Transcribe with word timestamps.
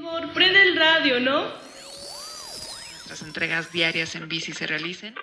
Amor, 0.00 0.32
prende 0.32 0.62
el 0.62 0.76
radio, 0.76 1.20
¿no? 1.20 1.52
Las 3.10 3.20
entregas 3.20 3.70
diarias 3.70 4.14
en 4.14 4.30
bici 4.30 4.54
se 4.54 4.66
realicen. 4.66 5.14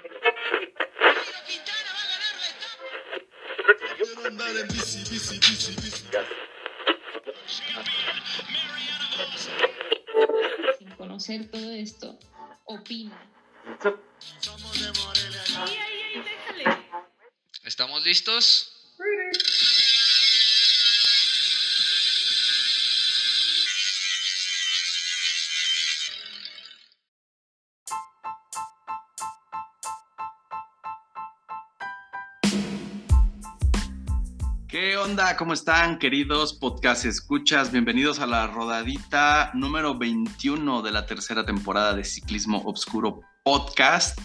Sin 10.78 10.92
conocer 10.92 11.50
todo 11.50 11.72
esto, 11.72 12.20
opina. 12.66 13.20
¿Estamos 17.64 18.04
listos? 18.04 18.67
Onda? 35.18 35.36
¿Cómo 35.36 35.54
están, 35.54 35.98
queridos 35.98 36.54
podcast 36.54 37.04
escuchas? 37.06 37.72
Bienvenidos 37.72 38.20
a 38.20 38.28
la 38.28 38.46
rodadita 38.46 39.50
número 39.56 39.98
21 39.98 40.84
de 40.84 40.92
la 40.92 41.08
tercera 41.08 41.44
temporada 41.44 41.96
de 41.96 42.04
Ciclismo 42.04 42.60
Obscuro 42.66 43.22
Podcast. 43.44 44.20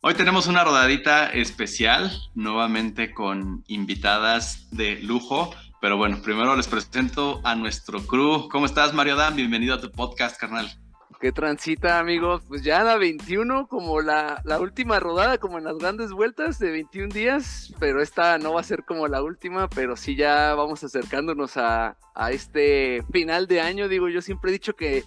Hoy 0.00 0.14
tenemos 0.14 0.46
una 0.46 0.64
rodadita 0.64 1.30
especial, 1.30 2.10
nuevamente 2.34 3.12
con 3.12 3.62
invitadas 3.66 4.70
de 4.70 5.02
lujo. 5.02 5.54
Pero 5.82 5.98
bueno, 5.98 6.22
primero 6.22 6.56
les 6.56 6.66
presento 6.66 7.42
a 7.44 7.54
nuestro 7.54 8.06
crew. 8.06 8.48
¿Cómo 8.48 8.64
estás, 8.64 8.94
Mario 8.94 9.16
Dan? 9.16 9.36
Bienvenido 9.36 9.74
a 9.74 9.82
tu 9.82 9.92
podcast, 9.92 10.40
carnal. 10.40 10.83
¿Qué 11.24 11.32
transita, 11.32 11.98
amigos? 11.98 12.42
Pues 12.46 12.60
ya 12.60 12.84
la 12.84 12.98
21, 12.98 13.66
como 13.68 14.02
la, 14.02 14.42
la 14.44 14.60
última 14.60 15.00
rodada, 15.00 15.38
como 15.38 15.56
en 15.56 15.64
las 15.64 15.78
grandes 15.78 16.12
vueltas 16.12 16.58
de 16.58 16.70
21 16.70 17.14
días, 17.14 17.72
pero 17.78 18.02
esta 18.02 18.36
no 18.36 18.52
va 18.52 18.60
a 18.60 18.62
ser 18.62 18.84
como 18.84 19.08
la 19.08 19.22
última, 19.22 19.70
pero 19.70 19.96
sí 19.96 20.16
ya 20.16 20.54
vamos 20.54 20.84
acercándonos 20.84 21.56
a, 21.56 21.96
a 22.14 22.30
este 22.30 23.02
final 23.10 23.46
de 23.46 23.62
año. 23.62 23.88
Digo, 23.88 24.10
yo 24.10 24.20
siempre 24.20 24.50
he 24.50 24.52
dicho 24.52 24.76
que 24.76 25.02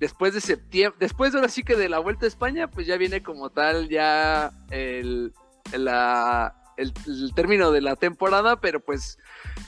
después 0.00 0.32
de 0.32 0.40
septiembre, 0.40 0.96
después 0.98 1.32
de 1.32 1.40
ahora 1.40 1.50
sí 1.50 1.62
que 1.62 1.76
de 1.76 1.90
la 1.90 1.98
Vuelta 1.98 2.24
a 2.24 2.28
España, 2.28 2.70
pues 2.70 2.86
ya 2.86 2.96
viene 2.96 3.22
como 3.22 3.50
tal 3.50 3.90
ya 3.90 4.50
el, 4.70 5.34
la, 5.76 6.54
el 6.78 6.94
término 7.34 7.70
de 7.70 7.82
la 7.82 7.96
temporada, 7.96 8.62
pero 8.62 8.80
pues 8.80 9.18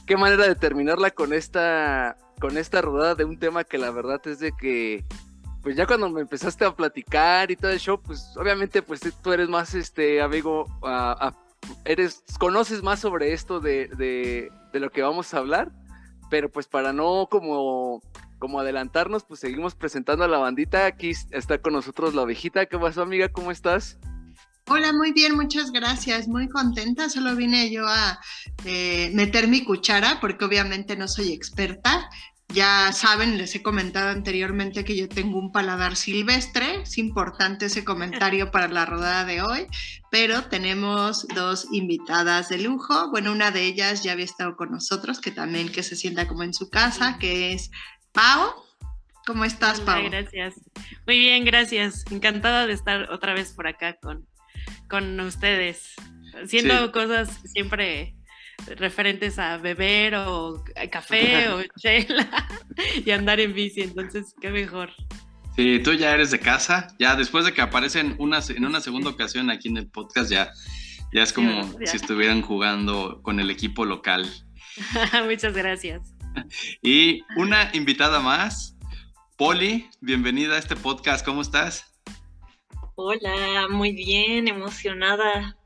qué 0.06 0.16
manera 0.16 0.48
de 0.48 0.54
terminarla 0.54 1.10
con 1.10 1.34
esta, 1.34 2.16
con 2.40 2.56
esta 2.56 2.80
rodada 2.80 3.14
de 3.14 3.26
un 3.26 3.38
tema 3.38 3.64
que 3.64 3.76
la 3.76 3.90
verdad 3.90 4.26
es 4.26 4.38
de 4.38 4.52
que 4.52 5.04
pues 5.66 5.74
ya 5.74 5.84
cuando 5.84 6.08
me 6.08 6.20
empezaste 6.20 6.64
a 6.64 6.72
platicar 6.72 7.50
y 7.50 7.56
todo 7.56 7.72
el 7.72 7.80
show, 7.80 8.00
pues 8.00 8.36
obviamente 8.36 8.82
pues 8.82 9.00
tú 9.20 9.32
eres 9.32 9.48
más 9.48 9.74
este 9.74 10.22
amigo, 10.22 10.68
ah, 10.84 11.16
ah, 11.20 11.36
eres, 11.84 12.22
conoces 12.38 12.84
más 12.84 13.00
sobre 13.00 13.32
esto 13.32 13.58
de, 13.58 13.88
de, 13.88 14.52
de 14.72 14.78
lo 14.78 14.90
que 14.90 15.02
vamos 15.02 15.34
a 15.34 15.38
hablar, 15.38 15.72
pero 16.30 16.52
pues 16.52 16.68
para 16.68 16.92
no 16.92 17.26
como, 17.28 18.00
como 18.38 18.60
adelantarnos, 18.60 19.24
pues 19.24 19.40
seguimos 19.40 19.74
presentando 19.74 20.22
a 20.22 20.28
la 20.28 20.38
bandita, 20.38 20.86
aquí 20.86 21.10
está 21.32 21.58
con 21.58 21.72
nosotros 21.72 22.14
la 22.14 22.22
ovejita, 22.22 22.66
¿qué 22.66 22.78
pasó 22.78 23.02
amiga? 23.02 23.28
¿Cómo 23.28 23.50
estás? 23.50 23.98
Hola, 24.68 24.92
muy 24.92 25.10
bien, 25.12 25.34
muchas 25.34 25.70
gracias. 25.70 26.26
Muy 26.26 26.48
contenta. 26.48 27.08
Solo 27.08 27.36
vine 27.36 27.70
yo 27.70 27.86
a 27.86 28.18
eh, 28.64 29.12
meter 29.14 29.46
mi 29.46 29.64
cuchara 29.64 30.18
porque 30.20 30.44
obviamente 30.44 30.96
no 30.96 31.06
soy 31.06 31.32
experta. 31.32 32.10
Ya 32.48 32.90
saben, 32.92 33.38
les 33.38 33.54
he 33.54 33.62
comentado 33.62 34.10
anteriormente 34.10 34.84
que 34.84 34.96
yo 34.96 35.08
tengo 35.08 35.38
un 35.38 35.52
paladar 35.52 35.96
silvestre. 35.96 36.82
Es 36.82 36.96
importante 36.96 37.66
ese 37.66 37.84
comentario 37.84 38.50
para 38.52 38.68
la 38.68 38.86
rodada 38.86 39.24
de 39.24 39.42
hoy, 39.42 39.66
pero 40.10 40.44
tenemos 40.44 41.26
dos 41.34 41.66
invitadas 41.72 42.48
de 42.48 42.58
lujo. 42.58 43.10
Bueno, 43.10 43.32
una 43.32 43.50
de 43.50 43.64
ellas 43.64 44.02
ya 44.02 44.12
había 44.12 44.24
estado 44.24 44.56
con 44.56 44.70
nosotros, 44.70 45.20
que 45.20 45.32
también 45.32 45.70
que 45.70 45.82
se 45.82 45.96
sienta 45.96 46.28
como 46.28 46.44
en 46.44 46.54
su 46.54 46.70
casa, 46.70 47.18
que 47.18 47.52
es 47.52 47.70
Pau. 48.12 48.54
¿Cómo 49.26 49.44
estás, 49.44 49.80
Pau? 49.80 49.98
Hola, 49.98 50.08
gracias. 50.22 50.54
Muy 51.06 51.18
bien, 51.18 51.44
gracias. 51.44 52.04
Encantada 52.10 52.66
de 52.66 52.72
estar 52.72 53.10
otra 53.10 53.34
vez 53.34 53.52
por 53.52 53.66
acá 53.66 53.98
con, 54.00 54.26
con 54.88 55.18
ustedes, 55.20 55.94
haciendo 56.42 56.86
Sí. 56.86 56.92
cosas 56.92 57.28
siempre 57.44 58.15
referentes 58.76 59.38
a 59.38 59.56
beber 59.58 60.14
o 60.14 60.64
a 60.76 60.86
café 60.88 61.48
o 61.48 61.62
chela 61.78 62.28
y 63.04 63.10
andar 63.10 63.40
en 63.40 63.54
bici, 63.54 63.82
entonces 63.82 64.34
qué 64.40 64.50
mejor. 64.50 64.90
Sí, 65.56 65.80
tú 65.82 65.94
ya 65.94 66.12
eres 66.12 66.30
de 66.30 66.38
casa. 66.38 66.88
Ya 66.98 67.16
después 67.16 67.46
de 67.46 67.54
que 67.54 67.62
aparecen 67.62 68.14
una, 68.18 68.40
en 68.48 68.64
una 68.64 68.80
segunda 68.80 69.08
ocasión 69.10 69.50
aquí 69.50 69.68
en 69.68 69.78
el 69.78 69.88
podcast, 69.88 70.30
ya, 70.30 70.50
ya 71.14 71.22
es 71.22 71.32
como 71.32 71.62
Sí, 71.78 71.86
si 71.86 71.96
estuvieran 71.96 72.42
jugando 72.42 73.22
con 73.22 73.40
el 73.40 73.50
equipo 73.50 73.86
local. 73.86 74.30
Muchas 75.26 75.54
gracias. 75.54 76.14
Y 76.82 77.22
una 77.36 77.70
invitada 77.72 78.20
más, 78.20 78.76
Poli, 79.38 79.88
bienvenida 80.00 80.56
a 80.56 80.58
este 80.58 80.76
podcast. 80.76 81.24
¿Cómo 81.24 81.40
estás? 81.40 81.86
Hola, 82.94 83.68
muy 83.70 83.92
bien, 83.92 84.48
emocionada. 84.48 85.56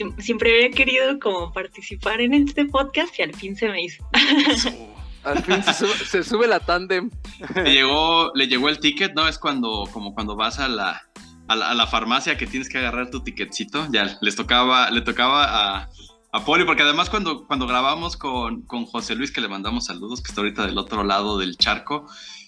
Siem- 0.00 0.18
siempre 0.20 0.50
había 0.54 0.70
querido 0.70 1.18
como 1.20 1.52
participar 1.52 2.20
en 2.20 2.32
este 2.34 2.64
podcast 2.64 3.18
y 3.18 3.22
al 3.22 3.34
fin 3.34 3.54
se 3.56 3.68
me 3.68 3.82
hizo. 3.82 4.02
Al 5.22 5.42
fin 5.44 5.62
se 5.62 5.74
sube, 5.74 5.94
se 6.06 6.24
sube 6.24 6.46
la 6.46 6.60
tándem. 6.60 7.10
Le 7.54 7.74
llegó, 7.74 8.32
le 8.34 8.46
llegó 8.48 8.70
el 8.70 8.78
ticket, 8.80 9.12
¿no? 9.14 9.28
Es 9.28 9.38
cuando, 9.38 9.86
como 9.92 10.14
cuando 10.14 10.34
vas 10.34 10.58
a 10.58 10.66
la, 10.66 11.02
a 11.46 11.56
la, 11.56 11.68
a 11.70 11.74
la 11.74 11.86
farmacia 11.86 12.38
que 12.38 12.46
tienes 12.46 12.70
que 12.70 12.78
agarrar 12.78 13.10
tu 13.10 13.22
ticketcito. 13.22 13.86
Ya 13.92 14.16
les 14.22 14.34
tocaba, 14.34 14.90
le 14.90 15.02
tocaba 15.02 15.44
a, 15.82 15.90
a 16.32 16.44
Poli, 16.46 16.64
porque 16.64 16.84
además 16.84 17.10
cuando, 17.10 17.46
cuando 17.46 17.66
grabamos 17.66 18.16
con, 18.16 18.62
con 18.62 18.86
José 18.86 19.14
Luis, 19.14 19.30
que 19.30 19.42
le 19.42 19.48
mandamos 19.48 19.84
saludos, 19.84 20.22
que 20.22 20.28
está 20.30 20.40
ahorita 20.40 20.64
del 20.66 20.78
otro 20.78 21.04
lado 21.04 21.36
del 21.36 21.58
charco, 21.58 22.06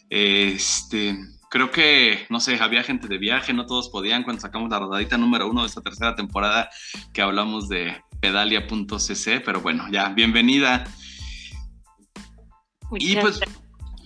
este, 0.08 1.14
creo 1.52 1.70
que, 1.70 2.24
no 2.30 2.40
sé, 2.40 2.58
había 2.62 2.82
gente 2.82 3.08
de 3.08 3.18
viaje, 3.18 3.52
no 3.52 3.66
todos 3.66 3.90
podían 3.90 4.22
cuando 4.22 4.40
sacamos 4.40 4.70
la 4.70 4.78
rodadita 4.78 5.18
número 5.18 5.50
uno 5.50 5.60
de 5.60 5.66
esta 5.66 5.82
tercera 5.82 6.14
temporada 6.16 6.70
que 7.12 7.20
hablamos 7.20 7.68
de 7.68 8.00
pedalia.cc, 8.20 9.40
pero 9.44 9.60
bueno, 9.60 9.84
ya, 9.90 10.08
bienvenida. 10.08 10.84
Muchas 12.90 13.06
Y 13.06 13.16
pues, 13.16 13.40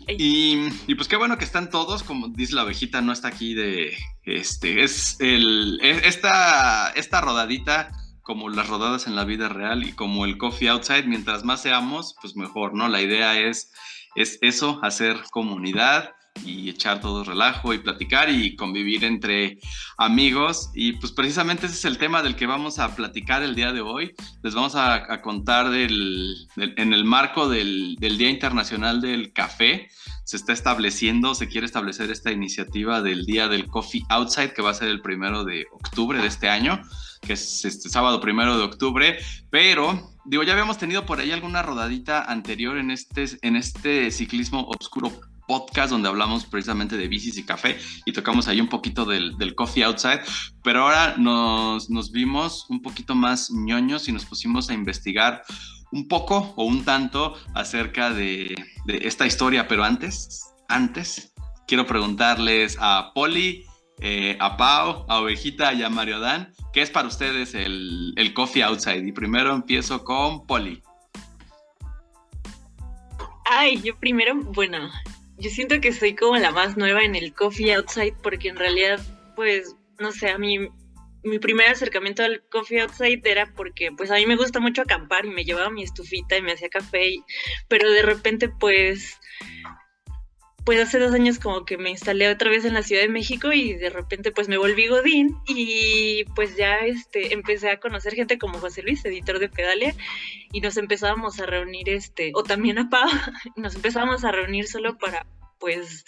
y, 0.09 0.69
y 0.89 0.95
pues 0.97 1.07
qué 1.07 1.15
bueno 1.15 1.39
que 1.39 1.45
están 1.45 1.71
todos, 1.71 2.03
como 2.03 2.27
dice 2.27 2.57
la 2.57 2.65
ovejita, 2.65 3.01
no 3.01 3.13
está 3.13 3.29
aquí 3.29 3.55
de, 3.55 3.97
este, 4.25 4.83
es 4.83 5.17
el, 5.21 5.79
es- 5.83 6.05
esta, 6.05 6.91
esta 6.97 7.21
rodadita, 7.21 7.93
como 8.23 8.49
las 8.49 8.69
rodadas 8.69 9.07
en 9.07 9.15
la 9.15 9.25
vida 9.25 9.49
real 9.49 9.85
y 9.85 9.93
como 9.93 10.25
el 10.25 10.37
coffee 10.37 10.69
outside, 10.69 11.07
mientras 11.07 11.45
más 11.45 11.63
seamos, 11.63 12.17
pues 12.21 12.35
mejor, 12.35 12.75
¿no? 12.75 12.89
La 12.89 13.01
idea 13.03 13.39
es, 13.39 13.73
es 14.17 14.37
eso, 14.43 14.81
hacer 14.83 15.17
comunidad 15.31 16.11
y 16.45 16.69
echar 16.69 17.01
todo 17.01 17.25
relajo 17.25 17.73
y 17.75 17.79
platicar 17.79 18.31
y 18.31 18.55
convivir 18.57 19.05
entre 19.05 19.59
amigos. 19.99 20.71
Y 20.75 20.93
pues 20.95 21.13
precisamente 21.13 21.67
ese 21.67 21.75
es 21.77 21.85
el 21.85 21.99
tema 21.99 22.23
del 22.23 22.37
que 22.37 22.47
vamos 22.47 22.79
a 22.79 22.95
platicar 22.95 23.43
el 23.43 23.55
día 23.55 23.73
de 23.73 23.81
hoy. 23.81 24.13
Les 24.43 24.55
vamos 24.55 24.75
a, 24.75 25.13
a 25.13 25.23
contar 25.23 25.71
del, 25.71 26.35
del- 26.57 26.75
en 26.77 26.93
el 26.93 27.05
marco 27.05 27.49
del, 27.49 27.97
del 27.99 28.19
Día 28.19 28.31
Internacional 28.31 29.01
del 29.01 29.33
Café. 29.33 29.89
Se 30.25 30.37
está 30.37 30.53
estableciendo, 30.53 31.35
se 31.35 31.49
quiere 31.49 31.67
establecer 31.67 32.11
esta 32.11 32.33
iniciativa 32.33 33.01
del 33.01 33.27
Día 33.27 33.47
del 33.49 33.67
Coffee 33.67 34.03
Outside, 34.09 34.53
que 34.53 34.63
va 34.63 34.71
a 34.71 34.75
ser 34.75 34.89
el 34.89 35.01
primero 35.01 35.45
de 35.45 35.67
octubre 35.73 36.21
de 36.21 36.27
este 36.27 36.49
año, 36.49 36.83
que 37.21 37.35
es 37.35 37.65
este 37.65 37.89
sábado 37.89 38.21
primero 38.21 38.59
de 38.59 38.65
octubre. 38.65 39.19
Pero, 39.51 40.11
digo, 40.25 40.43
ya 40.43 40.53
habíamos 40.53 40.79
tenido 40.79 41.07
por 41.07 41.21
ahí 41.21 41.31
alguna 41.31 41.63
rodadita 41.63 42.23
anterior 42.23 42.77
en 42.77 42.91
este, 42.91 43.25
en 43.43 43.55
este 43.55 44.11
ciclismo 44.11 44.63
obscuro 44.63 45.13
podcast 45.47 45.91
donde 45.91 46.09
hablamos 46.09 46.45
precisamente 46.45 46.97
de 46.97 47.09
bicis 47.09 47.39
y 47.39 47.45
café 47.45 47.79
y 48.05 48.13
tocamos 48.13 48.49
ahí 48.49 48.61
un 48.61 48.69
poquito 48.69 49.05
del, 49.05 49.55
coffee 49.55 49.85
outside, 49.85 50.21
pero 50.63 50.83
ahora 50.83 51.17
nos, 51.17 51.89
vimos 52.13 52.67
un 52.69 52.83
poquito 52.83 53.15
más 53.15 53.51
ñoños 53.51 54.09
y 54.09 54.13
nos 54.13 54.25
pusimos 54.25 54.69
a 54.71 54.75
investigar 54.75 55.43
un 55.93 56.09
poco 56.09 56.53
o 56.57 56.65
un 56.65 56.85
tanto 56.85 57.35
acerca 57.55 58.11
de, 58.11 58.55
de 58.85 58.99
esta 59.03 59.27
historia, 59.27 59.69
pero 59.69 59.85
antes, 59.85 60.53
antes, 60.69 61.33
quiero 61.67 61.87
preguntarles 61.87 62.77
a 62.81 63.13
Poli, 63.15 63.65
eh, 64.01 64.37
a 64.41 64.57
Pau, 64.57 65.07
a 65.09 65.21
Ovejita 65.21 65.73
y 65.73 65.83
a 65.83 65.89
Mario 65.89 66.21
Dan, 66.21 66.53
¿qué 66.73 66.83
es 66.83 66.91
para 66.91 67.09
ustedes 67.09 67.55
el, 67.55 68.13
el 68.17 68.35
coffee 68.35 68.63
outside? 68.63 69.07
Y 69.07 69.13
primero 69.13 69.55
empiezo 69.55 70.05
con 70.05 70.47
Poli. 70.47 70.83
Ay, 73.49 73.81
yo 73.81 73.97
primero, 73.97 74.35
bueno, 74.53 74.91
yo 75.39 75.51
siento 75.51 75.81
que 75.81 75.93
soy 75.93 76.15
como 76.15 76.37
la 76.37 76.51
más 76.51 76.77
nueva 76.77 77.03
en 77.03 77.15
el 77.15 77.35
coffee 77.35 77.75
outside 77.75 78.15
porque 78.23 78.49
en 78.49 78.57
realidad, 78.57 79.01
pues, 79.35 79.77
no 79.99 80.13
sé, 80.13 80.31
a 80.31 80.39
mí 80.39 80.69
mi 81.27 81.39
primer 81.39 81.69
acercamiento 81.69 82.23
al 82.23 82.43
coffee 82.49 82.81
outside 82.81 83.21
era 83.25 83.53
porque 83.55 83.91
pues 83.97 84.11
a 84.11 84.15
mí 84.15 84.27
me 84.27 84.37
gusta 84.37 84.61
mucho 84.61 84.83
acampar 84.83 85.25
y 85.27 85.31
me 85.31 85.45
llevaba 85.45 85.71
mi 85.71 85.83
estufita 85.83 86.37
y 86.37 86.43
me 86.43 86.53
hacía 86.53 86.69
café, 86.69 87.17
pero 87.69 87.91
de 87.91 88.03
repente 88.03 88.49
pues 88.49 89.19
pues 90.67 90.81
hace 90.81 90.99
dos 90.99 91.13
años 91.13 91.39
como 91.39 91.65
que 91.65 91.79
me 91.79 91.91
instalé 91.91 92.29
otra 92.29 92.51
vez 92.51 92.65
en 92.65 92.75
la 92.75 92.83
Ciudad 92.83 93.03
de 93.03 93.09
México 93.09 93.53
y 93.53 93.75
de 93.75 93.89
repente 93.89 94.33
pues 94.33 94.49
me 94.49 94.59
volví 94.59 94.89
Godín 94.89 95.37
y 95.47 96.25
pues 96.35 96.57
ya 96.57 96.79
este, 96.79 97.33
empecé 97.33 97.71
a 97.71 97.79
conocer 97.79 98.15
gente 98.15 98.37
como 98.37 98.59
José 98.59 98.83
Luis, 98.83 99.05
editor 99.05 99.39
de 99.39 99.49
Pedalia, 99.49 99.95
y 100.51 100.61
nos 100.61 100.77
empezábamos 100.77 101.39
a 101.39 101.47
reunir, 101.47 101.89
este, 101.89 102.33
o 102.35 102.43
también 102.43 102.79
a 102.79 102.91
Pau, 102.91 103.09
nos 103.57 103.77
empezábamos 103.77 104.25
a 104.25 104.33
reunir 104.33 104.67
solo 104.67 104.99
para 104.99 105.25
pues 105.59 106.05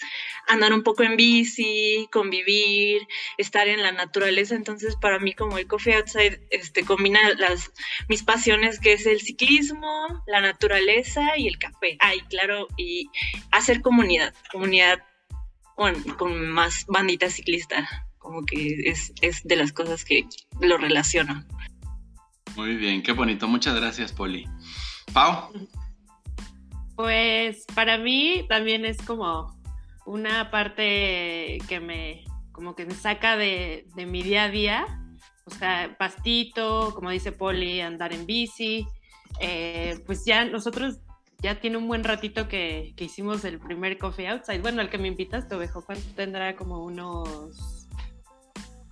andar 0.47 0.73
un 0.73 0.83
poco 0.83 1.03
en 1.03 1.15
bici, 1.15 2.07
convivir, 2.11 3.07
estar 3.37 3.67
en 3.67 3.81
la 3.81 3.91
naturaleza. 3.91 4.55
Entonces, 4.55 4.95
para 4.95 5.19
mí 5.19 5.33
como 5.33 5.57
el 5.57 5.67
Coffee 5.67 5.95
Outside 5.95 6.39
este, 6.49 6.83
combina 6.83 7.19
las, 7.37 7.71
mis 8.07 8.23
pasiones, 8.23 8.79
que 8.79 8.93
es 8.93 9.05
el 9.05 9.21
ciclismo, 9.21 10.23
la 10.27 10.41
naturaleza 10.41 11.37
y 11.37 11.47
el 11.47 11.57
café. 11.57 11.97
Ah, 11.99 12.15
y 12.15 12.21
claro, 12.21 12.67
y 12.77 13.09
hacer 13.51 13.81
comunidad, 13.81 14.33
comunidad 14.51 14.99
con, 15.75 16.01
con 16.17 16.49
más 16.49 16.85
bandita 16.87 17.29
ciclista, 17.29 18.07
como 18.17 18.45
que 18.45 18.89
es, 18.89 19.13
es 19.21 19.43
de 19.43 19.55
las 19.55 19.71
cosas 19.71 20.03
que 20.03 20.25
lo 20.59 20.77
relaciono. 20.77 21.45
Muy 22.55 22.75
bien, 22.75 23.01
qué 23.01 23.13
bonito. 23.13 23.47
Muchas 23.47 23.75
gracias, 23.75 24.11
Poli. 24.11 24.45
Pau. 25.13 25.51
Pues 26.99 27.65
para 27.73 27.97
mí 27.97 28.45
también 28.49 28.83
es 28.83 28.97
como 28.97 29.57
una 30.05 30.51
parte 30.51 31.59
que 31.69 31.79
me, 31.79 32.25
como 32.51 32.75
que 32.75 32.85
me 32.85 32.93
saca 32.93 33.37
de, 33.37 33.85
mi 33.95 34.21
día 34.21 34.43
a 34.43 34.49
día. 34.49 34.85
O 35.45 35.49
sea, 35.49 35.95
pastito, 35.97 36.93
como 36.93 37.09
dice 37.09 37.31
Poli, 37.31 37.79
andar 37.79 38.11
en 38.11 38.25
bici. 38.25 38.85
Eh, 39.39 40.03
pues 40.05 40.25
ya 40.25 40.43
nosotros 40.43 40.99
ya 41.41 41.61
tiene 41.61 41.77
un 41.77 41.87
buen 41.87 42.03
ratito 42.03 42.49
que, 42.49 42.93
hicimos 42.97 43.45
el 43.45 43.59
primer 43.59 43.97
Coffee 43.97 44.27
Outside. 44.27 44.59
Bueno, 44.59 44.81
el 44.81 44.89
que 44.89 44.97
me 44.97 45.07
invitas, 45.07 45.47
te 45.47 45.55
ovejo, 45.55 45.85
¿cuánto 45.85 46.05
tendrá? 46.17 46.57
Como 46.57 46.83
unos 46.83 47.87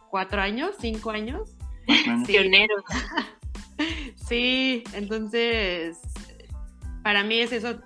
cuatro 0.10 0.40
años, 0.40 0.76
cinco 0.80 1.12
años. 1.12 1.58
Pionero. 2.26 2.76
sí, 4.16 4.86
entonces 4.94 6.00
para 7.08 7.24
mí 7.24 7.40
es 7.40 7.54
eso 7.54 7.80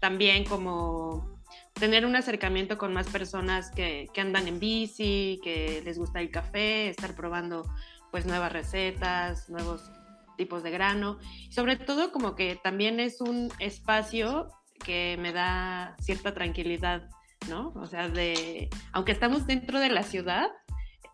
también 0.00 0.44
como 0.44 1.36
tener 1.74 2.06
un 2.06 2.16
acercamiento 2.16 2.78
con 2.78 2.92
más 2.92 3.08
personas 3.08 3.70
que, 3.70 4.08
andan 4.16 4.48
en 4.48 4.58
bici, 4.58 5.40
que 5.42 5.82
les 5.84 5.98
gusta 5.98 6.20
el 6.20 6.30
café, 6.30 6.88
estar 6.88 7.14
probando 7.14 7.66
pues 8.10 8.26
nuevas 8.26 8.52
recetas, 8.52 9.48
nuevos 9.50 9.90
tipos 10.36 10.62
de 10.62 10.70
grano. 10.70 11.18
Y 11.48 11.52
sobre 11.52 11.76
todo 11.76 12.12
como 12.12 12.34
que 12.34 12.56
también 12.56 13.00
es 13.00 13.20
un 13.20 13.50
espacio 13.58 14.48
que 14.84 15.16
me 15.20 15.32
da 15.32 15.96
cierta 16.00 16.32
tranquilidad, 16.32 17.08
¿no? 17.48 17.72
O 17.76 17.86
sea, 17.86 18.08
de, 18.08 18.70
aunque 18.92 19.12
estamos 19.12 19.46
dentro 19.46 19.78
de 19.78 19.90
la 19.90 20.02
ciudad, 20.02 20.48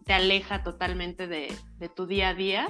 te 0.04 0.12
aleja 0.12 0.62
totalmente 0.62 1.26
de, 1.26 1.52
de 1.78 1.88
tu 1.88 2.06
día 2.06 2.30
a 2.30 2.34
día 2.34 2.68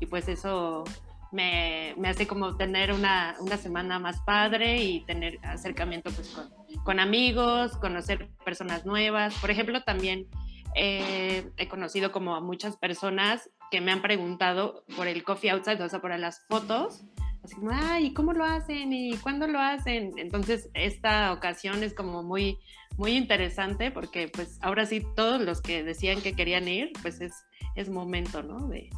y 0.00 0.06
pues 0.06 0.28
eso 0.28 0.84
me, 1.32 1.94
hace 2.04 2.26
como 2.26 2.56
tener 2.56 2.92
una, 2.92 3.36
semana 3.60 3.98
más 3.98 4.20
padre 4.20 4.82
y 4.82 5.04
tener 5.04 5.38
acercamiento 5.42 6.10
pues, 6.10 6.36
con, 6.84 7.00
amigos, 7.00 7.76
conocer 7.76 8.28
personas 8.44 8.86
nuevas. 8.86 9.34
Por 9.40 9.50
ejemplo, 9.50 9.82
también 9.82 10.26
eh, 10.74 11.50
he 11.56 11.68
conocido 11.68 12.12
como 12.12 12.34
a 12.34 12.40
muchas 12.40 12.76
personas 12.76 13.50
que 13.70 13.80
me 13.80 13.92
han 13.92 14.02
preguntado 14.02 14.84
por 14.96 15.06
el 15.06 15.22
coffee 15.22 15.50
outside, 15.50 15.80
o 15.82 15.88
sea, 15.88 16.00
por 16.00 16.16
las 16.18 16.44
fotos. 16.48 17.04
Así 17.44 17.54
como, 17.54 17.70
ay, 17.72 18.12
¿cómo 18.14 18.32
lo 18.32 18.44
hacen? 18.44 18.92
¿Y 18.92 19.16
cuándo 19.18 19.46
lo 19.46 19.60
hacen? 19.60 20.12
Entonces, 20.16 20.70
esta 20.74 21.32
ocasión 21.32 21.82
es 21.82 21.94
como 21.94 22.22
muy, 22.22 22.58
muy 22.96 23.12
interesante 23.12 23.90
porque 23.90 24.28
pues 24.28 24.58
ahora 24.60 24.86
sí 24.86 25.02
todos 25.14 25.40
los 25.40 25.60
que 25.62 25.84
decían 25.84 26.20
que 26.20 26.34
querían 26.34 26.66
ir, 26.66 26.90
pues 27.00 27.20
es, 27.20 27.32
es 27.76 27.90
momento, 27.90 28.42
¿no? 28.42 28.66
De, 28.66 28.90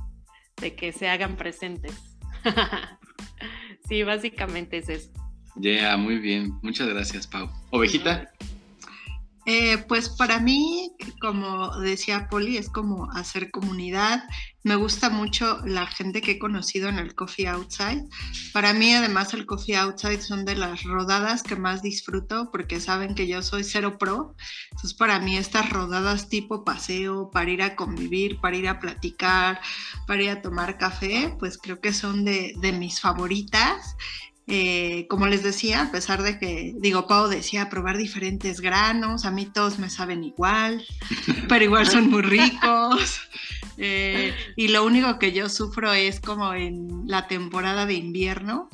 de 0.60 0.74
que 0.74 0.92
se 0.92 1.08
hagan 1.08 1.36
presentes. 1.36 2.09
sí, 3.88 4.02
básicamente 4.02 4.78
es 4.78 4.88
eso. 4.88 5.10
Ya, 5.56 5.96
muy 5.96 6.18
bien. 6.18 6.58
Muchas 6.62 6.88
gracias, 6.88 7.26
Pau. 7.26 7.50
Ovejita. 7.70 8.30
Eh, 9.46 9.78
pues 9.88 10.10
para 10.10 10.38
mí, 10.38 10.92
como 11.20 11.78
decía 11.78 12.28
Poli, 12.28 12.58
es 12.58 12.68
como 12.68 13.10
hacer 13.12 13.50
comunidad. 13.50 14.22
Me 14.62 14.76
gusta 14.76 15.08
mucho 15.08 15.62
la 15.64 15.86
gente 15.86 16.20
que 16.20 16.32
he 16.32 16.38
conocido 16.38 16.90
en 16.90 16.98
el 16.98 17.14
Coffee 17.14 17.48
Outside. 17.48 18.04
Para 18.52 18.74
mí, 18.74 18.92
además, 18.92 19.32
el 19.32 19.46
Coffee 19.46 19.76
Outside 19.76 20.20
son 20.20 20.44
de 20.44 20.56
las 20.56 20.82
rodadas 20.82 21.42
que 21.42 21.56
más 21.56 21.80
disfruto 21.80 22.50
porque 22.52 22.80
saben 22.80 23.14
que 23.14 23.26
yo 23.26 23.42
soy 23.42 23.64
cero 23.64 23.96
pro. 23.98 24.34
Entonces, 24.72 24.92
para 24.94 25.18
mí, 25.20 25.38
estas 25.38 25.70
rodadas 25.70 26.28
tipo 26.28 26.62
paseo, 26.62 27.30
para 27.30 27.50
ir 27.50 27.62
a 27.62 27.76
convivir, 27.76 28.38
para 28.40 28.56
ir 28.56 28.68
a 28.68 28.78
platicar, 28.78 29.60
para 30.06 30.22
ir 30.22 30.30
a 30.30 30.42
tomar 30.42 30.76
café, 30.76 31.34
pues 31.38 31.56
creo 31.56 31.80
que 31.80 31.94
son 31.94 32.26
de, 32.26 32.52
de 32.58 32.72
mis 32.72 33.00
favoritas. 33.00 33.96
Eh, 34.52 35.06
como 35.08 35.28
les 35.28 35.44
decía, 35.44 35.82
a 35.82 35.92
pesar 35.92 36.24
de 36.24 36.36
que, 36.40 36.74
digo, 36.76 37.06
Pau 37.06 37.28
decía 37.28 37.70
probar 37.70 37.96
diferentes 37.96 38.60
granos, 38.60 39.24
a 39.24 39.30
mí 39.30 39.46
todos 39.46 39.78
me 39.78 39.88
saben 39.88 40.24
igual, 40.24 40.84
pero 41.48 41.64
igual 41.64 41.86
son 41.86 42.10
muy 42.10 42.22
ricos. 42.22 43.20
Eh, 43.78 44.34
y 44.56 44.68
lo 44.68 44.84
único 44.84 45.20
que 45.20 45.30
yo 45.30 45.48
sufro 45.48 45.92
es 45.92 46.20
como 46.20 46.52
en 46.52 47.04
la 47.06 47.28
temporada 47.28 47.86
de 47.86 47.94
invierno, 47.94 48.68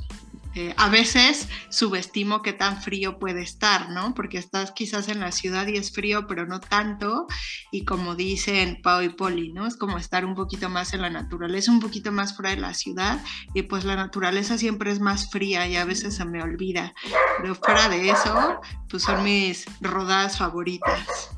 eh, 0.56 0.72
a 0.78 0.88
veces 0.88 1.50
subestimo 1.68 2.40
qué 2.40 2.54
tan 2.54 2.80
frío 2.80 3.18
puede 3.18 3.42
estar, 3.42 3.90
¿no? 3.90 4.14
Porque 4.14 4.38
estás 4.38 4.72
quizás 4.72 5.08
en 5.08 5.20
la 5.20 5.30
ciudad 5.30 5.66
y 5.66 5.76
es 5.76 5.92
frío, 5.92 6.26
pero 6.26 6.46
no 6.46 6.60
tanto. 6.60 7.26
Y 7.70 7.84
como 7.84 8.14
dicen 8.14 8.80
Pau 8.82 9.02
y 9.02 9.10
Poli, 9.10 9.52
¿no? 9.52 9.66
Es 9.66 9.76
como 9.76 9.98
estar 9.98 10.24
un 10.24 10.34
poquito 10.34 10.70
más 10.70 10.94
en 10.94 11.02
la 11.02 11.10
naturaleza, 11.10 11.70
un 11.70 11.80
poquito 11.80 12.10
más 12.10 12.34
fuera 12.34 12.52
de 12.52 12.56
la 12.56 12.72
ciudad. 12.72 13.22
Y 13.52 13.62
pues 13.64 13.84
la 13.84 13.96
naturaleza 13.96 14.56
siempre 14.56 14.90
es 14.90 14.98
más 14.98 15.30
fría 15.30 15.68
y 15.68 15.76
a 15.76 15.84
veces 15.84 16.16
se 16.16 16.24
me 16.24 16.42
olvida. 16.42 16.94
Pero 17.42 17.54
fuera 17.54 17.90
de 17.90 18.08
eso, 18.08 18.58
pues 18.88 19.02
son 19.02 19.24
mis 19.24 19.66
rodadas 19.82 20.38
favoritas. 20.38 21.36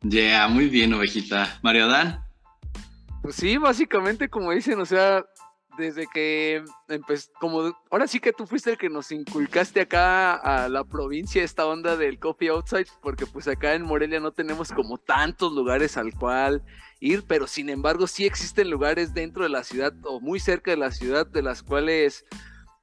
Ya, 0.00 0.48
muy 0.48 0.70
bien, 0.70 0.94
ovejita. 0.94 1.58
Mario 1.60 1.88
Dan. 1.88 2.24
Pues 3.20 3.36
sí, 3.36 3.56
básicamente 3.58 4.28
como 4.28 4.50
dicen, 4.50 4.80
o 4.80 4.86
sea, 4.86 5.24
desde 5.76 6.06
que 6.06 6.64
empezó, 6.88 7.30
como 7.40 7.76
ahora 7.90 8.06
sí 8.06 8.20
que 8.20 8.32
tú 8.32 8.46
fuiste 8.46 8.70
el 8.70 8.78
que 8.78 8.88
nos 8.88 9.10
inculcaste 9.10 9.80
acá 9.80 10.34
a 10.34 10.68
la 10.68 10.84
provincia 10.84 11.42
esta 11.42 11.66
onda 11.66 11.96
del 11.96 12.18
coffee 12.18 12.50
outside, 12.50 12.86
porque 13.00 13.26
pues 13.26 13.48
acá 13.48 13.74
en 13.74 13.82
Morelia 13.82 14.20
no 14.20 14.32
tenemos 14.32 14.72
como 14.72 14.98
tantos 14.98 15.52
lugares 15.52 15.96
al 15.96 16.12
cual 16.14 16.62
ir, 17.00 17.24
pero 17.26 17.46
sin 17.46 17.68
embargo 17.68 18.06
sí 18.06 18.26
existen 18.26 18.70
lugares 18.70 19.14
dentro 19.14 19.44
de 19.44 19.48
la 19.48 19.64
ciudad 19.64 19.92
o 20.04 20.20
muy 20.20 20.40
cerca 20.40 20.70
de 20.70 20.76
la 20.76 20.90
ciudad 20.90 21.26
de 21.26 21.42
las 21.42 21.62
cuales, 21.62 22.26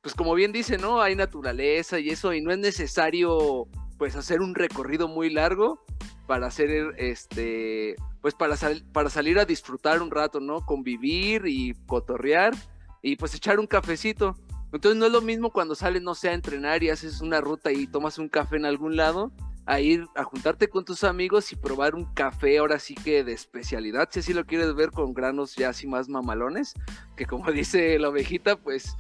pues 0.01 0.15
como 0.15 0.33
bien 0.33 0.51
dice, 0.51 0.77
¿no? 0.77 1.01
Hay 1.01 1.15
naturaleza 1.15 1.99
y 1.99 2.09
eso 2.09 2.33
y 2.33 2.41
no 2.41 2.51
es 2.51 2.57
necesario 2.57 3.67
pues 3.97 4.15
hacer 4.15 4.41
un 4.41 4.55
recorrido 4.55 5.07
muy 5.07 5.29
largo 5.29 5.83
para 6.25 6.47
hacer 6.47 6.93
este 6.97 7.95
pues 8.21 8.33
para, 8.33 8.55
para 8.91 9.09
salir 9.09 9.39
a 9.39 9.45
disfrutar 9.45 10.01
un 10.01 10.11
rato, 10.11 10.39
¿no? 10.39 10.65
Convivir 10.65 11.43
y 11.45 11.73
cotorrear 11.85 12.53
y 13.01 13.15
pues 13.15 13.33
echar 13.35 13.59
un 13.59 13.67
cafecito. 13.67 14.35
Entonces 14.71 14.99
no 14.99 15.07
es 15.07 15.11
lo 15.11 15.21
mismo 15.21 15.51
cuando 15.51 15.75
sales, 15.75 16.01
no 16.01 16.13
sé, 16.13 16.29
a 16.29 16.33
entrenar 16.33 16.83
y 16.83 16.89
haces 16.89 17.21
una 17.21 17.41
ruta 17.41 17.71
y 17.71 17.87
tomas 17.87 18.19
un 18.19 18.29
café 18.29 18.57
en 18.57 18.65
algún 18.65 18.95
lado, 18.95 19.31
a 19.65 19.79
ir 19.79 20.07
a 20.15 20.23
juntarte 20.23 20.67
con 20.67 20.85
tus 20.85 21.03
amigos 21.03 21.51
y 21.51 21.55
probar 21.55 21.95
un 21.95 22.05
café 22.13 22.59
ahora 22.59 22.79
sí 22.79 22.95
que 22.95 23.23
de 23.23 23.33
especialidad, 23.33 24.09
si 24.11 24.19
así 24.19 24.33
lo 24.33 24.45
quieres 24.45 24.73
ver 24.75 24.91
con 24.91 25.13
granos 25.13 25.55
ya 25.55 25.69
así 25.69 25.87
más 25.87 26.09
mamalones, 26.09 26.73
que 27.15 27.25
como 27.25 27.51
dice 27.51 27.97
la 27.99 28.09
ovejita, 28.09 28.57
pues 28.57 28.95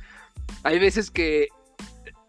hay 0.63 0.79
veces 0.79 1.11
que 1.11 1.49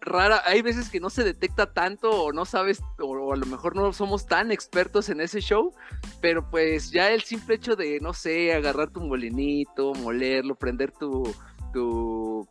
rara, 0.01 0.41
hay 0.45 0.61
veces 0.61 0.89
que 0.89 0.99
no 0.99 1.09
se 1.09 1.23
detecta 1.23 1.73
tanto 1.73 2.09
o 2.09 2.33
no 2.33 2.45
sabes, 2.45 2.81
o, 2.99 3.33
a 3.33 3.37
lo 3.37 3.45
mejor 3.45 3.75
no 3.75 3.93
somos 3.93 4.25
tan 4.25 4.51
expertos 4.51 5.09
en 5.09 5.21
ese 5.21 5.39
show, 5.39 5.73
pero 6.19 6.49
pues 6.49 6.91
ya 6.91 7.11
el 7.11 7.21
simple 7.21 7.55
hecho 7.55 7.75
de, 7.75 7.99
no 8.01 8.13
sé, 8.13 8.53
agarrar 8.53 8.89
tu 8.89 9.01
molinito, 9.01 9.93
molerlo, 9.93 10.55
prender 10.55 10.91
tu, 10.91 11.23
tu, 11.71 12.47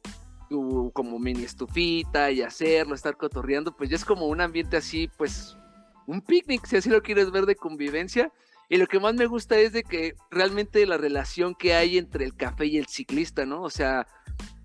tu 0.48 0.90
como 0.92 1.18
mini 1.18 1.44
estufita 1.44 2.30
y 2.30 2.42
hacerlo, 2.42 2.94
estar 2.94 3.16
cotorreando, 3.16 3.76
pues 3.76 3.90
ya 3.90 3.96
es 3.96 4.04
como 4.04 4.26
un 4.26 4.40
ambiente 4.40 4.76
así, 4.76 5.08
pues 5.16 5.56
un 6.06 6.20
picnic, 6.20 6.66
si 6.66 6.76
así 6.76 6.90
lo 6.90 7.02
quieres 7.02 7.30
ver 7.30 7.46
de 7.46 7.56
convivencia. 7.56 8.32
Y 8.68 8.76
lo 8.76 8.86
que 8.86 9.00
más 9.00 9.14
me 9.14 9.26
gusta 9.26 9.58
es 9.58 9.72
de 9.72 9.82
que 9.82 10.14
realmente 10.30 10.86
la 10.86 10.96
relación 10.96 11.54
que 11.56 11.74
hay 11.74 11.98
entre 11.98 12.24
el 12.24 12.36
café 12.36 12.66
y 12.66 12.78
el 12.78 12.86
ciclista, 12.86 13.44
¿no? 13.44 13.62
O 13.62 13.70
sea, 13.70 14.06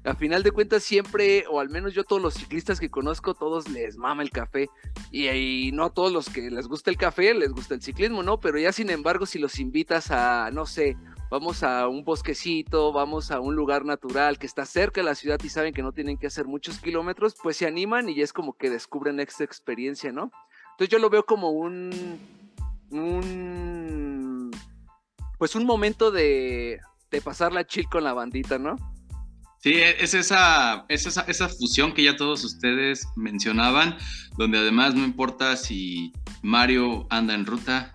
a 0.05 0.13
final 0.13 0.43
de 0.43 0.51
cuentas 0.51 0.83
siempre, 0.83 1.45
o 1.49 1.59
al 1.59 1.69
menos 1.69 1.93
yo 1.93 2.03
todos 2.03 2.21
los 2.21 2.35
ciclistas 2.35 2.79
que 2.79 2.89
conozco, 2.89 3.33
todos 3.33 3.67
les 3.69 3.97
mama 3.97 4.21
el 4.21 4.29
café. 4.29 4.69
Y, 5.11 5.71
no 5.73 5.85
a 5.85 5.89
todos 5.89 6.11
los 6.11 6.29
que 6.29 6.51
les 6.51 6.67
gusta 6.67 6.91
el 6.91 6.97
café 6.97 7.33
les 7.33 7.51
gusta 7.51 7.73
el 7.73 7.81
ciclismo, 7.81 8.21
¿no? 8.21 8.39
Pero 8.39 8.59
ya 8.59 8.71
sin 8.71 8.91
embargo, 8.91 9.25
si 9.25 9.39
los 9.39 9.59
invitas 9.59 10.11
a, 10.11 10.51
no 10.51 10.67
sé, 10.67 10.95
vamos 11.31 11.63
a 11.63 11.87
un 11.87 12.03
bosquecito, 12.03 12.93
vamos 12.93 13.31
a 13.31 13.39
un 13.39 13.55
lugar 13.55 13.83
natural 13.83 14.37
que 14.37 14.45
está 14.45 14.65
cerca 14.65 15.01
de 15.01 15.05
la 15.05 15.15
ciudad 15.15 15.39
y 15.43 15.49
saben 15.49 15.73
que 15.73 15.81
no 15.81 15.91
tienen 15.91 16.17
que 16.17 16.27
hacer 16.27 16.45
muchos 16.45 16.79
kilómetros, 16.79 17.35
pues 17.41 17.57
se 17.57 17.65
animan 17.65 18.07
y 18.07 18.21
es 18.21 18.31
como 18.31 18.53
que 18.53 18.69
descubren 18.69 19.19
esta 19.19 19.43
experiencia, 19.43 20.11
¿no? 20.11 20.31
Entonces 20.71 20.89
yo 20.89 20.99
lo 20.99 21.09
veo 21.09 21.25
como 21.25 21.49
un, 21.49 22.19
un 22.91 24.51
pues 25.39 25.55
un 25.55 25.65
momento 25.65 26.11
de, 26.11 26.79
de 27.09 27.21
pasarla 27.21 27.65
chill 27.65 27.89
con 27.89 28.03
la 28.03 28.13
bandita, 28.13 28.59
¿no? 28.59 28.77
Sí, 29.65 29.81
es 29.81 30.13
esa, 30.13 30.85
es 30.89 31.07
esa, 31.07 31.21
esa 31.21 31.49
fusión 31.49 31.91
que 31.91 32.03
ya 32.03 32.15
todos 32.15 32.43
ustedes 32.43 33.07
mencionaban, 33.15 33.97
donde 34.37 34.59
además 34.59 34.93
no 34.93 35.03
importa 35.03 35.57
si 35.57 36.13
Mario 36.43 37.07
anda 37.09 37.33
en 37.33 37.47
ruta, 37.47 37.94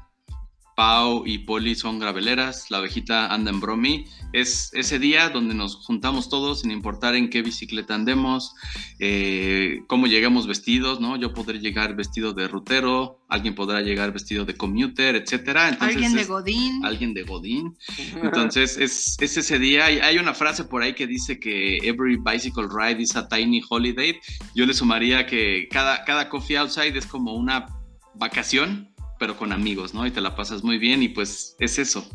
Pau 0.81 1.25
y 1.27 1.37
Poli 1.37 1.75
son 1.75 1.99
graveleras, 1.99 2.71
la 2.71 2.79
abejita 2.79 3.27
anda 3.27 3.51
en 3.51 3.61
Bromi. 3.61 4.07
Es 4.33 4.71
ese 4.73 4.99
día 4.99 5.29
donde 5.29 5.55
nos 5.55 5.77
juntamos 5.77 6.31
todos, 6.31 6.63
sin 6.63 6.71
importar 6.71 7.15
en 7.15 7.29
qué 7.29 7.43
bicicleta 7.43 7.95
andemos, 7.95 8.55
eh, 8.99 9.81
cómo 9.89 10.07
lleguemos 10.07 10.47
vestidos, 10.47 10.99
¿no? 10.99 11.17
Yo 11.17 11.35
podré 11.35 11.59
llegar 11.59 11.97
vestido 11.97 12.33
de 12.33 12.49
rutero, 12.49 13.21
alguien 13.29 13.55
podrá 13.55 13.83
llegar 13.83 14.11
vestido 14.15 14.47
de 14.47 14.57
commuter, 14.57 15.17
etcétera. 15.17 15.77
alguien 15.81 16.15
de 16.15 16.25
Godín. 16.25 16.83
Alguien 16.83 17.13
de 17.13 17.25
Godín. 17.25 17.77
Entonces 18.23 18.79
es, 18.79 19.19
es 19.21 19.37
ese 19.37 19.59
día. 19.59 19.91
Y 19.91 19.99
hay 19.99 20.17
una 20.17 20.33
frase 20.33 20.65
por 20.65 20.83
ahí 20.83 20.95
que 20.95 21.07
dice 21.07 21.39
que 21.39 21.77
every 21.87 22.17
bicycle 22.17 22.69
ride 22.75 23.03
is 23.03 23.15
a 23.17 23.29
tiny 23.29 23.61
holiday. 23.69 24.19
Yo 24.55 24.65
le 24.65 24.73
sumaría 24.73 25.27
que 25.27 25.69
cada, 25.71 26.07
cada 26.07 26.31
coffee 26.31 26.57
outside 26.57 26.97
es 26.97 27.05
como 27.05 27.35
una 27.35 27.67
vacación 28.15 28.91
pero 29.21 29.37
con 29.37 29.53
amigos, 29.53 29.93
¿no? 29.93 30.07
Y 30.07 30.11
te 30.11 30.23
la 30.23 30.35
pasas 30.35 30.65
muy 30.65 30.79
bien 30.79 31.03
y 31.03 31.11
pues 31.11 31.55
es 31.61 31.79
eso. 31.79 32.11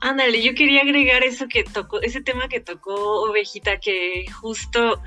Ándale, 0.00 0.42
yo 0.42 0.52
quería 0.54 0.82
agregar 0.82 1.22
eso 1.22 1.46
que 1.46 1.62
tocó, 1.62 2.02
ese 2.02 2.20
tema 2.20 2.48
que 2.48 2.58
tocó 2.58 3.22
Ovejita, 3.22 3.78
que 3.78 4.26
justo, 4.40 5.00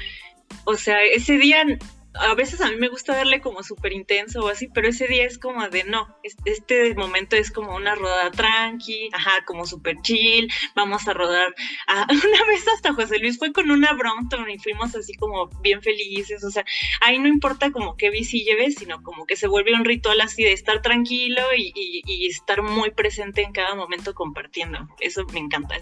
o 0.64 0.76
sea, 0.76 1.04
ese 1.04 1.38
día 1.38 1.66
a 2.20 2.34
veces 2.36 2.62
a 2.62 2.70
mí 2.70 2.78
me 2.78 2.88
gusta 2.88 3.16
darle 3.16 3.42
como 3.42 3.64
súper 3.64 3.94
intenso 3.94 4.42
o 4.42 4.48
así, 4.48 4.68
pero 4.68 4.88
ese 4.88 5.08
día 5.08 5.26
es 5.26 5.38
como 5.38 5.68
de 5.70 5.84
no, 5.84 6.18
este 6.46 6.94
momento 6.96 7.36
es 7.36 7.52
como 7.52 7.76
una 7.76 7.96
rodada 7.96 8.32
tranqui, 8.32 9.10
ajá, 9.14 9.44
como 9.46 9.66
súper 9.66 9.98
chill, 10.02 10.52
vamos 10.76 11.08
a 11.08 11.14
rodar. 11.14 11.54
Ah, 11.88 12.08
una 12.10 12.46
vez 12.48 12.68
hasta 12.68 12.94
José 12.94 13.20
Luis 13.20 13.38
fue 13.38 13.54
con 13.54 13.70
una 13.70 13.94
Brompton 13.94 14.50
y 14.50 14.58
fuimos 14.58 14.96
así 14.96 15.14
como 15.14 15.48
bien 15.62 15.82
felices, 15.82 16.44
o 16.44 16.50
sea, 16.50 16.66
ahí 17.02 17.20
no 17.20 17.28
importa 17.28 17.72
como 17.72 17.96
qué 17.96 18.10
bici 18.10 18.44
lleves, 18.44 18.76
sino 18.76 19.04
como 19.04 19.26
que 19.26 19.36
se 19.36 19.48
vuelve 19.48 19.76
un 19.76 19.86
ritual 19.86 20.20
así 20.22 20.44
de 20.44 20.54
estar 20.54 20.82
tranquilo 20.82 21.42
y, 21.56 21.72
y 21.76 22.28
estar 22.28 22.64
muy 22.64 22.92
presente 22.92 23.44
en 23.44 23.52
cada 23.52 23.76
momento 23.76 24.14
compartiendo. 24.16 24.88
Eso 25.00 25.26
me 25.32 25.40
encanta. 25.40 25.76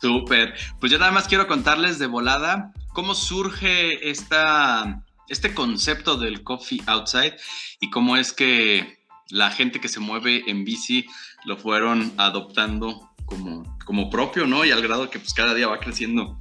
Súper. 0.00 0.54
Pues 0.80 0.90
yo 0.90 0.98
nada 0.98 1.12
más 1.12 1.28
quiero 1.28 1.46
contarles 1.46 1.98
de 1.98 2.06
volada 2.06 2.72
cómo 2.92 3.14
surge 3.14 4.10
esta, 4.10 5.04
este 5.28 5.54
concepto 5.54 6.16
del 6.16 6.42
coffee 6.42 6.82
outside 6.86 7.34
y 7.80 7.90
cómo 7.90 8.16
es 8.16 8.32
que 8.32 8.98
la 9.30 9.50
gente 9.50 9.80
que 9.80 9.88
se 9.88 10.00
mueve 10.00 10.44
en 10.46 10.64
bici 10.64 11.06
lo 11.44 11.56
fueron 11.56 12.12
adoptando 12.18 13.10
como, 13.24 13.78
como 13.84 14.10
propio, 14.10 14.46
¿no? 14.46 14.64
Y 14.64 14.70
al 14.70 14.82
grado 14.82 15.08
que 15.10 15.18
pues 15.18 15.32
cada 15.32 15.54
día 15.54 15.68
va 15.68 15.80
creciendo 15.80 16.38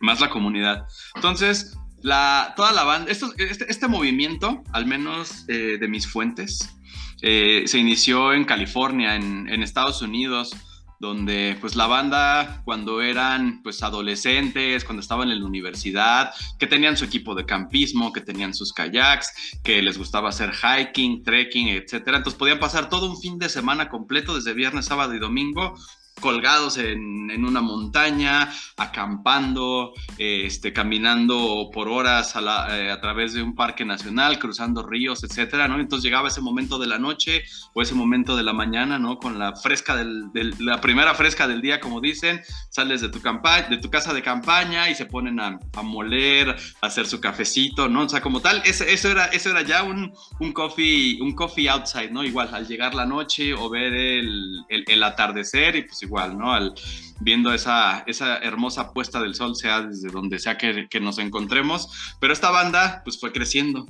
más 0.00 0.20
la 0.20 0.30
comunidad. 0.30 0.86
Entonces, 1.14 1.76
la, 2.02 2.54
toda 2.56 2.72
la 2.72 2.84
banda, 2.84 3.10
este, 3.10 3.26
este, 3.68 3.88
movimiento, 3.88 4.62
al 4.72 4.86
menos 4.86 5.44
eh, 5.48 5.78
de 5.78 5.88
mis 5.88 6.06
fuentes, 6.06 6.74
eh, 7.22 7.64
se 7.66 7.78
inició 7.78 8.32
en 8.32 8.44
California, 8.44 9.16
en 9.16 9.62
Estados 9.62 10.02
Unidos, 10.02 10.56
donde 10.98 11.56
pues 11.60 11.76
la 11.76 11.86
banda 11.86 12.62
cuando 12.64 13.02
eran 13.02 13.62
pues 13.62 13.82
adolescentes, 13.82 14.84
cuando 14.84 15.00
estaban 15.00 15.30
en 15.30 15.40
la 15.40 15.46
universidad, 15.46 16.32
que 16.58 16.66
tenían 16.66 16.96
su 16.96 17.04
equipo 17.04 17.34
de 17.34 17.46
campismo, 17.46 18.12
que 18.12 18.20
tenían 18.20 18.54
sus 18.54 18.72
kayaks, 18.72 19.60
que 19.62 19.82
les 19.82 19.98
gustaba 19.98 20.30
hacer 20.30 20.52
hiking, 20.52 21.22
trekking, 21.22 21.68
etcétera, 21.68 22.18
entonces 22.18 22.38
podían 22.38 22.58
pasar 22.58 22.88
todo 22.88 23.10
un 23.10 23.20
fin 23.20 23.38
de 23.38 23.48
semana 23.48 23.88
completo 23.88 24.34
desde 24.34 24.54
viernes, 24.54 24.86
sábado 24.86 25.14
y 25.14 25.18
domingo 25.18 25.74
colgados 26.18 26.78
en, 26.78 27.30
en, 27.30 27.44
una 27.44 27.60
montaña, 27.60 28.52
acampando, 28.76 29.92
este, 30.18 30.72
caminando 30.72 31.70
por 31.72 31.88
horas 31.88 32.36
a, 32.36 32.40
la, 32.40 32.78
eh, 32.78 32.90
a, 32.90 33.00
través 33.00 33.32
de 33.34 33.42
un 33.42 33.54
parque 33.54 33.84
nacional, 33.84 34.38
cruzando 34.38 34.86
ríos, 34.86 35.24
etcétera, 35.24 35.68
¿no? 35.68 35.78
Entonces 35.78 36.04
llegaba 36.04 36.28
ese 36.28 36.40
momento 36.40 36.78
de 36.78 36.86
la 36.86 36.98
noche 36.98 37.44
o 37.74 37.82
ese 37.82 37.94
momento 37.94 38.36
de 38.36 38.42
la 38.42 38.52
mañana, 38.52 38.98
¿no? 38.98 39.18
Con 39.18 39.38
la 39.38 39.54
fresca 39.56 39.96
del, 39.96 40.32
del 40.32 40.54
la 40.58 40.80
primera 40.80 41.14
fresca 41.14 41.46
del 41.46 41.60
día, 41.60 41.80
como 41.80 42.00
dicen, 42.00 42.40
sales 42.70 43.00
de 43.00 43.08
tu, 43.08 43.20
de 43.20 43.76
tu 43.78 43.90
casa 43.90 44.12
de 44.12 44.22
campaña 44.22 44.88
y 44.90 44.94
se 44.94 45.06
ponen 45.06 45.40
a, 45.40 45.58
a, 45.76 45.82
moler, 45.82 46.50
a 46.80 46.86
hacer 46.86 47.06
su 47.06 47.20
cafecito, 47.20 47.88
¿no? 47.88 48.02
O 48.02 48.08
sea, 48.08 48.20
como 48.20 48.40
tal, 48.40 48.62
eso, 48.64 48.84
eso, 48.84 49.10
era, 49.10 49.26
eso 49.26 49.50
era 49.50 49.62
ya 49.62 49.82
un, 49.82 50.12
un, 50.40 50.52
coffee, 50.52 51.20
un 51.20 51.34
coffee 51.34 51.68
outside, 51.68 52.10
¿no? 52.10 52.24
Igual, 52.24 52.50
al 52.52 52.66
llegar 52.66 52.94
la 52.94 53.06
noche 53.06 53.54
o 53.54 53.68
ver 53.68 53.92
el, 53.94 54.64
el, 54.68 54.84
el 54.86 55.02
atardecer 55.02 55.76
y 55.76 55.82
pues 55.82 56.02
igual, 56.08 56.36
¿no? 56.36 56.52
Al, 56.52 56.74
viendo 57.20 57.52
esa, 57.52 58.00
esa 58.06 58.38
hermosa 58.38 58.92
puesta 58.92 59.20
del 59.20 59.34
sol, 59.34 59.54
sea 59.56 59.82
desde 59.82 60.08
donde 60.08 60.38
sea 60.38 60.56
que, 60.56 60.88
que, 60.88 61.00
nos 61.00 61.18
encontremos. 61.18 62.16
Pero 62.20 62.32
esta 62.32 62.50
banda, 62.50 63.02
pues 63.04 63.20
fue 63.20 63.32
creciendo. 63.32 63.86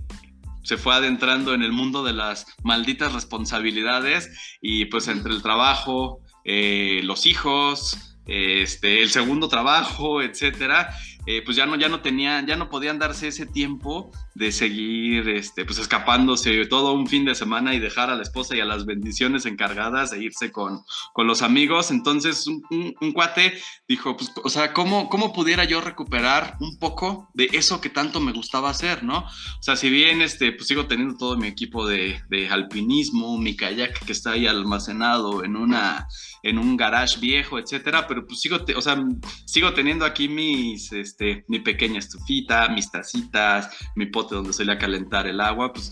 Se 0.62 0.76
fue 0.76 0.94
adentrando 0.94 1.54
en 1.54 1.62
el 1.62 1.72
mundo 1.72 2.04
de 2.04 2.12
las 2.12 2.46
malditas 2.62 3.12
responsabilidades 3.12 4.58
y 4.60 4.86
pues 4.86 5.08
entre 5.08 5.32
el 5.32 5.42
trabajo, 5.42 6.20
eh, 6.44 7.00
los 7.04 7.26
hijos, 7.26 7.96
este, 8.26 9.02
el 9.02 9.10
segundo 9.10 9.48
trabajo, 9.48 10.20
etcétera, 10.20 10.94
eh, 11.30 11.42
pues 11.44 11.58
ya 11.58 11.66
no, 11.66 11.76
ya 11.76 11.90
no 11.90 12.00
tenían, 12.00 12.46
ya 12.46 12.56
no 12.56 12.70
podían 12.70 12.98
darse 12.98 13.28
ese 13.28 13.44
tiempo 13.44 14.10
de 14.34 14.50
seguir 14.50 15.28
este, 15.28 15.66
pues 15.66 15.78
escapándose 15.78 16.64
todo 16.64 16.94
un 16.94 17.06
fin 17.06 17.26
de 17.26 17.34
semana 17.34 17.74
y 17.74 17.80
dejar 17.80 18.08
a 18.08 18.16
la 18.16 18.22
esposa 18.22 18.56
y 18.56 18.60
a 18.60 18.64
las 18.64 18.86
bendiciones 18.86 19.44
encargadas 19.44 20.10
de 20.10 20.24
irse 20.24 20.50
con, 20.50 20.80
con 21.12 21.26
los 21.26 21.42
amigos. 21.42 21.90
Entonces 21.90 22.46
un, 22.46 22.94
un, 22.98 23.12
cuate 23.12 23.60
dijo, 23.86 24.16
pues, 24.16 24.32
o 24.42 24.48
sea, 24.48 24.72
¿cómo, 24.72 25.10
¿cómo 25.10 25.34
pudiera 25.34 25.64
yo 25.64 25.82
recuperar 25.82 26.56
un 26.60 26.78
poco 26.78 27.28
de 27.34 27.50
eso 27.52 27.82
que 27.82 27.90
tanto 27.90 28.20
me 28.20 28.32
gustaba 28.32 28.70
hacer, 28.70 29.04
no? 29.04 29.18
O 29.18 29.62
sea, 29.62 29.76
si 29.76 29.90
bien 29.90 30.22
este, 30.22 30.52
pues 30.52 30.66
sigo 30.66 30.86
teniendo 30.86 31.18
todo 31.18 31.36
mi 31.36 31.46
equipo 31.46 31.86
de, 31.86 32.22
de 32.30 32.48
alpinismo, 32.48 33.36
mi 33.36 33.54
kayak 33.54 34.02
que 34.06 34.12
está 34.12 34.30
ahí 34.30 34.46
almacenado 34.46 35.44
en 35.44 35.56
una 35.56 36.08
en 36.42 36.58
un 36.58 36.76
garage 36.76 37.18
viejo, 37.20 37.58
etcétera, 37.58 38.06
pero 38.06 38.26
pues 38.26 38.40
sigo, 38.40 38.58
o 38.76 38.80
sea, 38.80 39.04
sigo 39.44 39.72
teniendo 39.74 40.04
aquí 40.04 40.28
mis, 40.28 40.92
este, 40.92 41.17
mi 41.48 41.58
pequeña 41.60 41.98
estufita, 41.98 42.68
mis 42.68 42.90
tacitas, 42.90 43.70
mi 43.94 44.06
pot 44.06 44.30
donde 44.30 44.52
se 44.52 44.64
le 44.64 44.72
a 44.72 44.78
calentar 44.78 45.26
el 45.26 45.40
agua, 45.40 45.72
pues 45.72 45.90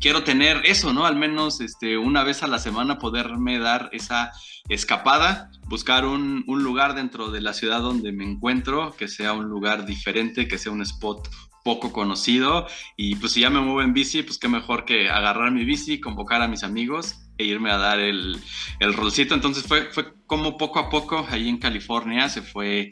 quiero 0.00 0.24
tener 0.24 0.62
eso, 0.64 0.92
¿no? 0.92 1.04
Al 1.04 1.16
menos 1.16 1.60
este, 1.60 1.98
una 1.98 2.24
vez 2.24 2.42
a 2.42 2.46
la 2.46 2.58
semana 2.58 2.98
poderme 2.98 3.58
dar 3.58 3.90
esa 3.92 4.32
escapada, 4.68 5.50
buscar 5.68 6.04
un, 6.06 6.44
un, 6.46 6.62
lugar 6.62 6.94
dentro 6.94 7.30
de 7.30 7.40
la 7.40 7.52
ciudad 7.52 7.80
donde 7.80 8.12
me 8.12 8.24
encuentro, 8.24 8.94
que 8.96 9.08
sea 9.08 9.32
un 9.32 9.48
lugar 9.48 9.86
diferente, 9.86 10.48
que 10.48 10.58
sea 10.58 10.72
un 10.72 10.82
spot 10.82 11.28
poco 11.62 11.92
conocido 11.92 12.66
y 12.96 13.16
pues 13.16 13.32
si 13.32 13.40
ya 13.40 13.50
me 13.50 13.60
muevo 13.60 13.82
en 13.82 13.92
bici, 13.92 14.22
pues 14.22 14.38
qué 14.38 14.48
mejor 14.48 14.84
que 14.84 15.10
agarrar 15.10 15.52
mi 15.52 15.64
bici, 15.64 16.00
convocar 16.00 16.40
a 16.42 16.48
mis 16.48 16.64
amigos 16.64 17.16
e 17.36 17.44
irme 17.44 17.70
a 17.70 17.76
dar 17.76 18.00
el, 18.00 18.38
el 18.80 18.94
rolcito. 18.94 19.34
Entonces 19.34 19.64
fue, 19.64 19.90
fue 19.92 20.14
como 20.26 20.56
poco 20.56 20.78
a 20.78 20.88
poco 20.88 21.26
ahí 21.28 21.48
en 21.48 21.58
California 21.58 22.28
se 22.28 22.42
fue 22.42 22.90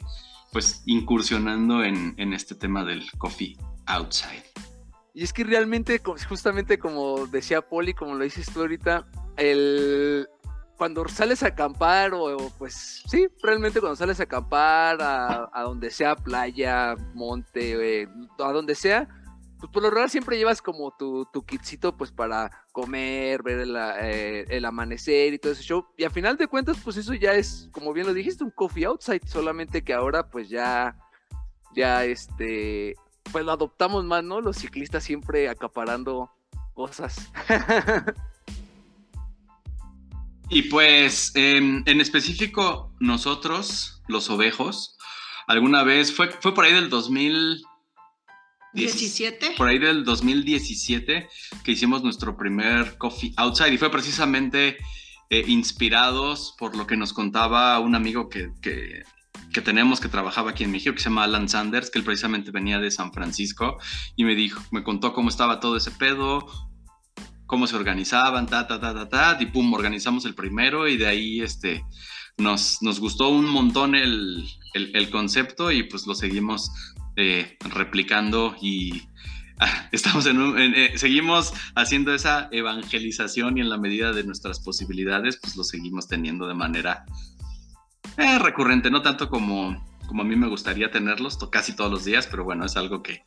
pues 0.51 0.83
incursionando 0.85 1.83
en, 1.83 2.15
en 2.17 2.33
este 2.33 2.55
tema 2.55 2.83
del 2.83 3.09
coffee 3.17 3.57
outside. 3.85 4.43
Y 5.13 5.23
es 5.23 5.33
que 5.33 5.43
realmente, 5.43 6.01
justamente 6.27 6.79
como 6.79 7.27
decía 7.27 7.61
Poli, 7.61 7.93
como 7.93 8.15
lo 8.15 8.23
dices 8.23 8.47
tú 8.53 8.61
ahorita, 8.61 9.07
el, 9.37 10.27
cuando 10.77 11.05
sales 11.09 11.43
a 11.43 11.47
acampar, 11.47 12.13
o, 12.13 12.37
pues 12.57 13.03
sí, 13.05 13.27
realmente 13.43 13.81
cuando 13.81 13.97
sales 13.97 14.19
a 14.21 14.23
acampar 14.23 15.01
a, 15.01 15.49
a 15.51 15.63
donde 15.63 15.91
sea 15.91 16.15
playa, 16.15 16.95
monte, 17.13 18.03
eh, 18.03 18.07
a 18.39 18.51
donde 18.53 18.75
sea, 18.75 19.07
pues 19.59 19.71
por 19.73 19.83
lo 19.83 19.89
general 19.89 20.09
siempre 20.09 20.37
llevas 20.37 20.61
como 20.61 20.91
tu, 20.97 21.27
tu 21.33 21.45
kitcito 21.45 21.95
pues 21.95 22.11
para 22.11 22.49
comer, 22.71 23.43
ver 23.43 23.59
el, 23.59 23.75
eh, 23.75 24.45
el, 24.47 24.63
amanecer 24.63 25.33
y 25.33 25.39
todo 25.39 25.51
ese 25.51 25.63
show. 25.63 25.85
Y 25.97 26.05
a 26.05 26.09
final 26.09 26.37
de 26.37 26.47
cuentas, 26.47 26.77
pues 26.81 26.95
eso 26.95 27.13
ya 27.13 27.33
es, 27.33 27.67
como 27.71 27.91
bien 27.91 28.07
lo 28.07 28.13
dijiste, 28.13 28.45
un 28.45 28.51
coffee 28.51 28.85
outside, 28.85 29.27
solamente 29.27 29.83
que 29.83 29.93
ahora 29.93 30.29
pues 30.29 30.47
ya, 30.47 30.95
ya 31.75 32.05
este, 32.05 32.95
pues 33.33 33.43
lo 33.43 33.51
adoptamos 33.51 34.05
más, 34.05 34.23
¿no? 34.23 34.39
Los 34.39 34.57
ciclistas 34.57 35.03
siempre 35.03 35.49
acaparando 35.49 36.31
cosas. 36.73 37.29
y 40.49 40.61
pues 40.63 41.35
en, 41.35 41.83
en, 41.85 41.99
específico 41.99 42.93
nosotros, 43.01 44.01
los 44.07 44.29
ovejos, 44.29 44.97
alguna 45.47 45.83
vez, 45.83 46.15
fue, 46.15 46.29
fue 46.29 46.53
por 46.53 46.63
ahí 46.63 46.71
del 46.71 46.89
2000... 46.89 47.65
17. 48.73 49.55
Por 49.57 49.67
ahí 49.67 49.79
del 49.79 50.03
2017 50.03 51.27
que 51.63 51.71
hicimos 51.71 52.03
nuestro 52.03 52.37
primer 52.37 52.97
Coffee 52.97 53.33
Outside 53.37 53.73
y 53.73 53.77
fue 53.77 53.91
precisamente 53.91 54.77
eh, 55.29 55.43
inspirados 55.47 56.55
por 56.57 56.75
lo 56.75 56.85
que 56.87 56.97
nos 56.97 57.13
contaba 57.13 57.79
un 57.79 57.95
amigo 57.95 58.29
que, 58.29 58.51
que 58.61 59.03
que 59.53 59.61
tenemos 59.61 59.99
que 59.99 60.09
trabajaba 60.09 60.51
aquí 60.51 60.63
en 60.63 60.71
México, 60.71 60.93
que 60.93 61.01
se 61.01 61.09
llama 61.09 61.23
Alan 61.23 61.49
Sanders, 61.49 61.89
que 61.89 61.99
él 61.99 62.05
precisamente 62.05 62.51
venía 62.51 62.79
de 62.79 62.91
San 62.91 63.11
Francisco 63.11 63.77
y 64.15 64.23
me 64.23 64.35
dijo, 64.35 64.61
me 64.71 64.83
contó 64.83 65.13
cómo 65.13 65.29
estaba 65.29 65.59
todo 65.59 65.77
ese 65.77 65.91
pedo, 65.91 66.45
cómo 67.45 67.65
se 67.65 67.75
organizaban, 67.75 68.45
ta, 68.45 68.67
ta, 68.67 68.79
ta, 68.79 68.93
ta, 68.93 69.09
ta, 69.09 69.37
y 69.39 69.47
pum, 69.47 69.73
organizamos 69.73 70.25
el 70.25 70.35
primero 70.35 70.87
y 70.87 70.97
de 70.97 71.07
ahí 71.07 71.41
este, 71.41 71.83
nos, 72.37 72.81
nos 72.81 72.99
gustó 72.99 73.29
un 73.29 73.49
montón 73.49 73.95
el, 73.95 74.45
el, 74.73 74.95
el 74.95 75.09
concepto 75.09 75.71
y 75.71 75.83
pues 75.83 76.05
lo 76.05 76.13
seguimos 76.13 76.71
eh, 77.15 77.57
replicando 77.61 78.55
y 78.61 79.03
ah, 79.59 79.87
estamos 79.91 80.25
en, 80.25 80.39
un, 80.39 80.57
en 80.59 80.73
eh, 80.75 80.97
seguimos 80.97 81.53
haciendo 81.75 82.13
esa 82.13 82.47
evangelización 82.51 83.57
y 83.57 83.61
en 83.61 83.69
la 83.69 83.77
medida 83.77 84.13
de 84.13 84.23
nuestras 84.23 84.59
posibilidades 84.59 85.37
pues 85.37 85.55
lo 85.55 85.63
seguimos 85.63 86.07
teniendo 86.07 86.47
de 86.47 86.53
manera 86.53 87.05
eh, 88.17 88.39
recurrente, 88.39 88.89
no 88.91 89.01
tanto 89.01 89.29
como, 89.29 89.85
como 90.07 90.21
a 90.21 90.25
mí 90.25 90.35
me 90.35 90.47
gustaría 90.47 90.91
tenerlos 90.91 91.37
to- 91.37 91.49
casi 91.49 91.75
todos 91.75 91.91
los 91.91 92.05
días, 92.05 92.27
pero 92.27 92.43
bueno, 92.43 92.65
es 92.65 92.75
algo 92.77 93.01
que, 93.03 93.21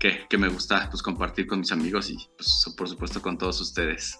que, 0.00 0.26
que 0.28 0.38
me 0.38 0.48
gusta 0.48 0.88
pues, 0.90 1.02
compartir 1.02 1.46
con 1.46 1.60
mis 1.60 1.72
amigos 1.72 2.10
y 2.10 2.16
pues, 2.36 2.74
por 2.76 2.88
supuesto 2.88 3.22
con 3.22 3.38
todos 3.38 3.60
ustedes. 3.60 4.18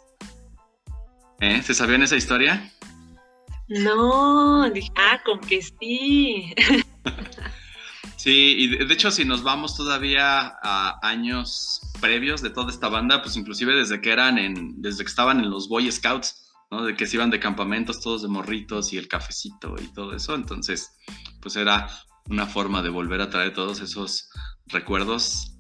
¿Eh? 1.41 1.61
¿Se 1.63 1.75
sabían 1.75 2.03
esa 2.03 2.17
historia? 2.17 2.71
No, 3.69 4.71
dije, 4.71 4.91
ah, 4.97 5.21
con 5.25 5.41
que 5.41 5.61
sí. 5.63 6.55
Sí, 8.23 8.55
y 8.57 8.69
de, 8.69 8.85
de 8.85 8.95
hecho 8.95 9.11
si 9.11 9.25
nos 9.25 9.43
vamos 9.43 9.77
todavía 9.77 10.55
a 10.63 10.97
años 11.03 11.81
previos 12.01 12.41
de 12.41 12.51
toda 12.51 12.71
esta 12.71 12.89
banda, 12.89 13.21
pues 13.21 13.37
inclusive 13.37 13.75
desde 13.75 14.01
que 14.01 14.13
eran 14.13 14.39
en, 14.39 14.81
desde 14.81 15.03
que 15.03 15.09
estaban 15.11 15.41
en 15.41 15.51
los 15.51 15.69
Boy 15.69 15.91
Scouts, 15.91 16.53
¿no? 16.71 16.85
De 16.85 16.95
que 16.95 17.09
se 17.09 17.17
iban 17.17 17.31
de 17.31 17.41
campamentos 17.41 18.01
todos 18.01 18.23
de 18.23 18.29
morritos 18.29 18.93
y 18.93 18.97
el 18.97 19.09
cafecito 19.09 19.75
y 19.83 19.93
todo 19.93 20.15
eso, 20.15 20.37
entonces 20.37 20.93
pues 21.41 21.57
era 21.57 21.89
una 22.31 22.47
forma 22.47 22.81
de 22.81 22.91
volver 22.91 23.21
a 23.23 23.29
traer 23.29 23.55
todos 23.55 23.81
esos 23.81 24.31
recuerdos 24.69 25.57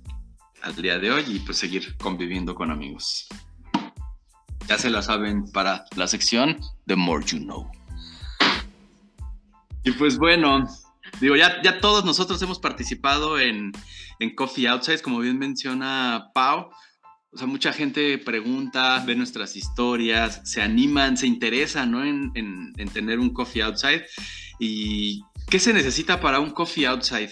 al 0.62 0.76
día 0.76 1.00
de 1.00 1.10
hoy 1.10 1.24
y 1.26 1.40
pues 1.40 1.58
seguir 1.58 1.96
conviviendo 1.96 2.54
con 2.54 2.70
amigos. 2.70 3.26
Ya 4.68 4.78
se 4.78 4.88
la 4.88 5.02
saben 5.02 5.50
para 5.50 5.84
la 5.96 6.06
sección 6.06 6.60
The 6.86 6.94
More 6.94 7.24
You 7.26 7.38
Know. 7.38 7.72
Y 9.82 9.90
pues 9.90 10.16
bueno, 10.16 10.64
digo, 11.20 11.36
ya, 11.36 11.60
ya 11.62 11.80
todos 11.80 12.04
nosotros 12.04 12.40
hemos 12.42 12.58
participado 12.58 13.38
en, 13.38 13.72
en 14.18 14.34
Coffee 14.34 14.68
Outside, 14.68 15.00
como 15.00 15.18
bien 15.20 15.38
menciona 15.38 16.30
Pau. 16.34 16.70
O 17.34 17.38
sea, 17.38 17.46
mucha 17.46 17.72
gente 17.72 18.18
pregunta, 18.18 19.02
ve 19.06 19.14
nuestras 19.14 19.56
historias, 19.56 20.42
se 20.44 20.60
animan, 20.60 21.16
se 21.16 21.26
interesan 21.26 21.90
¿no? 21.90 22.04
en, 22.04 22.30
en- 22.34 22.72
en 22.76 22.88
tener 22.90 23.18
un 23.18 23.30
Coffee 23.32 23.62
Outside. 23.62 24.02
¿Y 24.58 25.22
qué 25.48 25.58
se 25.58 25.72
necesita 25.72 26.20
para 26.20 26.40
un 26.40 26.50
Coffee 26.50 26.86
Outside? 26.86 27.30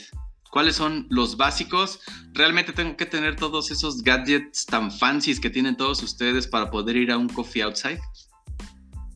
¿Cuáles 0.51 0.75
son 0.75 1.07
los 1.11 1.37
básicos? 1.37 2.01
¿Realmente 2.33 2.73
tengo 2.73 2.97
que 2.97 3.07
tener 3.07 3.37
todos 3.37 3.71
esos 3.71 4.03
gadgets 4.03 4.65
tan 4.67 4.91
fancies 4.91 5.39
que 5.39 5.51
tienen 5.51 5.77
todos 5.77 6.03
ustedes 6.03 6.47
para 6.49 6.71
poder 6.71 6.97
ir 6.97 7.13
a 7.13 7.19
un 7.19 7.29
Coffee 7.29 7.63
Outside? 7.63 8.01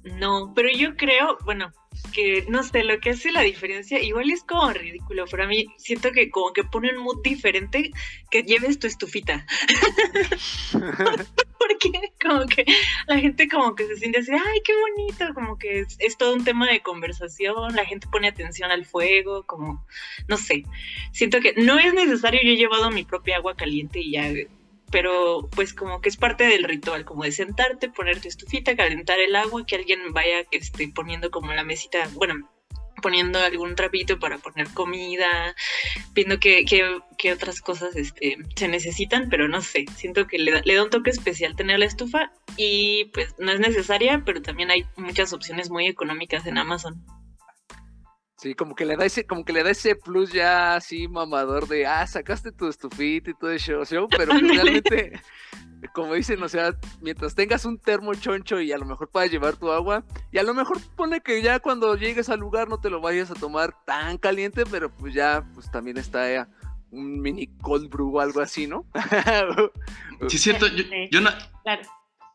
No, 0.05 0.53
pero 0.55 0.69
yo 0.71 0.97
creo, 0.97 1.39
bueno, 1.45 1.73
que 2.13 2.45
no 2.49 2.63
sé, 2.63 2.85
lo 2.85 3.01
que 3.01 3.11
hace 3.11 3.33
la 3.33 3.41
diferencia, 3.41 4.01
igual 4.01 4.31
es 4.31 4.43
como 4.45 4.71
ridículo, 4.71 5.25
pero 5.31 5.45
a 5.45 5.47
mí 5.47 5.67
siento 5.79 6.13
que 6.13 6.31
como 6.31 6.53
que 6.53 6.65
pone 6.65 6.91
un 6.91 7.03
mood 7.03 7.23
diferente 7.23 7.91
que 8.31 8.43
lleves 8.43 8.79
tu 8.79 8.87
estufita. 8.87 9.47
Porque 10.73 12.13
como 12.23 12.47
que 12.47 12.67
la 13.07 13.19
gente 13.19 13.49
como 13.49 13.75
que 13.75 13.87
se 13.87 13.97
siente 13.97 14.19
así, 14.19 14.33
ay, 14.33 14.61
qué 14.65 14.73
bonito, 14.77 15.33
como 15.35 15.59
que 15.59 15.81
es, 15.81 15.97
es 15.99 16.19
todo 16.19 16.35
un 16.35 16.45
tema 16.45 16.67
de 16.67 16.81
conversación, 16.81 17.75
la 17.75 17.87
gente 17.87 18.07
pone 18.11 18.29
atención 18.29 18.71
al 18.71 18.85
fuego, 18.85 19.45
como, 19.45 19.87
no 20.29 20.37
sé, 20.37 20.65
siento 21.13 21.41
que 21.41 21.55
no 21.57 21.79
es 21.79 21.95
necesario, 21.95 22.41
yo 22.43 22.51
he 22.51 22.57
llevado 22.57 22.91
mi 22.91 23.05
propia 23.05 23.37
agua 23.37 23.57
caliente 23.57 24.01
y 24.01 24.13
ya 24.13 24.31
pero 24.91 25.49
pues 25.55 25.75
como 25.75 26.01
que 26.01 26.09
es 26.09 26.17
parte 26.17 26.45
del 26.45 26.65
ritual, 26.65 27.05
como 27.05 27.25
de 27.25 27.33
sentarte, 27.33 27.89
poner 27.89 28.21
tu 28.21 28.29
estufita, 28.29 28.77
calentar 28.77 29.19
el 29.21 29.35
agua, 29.37 29.65
que 29.67 29.77
alguien 29.77 30.13
vaya 30.13 30.45
este, 30.51 30.89
poniendo 30.89 31.31
como 31.31 31.53
la 31.53 31.65
mesita, 31.65 32.09
bueno, 32.15 32.51
poniendo 33.03 33.39
algún 33.39 33.75
trapito 33.75 34.19
para 34.19 34.39
poner 34.39 34.69
comida, 34.73 35.55
viendo 36.15 36.39
qué, 36.39 36.65
qué- 36.65 37.01
qué 37.19 37.33
otras 37.33 37.61
cosas 37.61 37.97
este, 37.97 38.37
se 38.57 38.69
necesitan, 38.69 39.29
pero 39.29 39.47
no 39.49 39.61
sé, 39.61 39.85
siento 39.97 40.27
que 40.27 40.39
le 40.39 40.53
da, 40.53 40.63
le 40.65 40.75
da 40.75 40.85
un 40.85 40.91
toque 40.91 41.11
especial 41.11 41.55
tener 41.57 41.79
la 41.81 41.85
estufa 41.87 42.33
y 42.57 43.07
pues 43.07 43.35
no 43.39 43.53
es 43.53 43.61
necesaria, 43.61 44.23
pero 44.25 44.41
también 44.43 44.71
hay 44.71 44.85
muchas 44.97 45.33
opciones 45.33 45.71
muy 45.71 45.87
económicas 45.87 46.47
en 46.47 46.57
Amazon. 46.57 47.05
Sí, 48.45 48.55
como 48.55 48.75
que 48.75 48.85
le 48.85 48.95
da 48.95 49.07
ese, 49.07 49.27
como 49.27 49.43
que 49.43 49.55
le 49.55 49.63
da 49.63 49.71
ese 49.71 49.97
plus 49.97 50.31
ya 50.31 50.77
así 50.77 51.09
mamador 51.09 51.67
de 51.67 51.87
ah, 51.87 52.07
sacaste 52.07 52.53
tu 52.53 52.69
estufita 52.69 53.31
y 53.31 53.35
todo 53.35 53.57
show", 53.57 54.07
pero 54.11 54.33
pues 54.33 54.43
realmente, 54.43 55.19
como 55.95 56.13
dicen, 56.13 56.43
o 56.43 56.49
sea, 56.51 56.79
mientras 57.01 57.35
tengas 57.35 57.65
un 57.65 57.79
termo 57.79 58.13
choncho 58.13 58.61
y 58.61 58.71
a 58.71 58.77
lo 58.77 58.85
mejor 58.85 59.09
puedas 59.09 59.31
llevar 59.31 59.57
tu 59.57 59.73
agua, 59.73 60.05
y 60.31 60.37
a 60.37 60.43
lo 60.43 60.53
mejor 60.53 60.79
pone 60.95 61.23
que 61.23 61.41
ya 61.41 61.59
cuando 61.59 61.97
llegues 61.97 62.29
al 62.29 62.41
lugar 62.41 62.69
no 62.69 62.79
te 62.79 62.91
lo 62.91 63.01
vayas 63.01 63.31
a 63.31 63.35
tomar 63.35 63.75
tan 63.87 64.19
caliente, 64.19 64.65
pero 64.71 64.91
pues 64.91 65.15
ya, 65.15 65.43
pues 65.55 65.71
también 65.71 65.97
está 65.97 66.31
eh, 66.31 66.45
un 66.91 67.23
mini 67.23 67.47
cold 67.63 67.89
brew 67.89 68.15
o 68.15 68.21
algo 68.21 68.43
así, 68.43 68.67
¿no? 68.67 68.85
Sí, 70.29 70.37
es 70.37 70.43
cierto. 70.43 70.67
Yo, 70.67 70.85
yo 71.11 71.21
no... 71.23 71.31
Claro. 71.63 71.83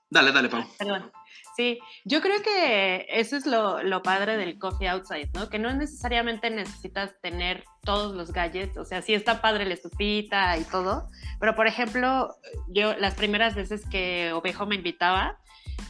Dale, 0.09 0.31
dale, 0.31 0.49
Pau. 0.49 0.63
Perdón. 0.79 1.11
Sí, 1.59 1.77
yo 2.05 2.21
creo 2.21 2.41
que 2.41 3.05
eso 3.09 3.35
es 3.35 3.45
lo, 3.45 3.83
lo 3.83 4.01
padre 4.01 4.37
del 4.37 4.57
coffee 4.57 4.87
outside, 4.87 5.29
¿no? 5.33 5.49
Que 5.49 5.59
no 5.59 5.73
necesariamente 5.73 6.49
necesitas 6.49 7.19
tener 7.21 7.65
todos 7.83 8.15
los 8.15 8.31
gadgets, 8.31 8.77
o 8.77 8.85
sea, 8.85 9.01
sí 9.01 9.13
está 9.13 9.41
padre 9.41 9.65
la 9.65 9.73
estufita 9.73 10.57
y 10.57 10.63
todo, 10.63 11.09
pero 11.37 11.57
por 11.57 11.67
ejemplo, 11.67 12.33
yo 12.69 12.95
las 12.95 13.15
primeras 13.15 13.55
veces 13.55 13.85
que 13.89 14.31
Ovejo 14.31 14.67
me 14.67 14.75
invitaba, 14.75 15.37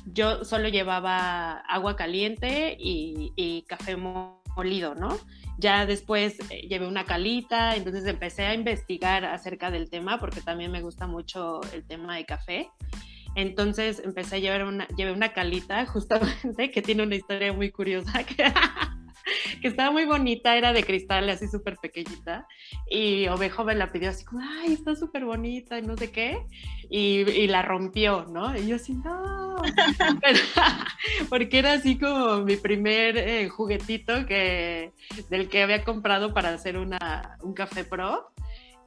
yo 0.07 0.43
solo 0.43 0.69
llevaba 0.69 1.59
agua 1.67 1.95
caliente 1.95 2.75
y, 2.79 3.31
y 3.35 3.61
café 3.67 3.95
mo- 3.95 4.41
molido, 4.55 4.95
¿no? 4.95 5.19
Ya 5.59 5.85
después 5.85 6.39
eh, 6.49 6.67
llevé 6.67 6.87
una 6.87 7.05
calita, 7.05 7.75
entonces 7.75 8.07
empecé 8.07 8.47
a 8.47 8.55
investigar 8.55 9.23
acerca 9.23 9.69
del 9.69 9.91
tema 9.91 10.19
porque 10.19 10.41
también 10.41 10.71
me 10.71 10.81
gusta 10.81 11.05
mucho 11.05 11.61
el 11.73 11.85
tema 11.85 12.15
de 12.15 12.25
café. 12.25 12.71
Entonces 13.39 14.01
empecé 14.03 14.35
a 14.35 14.39
llevar 14.39 14.65
una, 14.65 14.87
llevé 14.97 15.11
una 15.13 15.31
calita 15.33 15.85
justamente 15.93 16.71
que 16.71 16.81
tiene 16.81 17.03
una 17.03 17.15
historia 17.15 17.53
muy 17.53 17.71
curiosa, 17.71 18.23
que, 18.25 18.51
que 19.61 19.67
estaba 19.67 19.91
muy 19.91 20.05
bonita, 20.05 20.57
era 20.57 20.73
de 20.73 20.83
cristal, 20.83 21.29
así 21.29 21.47
súper 21.47 21.77
pequeñita, 21.77 22.45
y 22.89 23.27
Ovejo 23.27 23.63
me 23.63 23.75
la 23.75 23.91
pidió 23.91 24.09
así 24.09 24.25
como, 24.25 24.41
ay, 24.41 24.73
está 24.73 24.95
súper 24.95 25.23
bonita, 25.23 25.79
y 25.79 25.83
no 25.83 25.95
sé 25.95 26.11
qué, 26.11 26.45
y, 26.89 27.29
y 27.29 27.47
la 27.47 27.61
rompió, 27.61 28.25
¿no? 28.29 28.57
Y 28.57 28.67
yo 28.67 28.75
así, 28.75 28.93
no, 28.93 29.55
Pero- 30.21 30.39
porque 31.29 31.59
era 31.59 31.73
así 31.73 31.97
como 31.97 32.39
mi 32.43 32.57
primer 32.57 33.17
eh, 33.17 33.47
juguetito 33.49 34.25
que, 34.25 34.91
del 35.29 35.47
que 35.47 35.63
había 35.63 35.83
comprado 35.83 36.33
para 36.33 36.49
hacer 36.49 36.77
una, 36.77 37.37
un 37.41 37.53
café 37.53 37.83
pro. 37.85 38.31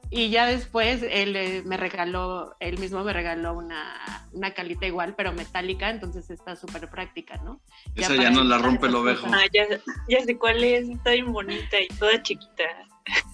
Y 0.09 0.29
ya 0.29 0.45
después 0.45 1.01
él 1.01 1.35
eh, 1.35 1.63
me 1.65 1.75
regaló, 1.75 2.55
él 2.59 2.77
mismo 2.77 3.03
me 3.03 3.13
regaló 3.13 3.53
una, 3.55 4.27
una 4.31 4.53
calita 4.53 4.85
igual, 4.85 5.15
pero 5.15 5.33
metálica, 5.33 5.89
entonces 5.89 6.29
está 6.29 6.55
súper 6.55 6.89
práctica, 6.89 7.37
¿no? 7.37 7.61
Esa 7.95 8.09
para 8.09 8.23
ya 8.23 8.29
no 8.29 8.43
la 8.43 8.59
rompe 8.59 8.87
el 8.87 8.95
ovejo. 8.95 9.27
Ah, 9.31 9.45
ya, 9.51 9.65
ya 10.07 10.23
sé 10.23 10.37
cuál 10.37 10.63
es, 10.63 10.87
está 10.87 11.11
bien 11.11 11.31
bonita 11.31 11.81
y 11.81 11.87
toda 11.87 12.21
chiquita. 12.21 12.63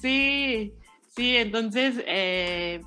Sí, 0.02 0.74
sí, 1.16 1.36
entonces, 1.38 2.02
eh, 2.08 2.82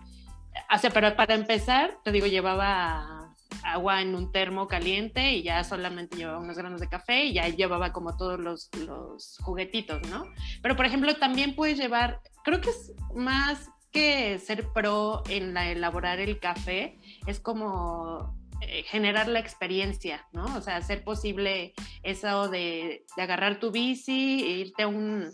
o 0.75 0.79
sea, 0.79 0.91
pero 0.91 1.15
para 1.15 1.35
empezar, 1.35 1.99
te 2.03 2.13
digo, 2.13 2.27
llevaba 2.27 3.23
agua 3.63 4.01
en 4.01 4.15
un 4.15 4.33
termo 4.33 4.67
caliente 4.67 5.33
y 5.33 5.43
ya 5.43 5.63
solamente 5.65 6.17
llevaba 6.17 6.39
unos 6.39 6.57
granos 6.57 6.81
de 6.81 6.89
café 6.89 7.25
y 7.25 7.35
ya 7.35 7.49
llevaba 7.49 7.93
como 7.93 8.17
todos 8.17 8.41
los, 8.41 8.71
los 8.87 9.39
juguetitos, 9.43 10.03
¿no? 10.09 10.25
Pero, 10.63 10.77
por 10.77 10.87
ejemplo, 10.87 11.15
también 11.17 11.55
puedes 11.55 11.79
llevar, 11.79 12.21
creo 12.45 12.61
que 12.61 12.71
es 12.71 12.93
más 13.15 13.71
que 13.91 14.39
ser 14.39 14.69
pro 14.73 15.23
en 15.29 15.55
la, 15.55 15.71
elaborar 15.71 16.19
el 16.19 16.39
café, 16.39 16.99
es 17.27 17.41
como 17.41 18.37
eh, 18.63 18.85
generar 18.85 19.29
la 19.29 19.39
experiencia, 19.39 20.27
¿no? 20.33 20.45
O 20.57 20.61
sea, 20.63 20.77
hacer 20.77 21.05
posible 21.05 21.75
eso 22.03 22.49
de, 22.49 23.05
agarrar 23.17 23.61
tu 23.61 23.71
bici, 23.71 24.45
e 24.45 24.51
irte 24.59 24.85
a 24.85 24.89
un, 24.89 25.31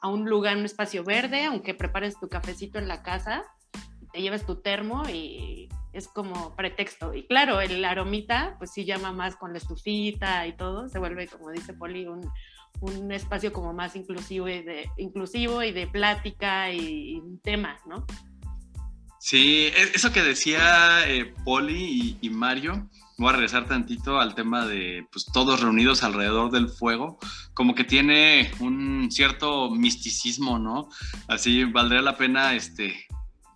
a 0.00 0.08
un 0.08 0.24
lugar, 0.24 0.56
un 0.56 0.64
espacio 0.64 1.02
verde, 1.02 1.44
aunque 1.44 1.74
prepares 1.74 2.18
tu 2.20 2.28
cafecito 2.28 2.78
en 2.78 2.86
la 2.86 3.02
casa, 3.02 3.44
te 4.12 4.22
lleves 4.22 4.46
tu 4.46 4.62
termo 4.62 5.02
y 5.08 5.68
es 5.92 6.08
como 6.08 6.54
pretexto. 6.54 7.14
Y 7.14 7.26
claro, 7.26 7.60
el 7.60 7.84
aromita, 7.84 8.56
pues 8.58 8.70
sí 8.72 8.84
llama 8.84 9.12
más 9.12 9.36
con 9.36 9.52
la 9.52 9.58
estufita 9.58 10.46
y 10.46 10.52
todo, 10.54 10.88
se 10.88 10.98
vuelve, 10.98 11.26
como 11.26 11.50
dice 11.50 11.72
Poli, 11.72 12.06
un, 12.06 12.30
un 12.80 13.12
espacio 13.12 13.52
como 13.52 13.72
más 13.72 13.96
inclusivo 13.96 14.48
y 14.48 14.62
de, 14.62 14.90
inclusivo 14.96 15.62
y 15.62 15.72
de 15.72 15.86
plática 15.86 16.70
y, 16.70 17.12
y 17.12 17.20
un 17.20 17.38
tema, 17.40 17.78
¿no? 17.86 18.06
Sí, 19.26 19.72
e- 19.74 19.90
eso 19.92 20.12
que 20.12 20.22
decía 20.22 21.10
eh, 21.10 21.34
Poli 21.44 22.16
y, 22.20 22.30
Mario, 22.30 22.88
voy 23.18 23.30
a 23.30 23.32
regresar 23.32 23.66
tantito 23.66 24.20
al 24.20 24.36
tema 24.36 24.66
de 24.66 25.04
pues, 25.10 25.26
todos 25.32 25.60
reunidos 25.60 26.04
alrededor 26.04 26.52
del 26.52 26.68
fuego, 26.68 27.18
como 27.52 27.74
que 27.74 27.82
tiene 27.82 28.52
un 28.60 29.08
cierto 29.10 29.68
misticismo, 29.68 30.60
¿no? 30.60 30.90
Así 31.26 31.64
valdría 31.64 32.02
la 32.02 32.16
pena 32.16 32.54
este, 32.54 33.08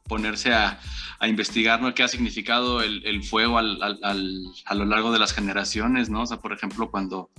ponerse 0.09 0.53
a, 0.53 0.81
investigar 1.23 1.81
¿no? 1.81 1.95
qué 1.95 2.03
ha 2.03 2.09
significado 2.09 2.83
el, 2.83 3.23
fuego 3.23 3.59
al, 3.59 3.79
a 3.83 4.75
lo 4.75 4.85
largo 4.87 5.13
de 5.13 5.21
las 5.21 5.33
generaciones, 5.33 6.11
¿no? 6.11 6.23
O 6.23 6.27
sea, 6.27 6.39
por 6.39 6.53
ejemplo, 6.53 6.91
cuando 6.91 7.31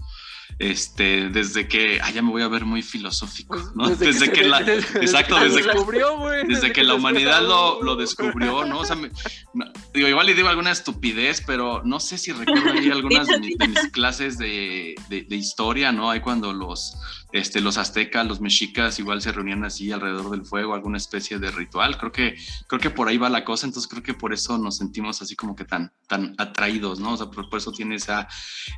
este, 0.62 1.30
desde 1.30 1.68
que, 1.68 2.00
ah, 2.02 2.12
ya 2.12 2.22
me 2.22 2.30
voy 2.30 2.44
a 2.44 2.48
ver 2.48 2.66
muy 2.66 2.84
filosófico, 2.84 3.58
¿no? 3.74 3.90
Desde, 3.90 4.06
desde 4.06 4.32
que, 4.32 4.42
que, 4.42 4.48
la, 4.48 4.62
desde, 4.62 5.00
exacto, 5.00 5.40
desde, 5.40 5.64
descubrió, 5.64 6.20
güey, 6.20 6.46
desde, 6.46 6.72
que, 6.72 6.84
la 6.84 6.94
humanidad 6.94 7.42
lo, 7.42 7.82
lo, 7.82 7.96
descubrió, 7.96 8.64
¿no? 8.66 8.82
O 8.82 8.86
sea, 8.86 8.96
me, 8.96 9.10
no, 9.56 9.66
digo, 9.92 10.08
igual 10.08 10.28
le 10.28 10.36
digo 10.36 10.50
alguna 10.50 10.70
estupidez, 10.70 11.42
pero 11.48 11.82
no 11.84 12.00
sé 12.00 12.20
si 12.20 12.32
recuerdo 12.32 12.74
ahí 12.74 12.90
algunas 12.92 13.26
de, 13.26 13.40
mis, 13.40 13.58
de 13.58 13.68
mis 13.70 13.88
clases 13.92 14.38
de, 14.38 14.96
historia, 15.30 15.92
¿no? 15.92 16.12
Ahí 16.12 16.20
cuando 16.20 16.54
los, 16.54 16.94
este, 17.32 17.60
los 17.60 17.80
aztecas, 17.80 18.28
los 18.28 18.40
mexicas 18.40 19.00
igual 19.00 19.24
se 19.24 19.32
reunían 19.32 19.64
así 19.64 19.92
alrededor 19.92 20.30
del 20.30 20.46
fuego, 20.46 20.76
alguna 20.76 20.98
especie 20.98 21.40
de 21.40 21.50
ritual. 21.50 21.98
Creo 21.98 22.12
que, 22.12 22.36
creo 22.68 22.80
que 22.80 22.92
por 22.92 23.08
ahí 23.08 23.18
va 23.18 23.32
la 23.32 23.44
cosa, 23.44 23.66
entonces 23.66 23.90
creo 23.90 24.04
que 24.04 24.14
por 24.14 24.32
eso 24.32 24.60
nos 24.60 24.78
sentimos 24.78 25.24
así 25.24 25.36
como 25.36 25.56
que 25.56 25.66
tan, 25.66 25.92
tan 26.08 26.36
atraídos, 26.38 27.00
¿no? 27.00 27.14
O 27.14 27.18
sea, 27.18 27.32
por, 27.32 27.50
por 27.50 27.58
eso 27.58 27.72
tiene 27.72 27.96
esa, 27.96 28.28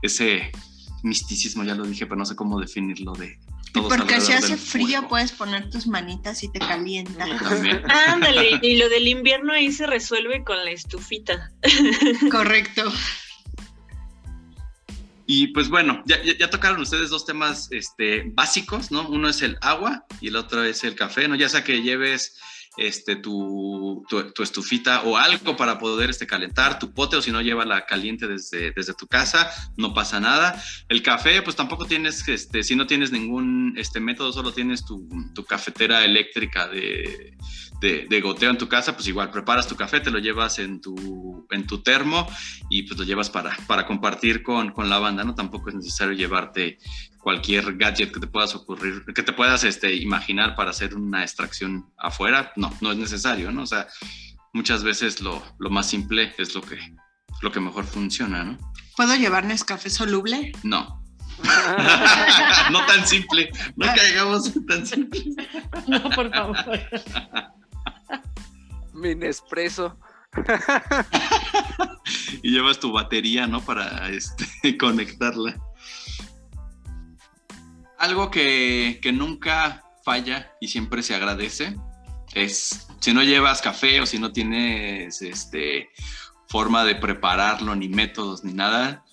ese 0.02 0.50
misticismo, 1.04 1.64
ya 1.64 1.76
lo 1.76 1.86
dije, 1.86 2.06
pero 2.06 2.18
no 2.18 2.26
sé 2.26 2.36
cómo 2.36 2.60
definirlo 2.60 3.14
de... 3.14 3.38
Todos 3.74 3.96
Porque 3.96 4.22
si 4.22 4.32
hace 4.34 4.56
frío 4.56 4.88
fuego. 4.88 5.08
puedes 5.10 5.32
poner 5.32 5.70
tus 5.70 5.88
manitas 5.88 6.44
y 6.44 6.52
te 6.52 6.60
calienta. 6.60 7.26
Ándale, 8.08 8.60
y 8.62 8.78
lo 8.78 8.88
del 8.88 9.08
invierno 9.08 9.52
ahí 9.54 9.72
se 9.72 9.88
resuelve 9.88 10.44
con 10.44 10.64
la 10.64 10.72
estufita. 10.72 11.52
Correcto. 12.32 12.92
Y 15.26 15.48
pues 15.48 15.70
bueno, 15.70 16.04
ya, 16.06 16.22
ya, 16.22 16.38
ya, 16.38 16.50
tocaron 16.50 16.82
ustedes 16.82 17.10
dos 17.10 17.26
temas 17.26 17.70
este, 17.72 18.24
básicos, 18.34 18.92
¿no? 18.92 19.08
Uno 19.08 19.30
es 19.30 19.42
el 19.42 19.58
agua 19.62 20.06
y 20.22 20.28
el 20.28 20.36
otro 20.36 20.64
es 20.64 20.84
el 20.84 20.96
café, 20.96 21.28
¿no? 21.28 21.36
Ya 21.36 21.50
sea 21.50 21.64
que 21.64 21.82
lleves 21.82 22.38
este, 22.78 23.16
tu, 23.16 24.04
tu, 24.10 24.32
tu, 24.32 24.44
estufita 24.44 25.04
o 25.04 25.18
algo 25.18 25.56
para 25.56 25.78
poder 25.80 26.10
este, 26.10 26.28
calentar 26.28 26.80
tu 26.80 26.94
pote 26.94 27.16
o 27.16 27.22
si 27.22 27.32
no 27.32 27.42
llévala 27.42 27.86
caliente 27.86 28.28
desde, 28.28 28.72
desde 28.72 28.94
tu 28.94 29.08
casa, 29.08 29.50
no 29.78 29.94
pasa 29.94 30.20
nada. 30.20 30.62
El 30.90 31.02
café, 31.02 31.42
pues 31.42 31.56
tampoco 31.56 31.86
tienes, 31.86 32.28
este, 32.28 32.64
si 32.64 32.76
no 32.76 32.88
tienes 32.88 33.12
ningún 33.12 33.74
este, 33.78 34.00
método, 34.00 34.34
solo 34.34 34.54
tienes 34.54 34.86
tu 34.86 35.46
cafetera 35.48 36.04
eléctrica 36.04 36.68
de, 36.68 37.36
de, 37.84 38.08
de, 38.10 38.22
goteo 38.22 38.50
en 38.50 38.58
tu 38.58 38.70
casa, 38.70 38.96
pues 38.96 39.08
igual 39.10 39.30
preparas 39.30 39.68
tu 39.68 39.76
café, 39.76 40.00
te 40.00 40.10
lo 40.10 40.20
llevas 40.20 40.58
en 40.58 40.80
tu, 40.80 41.46
en 41.52 41.68
tu 41.68 41.80
termo 41.84 42.26
y 42.70 42.84
pues 42.84 42.98
lo 42.98 43.04
llevas 43.04 43.30
para, 43.30 43.58
para 43.68 43.86
compartir 43.86 44.42
con, 44.42 44.72
con 44.72 44.90
la 44.90 45.00
banda, 45.00 45.26
¿no? 45.26 45.36
Tampoco 45.36 45.68
es 45.68 45.76
necesario 45.76 46.14
llevarte 46.14 46.78
cualquier 47.20 47.76
gadget 47.76 48.14
que 48.14 48.22
te 48.22 48.28
puedas 48.28 48.56
ocurrir, 48.56 49.04
que 49.14 49.22
te 49.22 49.34
puedas 49.34 49.66
este, 49.66 49.94
imaginar 49.94 50.56
para 50.56 50.70
hacer 50.70 50.96
una 50.96 51.24
extracción 51.24 51.92
afuera, 51.98 52.54
no, 52.56 52.74
no 52.80 52.94
es 52.94 52.98
necesario, 52.98 53.52
¿no? 53.52 53.64
O 53.64 53.68
sea, 53.68 53.88
muchas 54.54 54.82
veces 54.84 55.20
lo, 55.20 55.44
lo 55.60 55.70
más 55.70 55.90
simple 55.90 56.34
es 56.38 56.56
lo 56.56 56.62
que, 56.62 56.80
lo 57.42 57.52
que 57.52 57.60
mejor 57.60 57.84
funciona, 57.84 58.46
¿no? 58.46 58.58
¿Puedo 58.96 59.14
llevar 59.16 59.44
Nescafé 59.44 59.90
soluble? 59.90 60.54
No. 60.64 61.04
no 62.72 62.86
tan 62.86 63.06
simple, 63.06 63.52
no 63.76 63.88
caigamos 63.88 64.54
tan 64.68 64.86
simple. 64.88 65.22
No, 65.88 66.10
por 66.12 66.32
favor. 66.32 66.56
Mi 69.04 69.16
Nespresso. 69.16 69.98
y 72.42 72.52
llevas 72.52 72.80
tu 72.80 72.94
batería, 72.94 73.46
¿no? 73.46 73.62
Para 73.62 74.10
este, 74.10 74.78
conectarla. 74.78 75.62
Algo 78.00 78.32
que, 78.32 79.00
que, 79.02 79.12
nunca 79.12 79.84
falla 80.04 80.52
y 80.60 80.70
siempre 80.70 81.04
se 81.04 81.16
agradece 81.16 81.76
es 82.34 82.88
si 83.00 83.14
no 83.14 83.24
llevas 83.24 83.62
café 83.62 84.02
o 84.02 84.06
si 84.06 84.20
no 84.20 84.32
tienes 84.32 85.22
este, 85.22 85.90
forma 86.48 86.86
de 86.86 86.96
prepararlo, 86.96 87.76
ni 87.76 87.90
métodos, 87.90 88.44
ni 88.44 88.54
nada, 88.54 89.04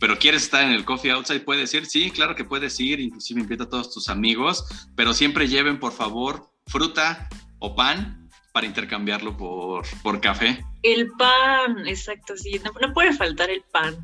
pero 0.00 0.18
quieres 0.18 0.44
estar 0.44 0.64
en 0.64 0.72
el 0.72 0.84
coffee 0.84 1.10
outside, 1.10 1.40
puedes 1.40 1.72
ir, 1.74 1.86
sí, 1.86 2.10
claro 2.10 2.34
que 2.34 2.44
puedes 2.44 2.78
ir, 2.80 3.00
inclusive 3.00 3.40
invita 3.40 3.64
a 3.64 3.68
todos 3.68 3.92
tus 3.92 4.08
amigos, 4.08 4.64
pero 4.94 5.12
siempre 5.12 5.48
lleven 5.48 5.78
por 5.78 5.92
favor 5.92 6.50
fruta 6.66 7.28
o 7.58 7.74
pan 7.74 8.17
para 8.58 8.66
intercambiarlo 8.66 9.36
por, 9.36 9.86
por 10.02 10.20
café. 10.20 10.64
El 10.82 11.06
pan, 11.16 11.86
exacto, 11.86 12.36
sí, 12.36 12.60
no, 12.64 12.72
no 12.80 12.92
puede 12.92 13.12
faltar 13.12 13.50
el 13.50 13.62
pan. 13.70 13.94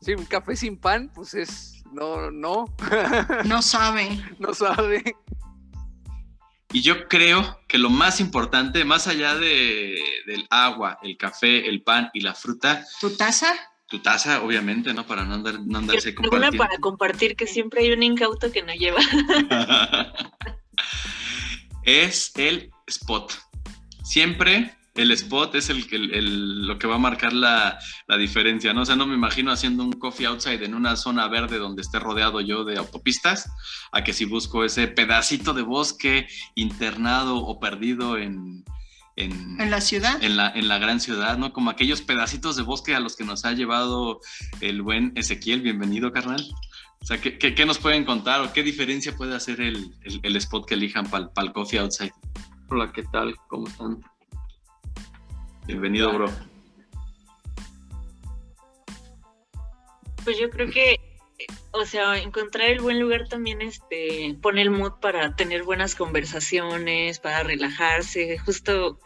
Sí, 0.00 0.14
un 0.14 0.24
café 0.24 0.56
sin 0.56 0.76
pan, 0.76 1.12
pues 1.14 1.32
es 1.34 1.84
no, 1.92 2.32
no. 2.32 2.64
No 3.44 3.62
sabe. 3.62 4.20
no 4.40 4.52
sabe. 4.52 5.14
Y 6.72 6.82
yo 6.82 7.06
creo 7.06 7.60
que 7.68 7.78
lo 7.78 7.88
más 7.88 8.18
importante, 8.18 8.84
más 8.84 9.06
allá 9.06 9.36
de, 9.36 9.96
del 10.26 10.44
agua, 10.50 10.98
el 11.04 11.16
café, 11.16 11.68
el 11.68 11.84
pan 11.84 12.10
y 12.14 12.22
la 12.22 12.34
fruta. 12.34 12.84
¿Tu 13.00 13.16
taza? 13.16 13.54
Tu 13.86 14.00
taza, 14.00 14.42
obviamente, 14.42 14.92
¿no? 14.92 15.06
Para 15.06 15.24
no, 15.24 15.34
andar, 15.34 15.60
no 15.60 15.78
andarse 15.78 16.16
compartiendo. 16.16 16.48
Una 16.48 16.58
para 16.58 16.80
compartir, 16.80 17.36
que 17.36 17.46
siempre 17.46 17.82
hay 17.82 17.92
un 17.92 18.02
incauto 18.02 18.50
que 18.50 18.64
no 18.64 18.74
lleva. 18.74 18.98
es 21.84 22.32
el 22.34 22.72
spot. 22.86 23.32
Siempre 24.02 24.76
el 24.94 25.10
spot 25.12 25.54
es 25.54 25.70
el, 25.70 25.86
el, 25.90 26.14
el, 26.14 26.66
lo 26.66 26.78
que 26.78 26.86
va 26.86 26.96
a 26.96 26.98
marcar 26.98 27.32
la, 27.32 27.78
la, 28.06 28.16
diferencia, 28.18 28.74
¿no? 28.74 28.82
O 28.82 28.86
sea, 28.86 28.96
no 28.96 29.06
me 29.06 29.14
imagino 29.14 29.50
haciendo 29.50 29.84
un 29.84 29.92
coffee 29.92 30.26
outside 30.26 30.62
en 30.64 30.74
una 30.74 30.96
zona 30.96 31.28
verde 31.28 31.58
donde 31.58 31.82
esté 31.82 31.98
rodeado 31.98 32.40
yo 32.40 32.64
de 32.64 32.76
autopistas, 32.76 33.50
a 33.90 34.04
que 34.04 34.12
si 34.12 34.26
busco 34.26 34.64
ese 34.64 34.88
pedacito 34.88 35.54
de 35.54 35.62
bosque 35.62 36.26
internado 36.54 37.38
o 37.38 37.58
perdido 37.58 38.18
en... 38.18 38.64
En, 39.14 39.60
¿En 39.60 39.70
la 39.70 39.82
ciudad. 39.82 40.22
En 40.24 40.38
la, 40.38 40.50
en 40.50 40.68
la 40.68 40.78
gran 40.78 40.98
ciudad, 40.98 41.36
¿no? 41.36 41.52
Como 41.52 41.68
aquellos 41.68 42.00
pedacitos 42.00 42.56
de 42.56 42.62
bosque 42.62 42.94
a 42.94 43.00
los 43.00 43.14
que 43.14 43.24
nos 43.24 43.44
ha 43.44 43.52
llevado 43.52 44.20
el 44.62 44.80
buen 44.80 45.12
Ezequiel. 45.16 45.60
Bienvenido, 45.60 46.12
carnal. 46.12 46.42
O 46.98 47.04
sea, 47.04 47.20
¿qué, 47.20 47.36
qué, 47.36 47.54
qué 47.54 47.66
nos 47.66 47.78
pueden 47.78 48.04
contar 48.04 48.40
o 48.40 48.54
qué 48.54 48.62
diferencia 48.62 49.14
puede 49.14 49.36
hacer 49.36 49.60
el 49.60 50.36
spot 50.36 50.66
que 50.66 50.74
elijan 50.74 51.10
para 51.10 51.30
el 51.36 51.52
coffee 51.52 51.78
outside? 51.80 52.12
Hola, 52.74 52.90
¿qué 52.90 53.02
tal? 53.02 53.36
¿Cómo 53.48 53.68
están? 53.68 54.02
Bienvenido, 55.66 56.10
bro. 56.10 56.30
Pues 60.24 60.38
yo 60.38 60.48
creo 60.48 60.70
que, 60.70 60.98
o 61.72 61.84
sea, 61.84 62.16
encontrar 62.16 62.70
el 62.70 62.80
buen 62.80 62.98
lugar 62.98 63.28
también 63.28 63.60
este, 63.60 64.38
pone 64.40 64.62
el 64.62 64.70
mood 64.70 64.92
para 65.02 65.36
tener 65.36 65.64
buenas 65.64 65.94
conversaciones, 65.94 67.18
para 67.18 67.42
relajarse, 67.42 68.38
justo 68.38 68.98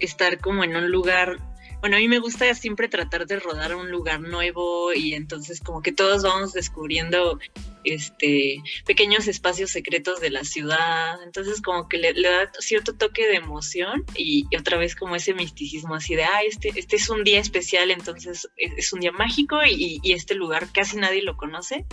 estar 0.00 0.40
como 0.40 0.64
en 0.64 0.74
un 0.74 0.90
lugar 0.90 1.38
bueno, 1.84 1.98
a 1.98 2.00
mí 2.00 2.08
me 2.08 2.18
gusta 2.18 2.54
siempre 2.54 2.88
tratar 2.88 3.26
de 3.26 3.38
rodar 3.38 3.74
un 3.74 3.90
lugar 3.90 4.18
nuevo 4.18 4.94
y 4.94 5.12
entonces 5.12 5.60
como 5.60 5.82
que 5.82 5.92
todos 5.92 6.22
vamos 6.22 6.54
descubriendo 6.54 7.38
este 7.84 8.62
pequeños 8.86 9.28
espacios 9.28 9.68
secretos 9.68 10.18
de 10.22 10.30
la 10.30 10.44
ciudad, 10.44 11.22
entonces 11.22 11.60
como 11.60 11.86
que 11.86 11.98
le, 11.98 12.14
da 12.14 12.50
cierto 12.58 12.94
toque 12.94 13.28
de 13.28 13.34
emoción 13.34 14.02
y, 14.16 14.46
otra 14.56 14.78
vez 14.78 14.96
como 14.96 15.14
ese 15.14 15.34
misticismo 15.34 15.94
así 15.94 16.14
de, 16.14 16.24
ah, 16.24 16.40
este, 16.48 16.72
este 16.74 16.96
es 16.96 17.10
un 17.10 17.22
día 17.22 17.38
especial, 17.38 17.90
entonces 17.90 18.48
es, 18.56 18.92
un 18.94 19.00
día 19.00 19.12
mágico 19.12 19.58
y, 19.62 20.00
este 20.10 20.34
lugar 20.34 20.68
casi 20.72 20.96
nadie 20.96 21.20
lo 21.20 21.36
conoce 21.36 21.84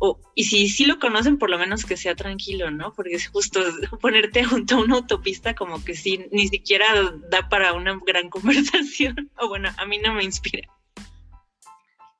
o, 0.00 0.20
y 0.34 0.44
si 0.44 0.68
sí 0.68 0.86
lo 0.86 0.98
conocen, 0.98 1.38
por 1.38 1.50
lo 1.50 1.58
menos 1.58 1.84
que 1.84 1.96
sea 1.96 2.14
tranquilo, 2.14 2.70
¿no? 2.70 2.92
Porque 2.92 3.14
es 3.14 3.28
justo 3.28 3.60
ponerte 4.00 4.44
junto 4.44 4.76
a 4.76 4.80
una 4.80 4.96
autopista 4.96 5.54
como 5.54 5.84
que 5.84 5.94
sí, 5.94 6.26
ni 6.32 6.48
siquiera 6.48 6.86
da 7.30 7.48
para 7.48 7.72
una 7.72 7.98
gran 8.04 8.28
conversación, 8.30 9.30
o 9.38 9.48
bueno, 9.48 9.70
a 9.76 9.86
mí 9.86 9.98
no 9.98 10.14
me 10.14 10.24
inspira. 10.24 10.68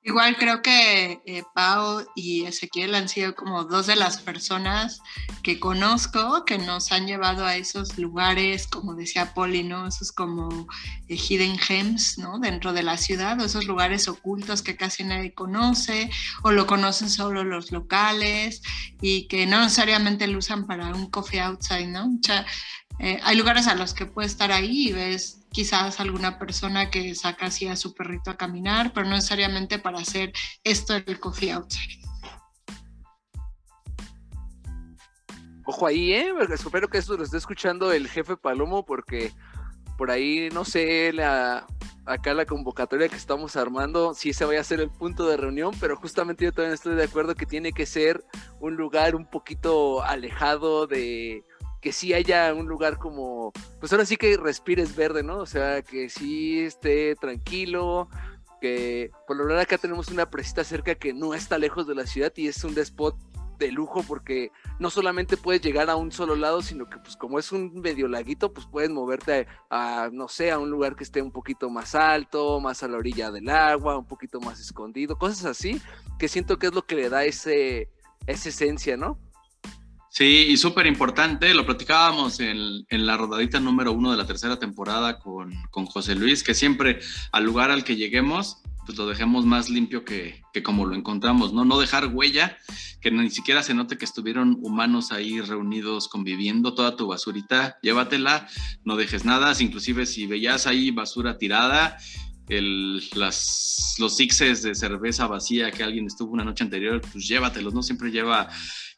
Igual 0.06 0.36
creo 0.36 0.62
que 0.62 1.20
eh, 1.26 1.42
Pau 1.52 2.06
y 2.14 2.44
Ezequiel 2.44 2.94
han 2.94 3.08
sido 3.08 3.34
como 3.34 3.64
dos 3.64 3.88
de 3.88 3.96
las 3.96 4.18
personas 4.18 5.00
que 5.42 5.58
conozco 5.58 6.44
que 6.44 6.58
nos 6.58 6.92
han 6.92 7.08
llevado 7.08 7.44
a 7.44 7.56
esos 7.56 7.98
lugares, 7.98 8.68
como 8.68 8.94
decía 8.94 9.34
Poli, 9.34 9.64
¿no? 9.64 9.88
Esos 9.88 10.12
como 10.12 10.68
eh, 11.08 11.16
hidden 11.16 11.58
gems, 11.58 12.18
¿no? 12.18 12.38
Dentro 12.38 12.72
de 12.72 12.84
la 12.84 12.98
ciudad, 12.98 13.40
esos 13.40 13.64
lugares 13.64 14.06
ocultos 14.06 14.62
que 14.62 14.76
casi 14.76 15.02
nadie 15.02 15.34
conoce, 15.34 16.08
o 16.44 16.52
lo 16.52 16.68
conocen 16.68 17.10
solo 17.10 17.42
los 17.42 17.72
locales, 17.72 18.62
y 19.00 19.26
que 19.26 19.44
no 19.46 19.60
necesariamente 19.60 20.28
lo 20.28 20.38
usan 20.38 20.68
para 20.68 20.86
un 20.94 21.10
coffee 21.10 21.40
outside, 21.40 21.88
¿no? 21.88 22.08
Eh, 22.98 23.20
hay 23.22 23.36
lugares 23.36 23.66
a 23.66 23.74
los 23.74 23.92
que 23.92 24.06
puedes 24.06 24.32
estar 24.32 24.52
ahí 24.52 24.88
y 24.88 24.92
ves 24.92 25.42
quizás 25.52 26.00
alguna 26.00 26.38
persona 26.38 26.90
que 26.90 27.14
saca 27.14 27.46
así 27.46 27.66
a 27.66 27.76
su 27.76 27.94
perrito 27.94 28.30
a 28.30 28.36
caminar, 28.36 28.92
pero 28.92 29.06
no 29.06 29.14
necesariamente 29.14 29.78
para 29.78 29.98
hacer 29.98 30.32
esto 30.64 30.94
del 30.94 31.20
coffee 31.20 31.52
outside. 31.52 32.00
Ojo 35.66 35.86
ahí, 35.86 36.12
¿eh? 36.12 36.32
Espero 36.52 36.88
que 36.88 36.98
esto 36.98 37.16
lo 37.16 37.24
esté 37.24 37.38
escuchando 37.38 37.92
el 37.92 38.08
jefe 38.08 38.36
Palomo 38.36 38.86
porque 38.86 39.32
por 39.98 40.10
ahí, 40.10 40.48
no 40.52 40.64
sé, 40.64 41.12
la, 41.12 41.66
acá 42.06 42.34
la 42.34 42.46
convocatoria 42.46 43.08
que 43.08 43.16
estamos 43.16 43.56
armando, 43.56 44.14
sí 44.14 44.32
se 44.32 44.44
vaya 44.44 44.60
a 44.60 44.64
ser 44.64 44.80
el 44.80 44.90
punto 44.90 45.26
de 45.26 45.36
reunión, 45.36 45.74
pero 45.80 45.96
justamente 45.96 46.44
yo 46.44 46.52
también 46.52 46.74
estoy 46.74 46.94
de 46.94 47.04
acuerdo 47.04 47.34
que 47.34 47.46
tiene 47.46 47.72
que 47.72 47.84
ser 47.84 48.24
un 48.60 48.76
lugar 48.76 49.16
un 49.16 49.28
poquito 49.28 50.04
alejado 50.04 50.86
de 50.86 51.44
que 51.86 51.92
sí 51.92 52.12
haya 52.12 52.52
un 52.52 52.66
lugar 52.66 52.98
como, 52.98 53.52
pues 53.78 53.92
ahora 53.92 54.04
sí 54.04 54.16
que 54.16 54.36
respires 54.36 54.96
verde, 54.96 55.22
¿no? 55.22 55.38
O 55.38 55.46
sea, 55.46 55.82
que 55.82 56.08
sí 56.08 56.58
esté 56.58 57.14
tranquilo, 57.14 58.08
que 58.60 59.12
por 59.28 59.36
lo 59.36 59.44
menos 59.44 59.62
acá 59.62 59.78
tenemos 59.78 60.08
una 60.08 60.28
presita 60.28 60.64
cerca 60.64 60.96
que 60.96 61.14
no 61.14 61.32
está 61.32 61.58
lejos 61.58 61.86
de 61.86 61.94
la 61.94 62.04
ciudad 62.04 62.32
y 62.34 62.48
es 62.48 62.64
un 62.64 62.76
spot 62.76 63.16
de 63.60 63.70
lujo 63.70 64.02
porque 64.02 64.50
no 64.80 64.90
solamente 64.90 65.36
puedes 65.36 65.62
llegar 65.62 65.88
a 65.88 65.94
un 65.94 66.10
solo 66.10 66.34
lado, 66.34 66.60
sino 66.60 66.90
que 66.90 66.98
pues 66.98 67.16
como 67.16 67.38
es 67.38 67.52
un 67.52 67.72
medio 67.80 68.08
laguito, 68.08 68.52
pues 68.52 68.66
puedes 68.66 68.90
moverte 68.90 69.46
a, 69.70 70.10
no 70.12 70.26
sé, 70.26 70.50
a 70.50 70.58
un 70.58 70.70
lugar 70.70 70.96
que 70.96 71.04
esté 71.04 71.22
un 71.22 71.30
poquito 71.30 71.70
más 71.70 71.94
alto, 71.94 72.58
más 72.58 72.82
a 72.82 72.88
la 72.88 72.96
orilla 72.96 73.30
del 73.30 73.48
agua, 73.48 73.96
un 73.96 74.08
poquito 74.08 74.40
más 74.40 74.58
escondido, 74.58 75.16
cosas 75.18 75.44
así, 75.44 75.80
que 76.18 76.26
siento 76.26 76.58
que 76.58 76.66
es 76.66 76.74
lo 76.74 76.84
que 76.84 76.96
le 76.96 77.10
da 77.10 77.24
ese, 77.24 77.92
esa 78.26 78.48
esencia, 78.48 78.96
¿no? 78.96 79.20
Sí, 80.16 80.46
y 80.48 80.56
súper 80.56 80.86
importante, 80.86 81.52
lo 81.52 81.66
platicábamos 81.66 82.40
en, 82.40 82.86
en, 82.88 83.04
la 83.04 83.18
rodadita 83.18 83.60
número 83.60 83.92
uno 83.92 84.10
de 84.10 84.16
la 84.16 84.26
tercera 84.26 84.58
temporada 84.58 85.18
con, 85.18 85.52
con 85.70 85.84
José 85.84 86.14
Luis, 86.14 86.42
que 86.42 86.54
siempre 86.54 87.00
al 87.32 87.44
lugar 87.44 87.70
al 87.70 87.84
que 87.84 87.96
lleguemos, 87.96 88.62
pues 88.86 88.96
lo 88.96 89.06
dejemos 89.06 89.44
más 89.44 89.68
limpio 89.68 90.06
que, 90.06 90.42
que, 90.54 90.62
como 90.62 90.86
lo 90.86 90.94
encontramos, 90.94 91.52
¿no? 91.52 91.66
No 91.66 91.78
dejar 91.78 92.06
huella, 92.06 92.56
que 93.02 93.10
ni 93.10 93.28
siquiera 93.28 93.62
se 93.62 93.74
note 93.74 93.98
que 93.98 94.06
estuvieron 94.06 94.56
humanos 94.62 95.12
ahí 95.12 95.42
reunidos 95.42 96.08
conviviendo, 96.08 96.72
toda 96.72 96.96
tu 96.96 97.08
basurita, 97.08 97.76
llévatela, 97.82 98.48
no 98.84 98.96
dejes 98.96 99.26
nada, 99.26 99.52
inclusive 99.60 100.06
si 100.06 100.26
veías 100.26 100.66
ahí 100.66 100.92
basura 100.92 101.36
tirada, 101.36 101.98
el, 102.48 103.02
las, 103.14 103.96
los 103.98 104.16
sixes 104.16 104.62
de 104.62 104.74
cerveza 104.74 105.26
vacía 105.26 105.70
que 105.70 105.82
alguien 105.82 106.06
estuvo 106.06 106.32
una 106.32 106.44
noche 106.44 106.64
anterior, 106.64 107.00
pues 107.00 107.26
llévatelos, 107.26 107.74
¿no? 107.74 107.82
Siempre 107.82 108.10
lleva 108.10 108.48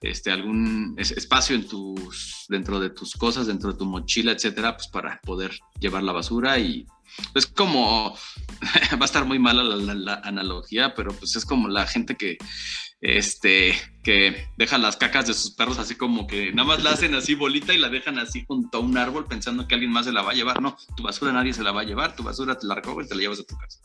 este, 0.00 0.30
algún 0.30 0.94
espacio 0.98 1.58
dentro 2.48 2.80
de 2.80 2.90
tus 2.90 3.14
cosas, 3.14 3.46
dentro 3.46 3.72
de 3.72 3.78
tu 3.78 3.84
mochila, 3.84 4.32
etcétera, 4.32 4.76
pues 4.76 4.88
para 4.88 5.20
poder 5.22 5.58
llevar 5.80 6.02
la 6.02 6.12
basura 6.12 6.58
y 6.58 6.86
es 7.34 7.46
como, 7.46 8.14
va 8.92 8.98
a 9.00 9.04
estar 9.04 9.24
muy 9.24 9.38
mala 9.38 9.62
la, 9.64 10.14
analogía, 10.24 10.94
pero 10.94 11.12
pues 11.12 11.36
es 11.36 11.44
como 11.44 11.68
la 11.68 11.86
gente 11.86 12.16
que, 12.16 12.38
este, 13.00 13.74
que 14.02 14.48
deja 14.56 14.78
las 14.78 14.96
cacas 14.96 15.26
de 15.26 15.34
sus 15.34 15.52
perros 15.52 15.78
así 15.78 15.94
como 15.94 16.26
que 16.26 16.52
nada 16.52 16.68
más 16.68 16.82
la 16.82 16.90
hacen 16.90 17.14
así 17.14 17.34
bolita 17.34 17.72
y 17.72 17.78
la 17.78 17.88
dejan 17.88 18.18
así 18.18 18.44
junto 18.46 18.78
a 18.78 18.80
un 18.80 18.96
árbol 18.98 19.26
pensando 19.26 19.68
que 19.68 19.74
alguien 19.74 19.92
más 19.92 20.06
se 20.06 20.12
la 20.12 20.22
va 20.22 20.32
a 20.32 20.34
llevar. 20.34 20.60
No, 20.60 20.76
tu 20.96 21.02
basura 21.02 21.32
nadie 21.32 21.52
se 21.52 21.62
la 21.62 21.72
va 21.72 21.82
a 21.82 21.84
llevar, 21.84 22.16
tu 22.16 22.22
basura 22.22 22.58
te 22.58 22.66
la 22.66 22.74
recoges 22.74 23.06
y 23.06 23.08
te 23.08 23.14
la 23.14 23.20
llevas 23.22 23.40
a 23.40 23.44
tu 23.44 23.56
casa. 23.56 23.80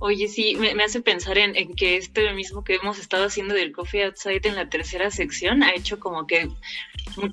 Oye, 0.00 0.28
sí, 0.28 0.54
me, 0.54 0.70
hace 0.84 1.00
pensar 1.00 1.38
en, 1.38 1.74
que 1.74 1.96
este 1.96 2.32
mismo 2.32 2.62
que 2.62 2.76
hemos 2.76 3.00
estado 3.00 3.24
haciendo 3.24 3.54
del 3.54 3.72
Coffee 3.72 4.04
Outside 4.04 4.46
en 4.46 4.54
la 4.54 4.68
tercera 4.68 5.10
sección 5.10 5.64
ha 5.64 5.74
hecho 5.74 5.98
como 5.98 6.26
que 6.26 6.48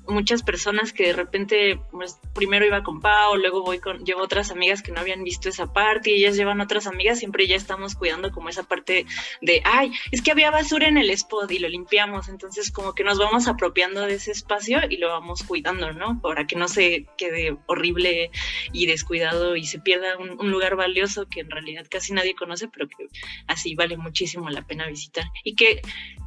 muchas 0.06 0.42
personas 0.42 0.92
que 0.92 1.08
de 1.08 1.12
repente, 1.12 1.80
pues, 1.90 2.18
primero 2.34 2.66
iba 2.66 2.82
con 2.82 3.00
Pau, 3.00 3.36
luego 3.36 3.62
voy 3.62 3.78
con, 3.78 4.04
llevo 4.04 4.22
otras 4.22 4.50
amigas 4.50 4.82
que 4.82 4.92
no 4.92 5.00
habían 5.00 5.24
visto 5.24 5.48
esa 5.48 5.72
parte 5.72 6.10
y 6.10 6.14
ellas 6.14 6.36
llevan 6.36 6.60
otras 6.60 6.86
amigas, 6.86 7.18
siempre 7.18 7.46
ya 7.46 7.56
estamos 7.56 7.94
cuidando 7.94 8.30
como 8.30 8.48
esa 8.48 8.62
parte 8.62 9.06
de, 9.40 9.62
ay, 9.64 9.92
es 10.10 10.22
que 10.22 10.30
había 10.30 10.50
basura 10.50 10.88
en 10.88 10.98
el 10.98 11.10
spot 11.10 11.50
y 11.50 11.58
lo 11.58 11.68
limpiamos, 11.68 12.28
entonces 12.28 12.70
como 12.70 12.94
que 12.94 13.04
nos 13.04 13.18
vamos 13.18 13.48
apropiando 13.48 14.02
de 14.02 14.14
ese 14.14 14.32
espacio 14.32 14.80
y 14.88 14.96
lo 14.96 15.08
vamos 15.08 15.42
cuidando, 15.42 15.92
¿no? 15.92 16.20
Para 16.20 16.46
que 16.46 16.56
no 16.56 16.68
se 16.68 17.06
quede 17.16 17.56
horrible 17.66 18.30
y 18.72 18.86
descuidado 18.86 19.56
y 19.56 19.64
se 19.64 19.78
pierda 19.78 20.18
un, 20.18 20.38
un 20.40 20.50
lugar 20.50 20.76
valioso 20.76 21.26
que 21.28 21.40
en 21.40 21.50
realidad 21.50 21.86
casi 21.90 22.12
nadie 22.12 22.34
conoce 22.34 22.68
pero 22.68 22.88
que 22.88 23.08
así 23.46 23.74
vale 23.74 23.96
muchísimo 23.96 24.50
la 24.50 24.66
pena 24.66 24.86
visitar. 24.86 25.24
Y 25.44 25.54
que 25.54 25.82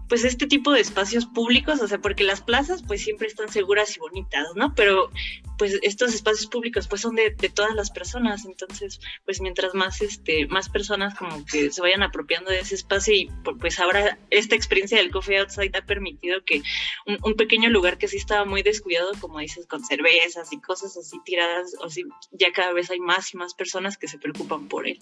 pues 0.09 0.25
este 0.25 0.47
tipo 0.47 0.71
de 0.71 0.81
espacios 0.81 1.27
públicos, 1.27 1.79
o 1.81 1.87
sea, 1.87 1.99
porque 1.99 2.23
las 2.23 2.41
plazas 2.41 2.81
pues 2.81 3.03
siempre 3.03 3.27
están 3.27 3.49
seguras 3.49 3.95
y 3.95 3.99
bonitas, 3.99 4.47
¿no? 4.55 4.73
Pero 4.73 5.11
pues 5.59 5.77
estos 5.83 6.15
espacios 6.15 6.47
públicos 6.47 6.87
pues 6.87 7.01
son 7.01 7.15
de, 7.15 7.31
todas 7.53 7.75
las 7.75 7.91
personas, 7.91 8.45
entonces 8.45 8.99
pues 9.25 9.39
mientras 9.39 9.75
más 9.75 10.01
este 10.01 10.47
más 10.47 10.67
personas 10.69 11.13
como 11.15 11.45
que 11.45 11.69
se 11.71 11.81
vayan 11.81 12.01
apropiando 12.01 12.49
de 12.49 12.59
ese 12.59 12.75
espacio 12.75 13.13
y 13.13 13.29
pues 13.59 13.79
ahora 13.79 14.17
esta 14.31 14.55
experiencia 14.55 14.97
del 14.97 15.11
Coffee 15.11 15.37
Outside 15.37 15.77
ha 15.77 15.85
permitido 15.85 16.43
que 16.43 16.63
un, 17.05 17.35
pequeño 17.35 17.69
lugar 17.69 17.97
que 17.97 18.07
sí 18.07 18.17
estaba 18.17 18.45
muy 18.45 18.63
descuidado, 18.63 19.11
como 19.19 19.39
dices, 19.39 19.67
con 19.67 19.83
cervezas 19.85 20.51
y 20.51 20.59
cosas 20.59 20.97
así 20.97 21.17
tiradas, 21.23 21.75
o 21.81 21.89
sí, 21.89 22.03
ya 22.31 22.51
cada 22.51 22.73
vez 22.73 22.89
hay 22.89 22.99
más 22.99 23.33
y 23.33 23.37
más 23.37 23.53
personas 23.53 23.97
que 23.97 24.07
se 24.07 24.17
preocupan 24.17 24.67
por 24.67 24.87
él. 24.87 24.97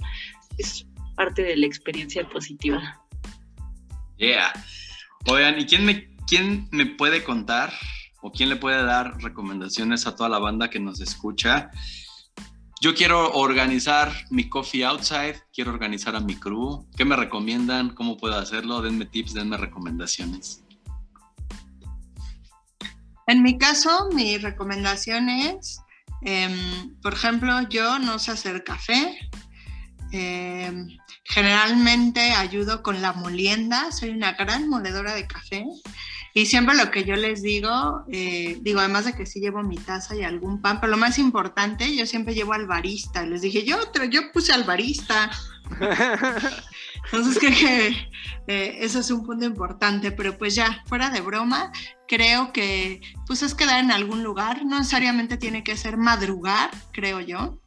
Es 0.57 0.85
parte 1.15 1.43
de 1.43 1.55
la 1.55 1.65
experiencia 1.65 2.27
positiva. 2.29 3.01
Yeah. 4.17 4.53
Oigan, 5.25 5.59
¿y 5.59 5.65
quién 5.65 5.85
me, 5.85 6.15
quién 6.27 6.67
me 6.71 6.85
puede 6.85 7.23
contar 7.23 7.73
o 8.21 8.31
quién 8.31 8.49
le 8.49 8.55
puede 8.55 8.83
dar 8.83 9.21
recomendaciones 9.21 10.07
a 10.07 10.15
toda 10.15 10.29
la 10.29 10.39
banda 10.39 10.69
que 10.69 10.79
nos 10.79 11.01
escucha? 11.01 11.69
Yo 12.79 12.93
quiero 12.93 13.31
organizar 13.33 14.13
mi 14.29 14.47
coffee 14.47 14.85
outside, 14.85 15.35
quiero 15.51 15.71
organizar 15.71 16.15
a 16.15 16.19
mi 16.19 16.35
crew. 16.35 16.87
¿Qué 16.95 17.05
me 17.05 17.15
recomiendan? 17.15 17.95
¿Cómo 17.95 18.17
puedo 18.17 18.37
hacerlo? 18.37 18.81
Denme 18.81 19.05
tips, 19.05 19.33
denme 19.33 19.57
recomendaciones. 19.57 20.63
En 23.25 23.41
mi 23.41 23.57
caso, 23.57 24.09
mi 24.13 24.37
recomendación 24.37 25.27
es, 25.27 25.81
em, 26.21 26.95
por 27.01 27.13
ejemplo, 27.13 27.67
yo 27.69 27.99
no 27.99 28.19
sé 28.19 28.31
hacer 28.31 28.63
café, 28.63 29.17
Em, 30.11 30.87
generalmente 31.27 32.31
ayudo 32.31 32.81
con 32.81 33.01
la 33.01 33.13
molienda, 33.13 33.91
soy 33.91 34.09
una 34.09 34.33
gran 34.33 34.69
moledora 34.69 35.13
de 35.13 35.27
café. 35.27 35.65
Y 36.33 36.45
siempre 36.45 36.75
lo 36.75 36.91
que 36.91 37.03
yo 37.03 37.15
les 37.15 37.41
digo, 37.41 38.05
eh, 38.11 38.59
digo, 38.61 38.79
además 38.79 39.05
de 39.05 39.13
que 39.13 39.25
sí 39.25 39.39
llevo 39.39 39.63
mi 39.63 39.75
taza 39.75 40.15
y 40.15 40.23
algún 40.23 40.61
pan, 40.61 40.79
pero 40.79 40.91
lo 40.91 40.97
más 40.97 41.17
importante, 41.17 41.95
yo 41.95 42.05
siempre 42.05 42.35
llevo 42.35 42.53
al 42.53 42.67
barista. 42.67 43.25
Les 43.25 43.41
dije, 43.41 43.65
yo, 43.65 43.77
yo 44.09 44.31
puse 44.31 44.53
al 44.53 44.63
barista. 44.63 45.31
Entonces 47.05 47.39
creo 47.39 47.51
que 47.51 47.87
eh, 48.47 48.77
eso 48.81 48.99
es 48.99 49.11
un 49.11 49.25
punto 49.25 49.45
importante, 49.45 50.11
pero 50.11 50.37
pues 50.37 50.55
ya, 50.55 50.83
fuera 50.85 51.09
de 51.09 51.21
broma, 51.21 51.71
creo 52.07 52.53
que 52.53 53.01
pues 53.25 53.41
es 53.41 53.55
quedar 53.55 53.83
en 53.83 53.91
algún 53.91 54.23
lugar, 54.23 54.65
no 54.65 54.77
necesariamente 54.77 55.37
tiene 55.37 55.63
que 55.63 55.75
ser 55.75 55.97
madrugar, 55.97 56.69
creo 56.91 57.19
yo. 57.19 57.59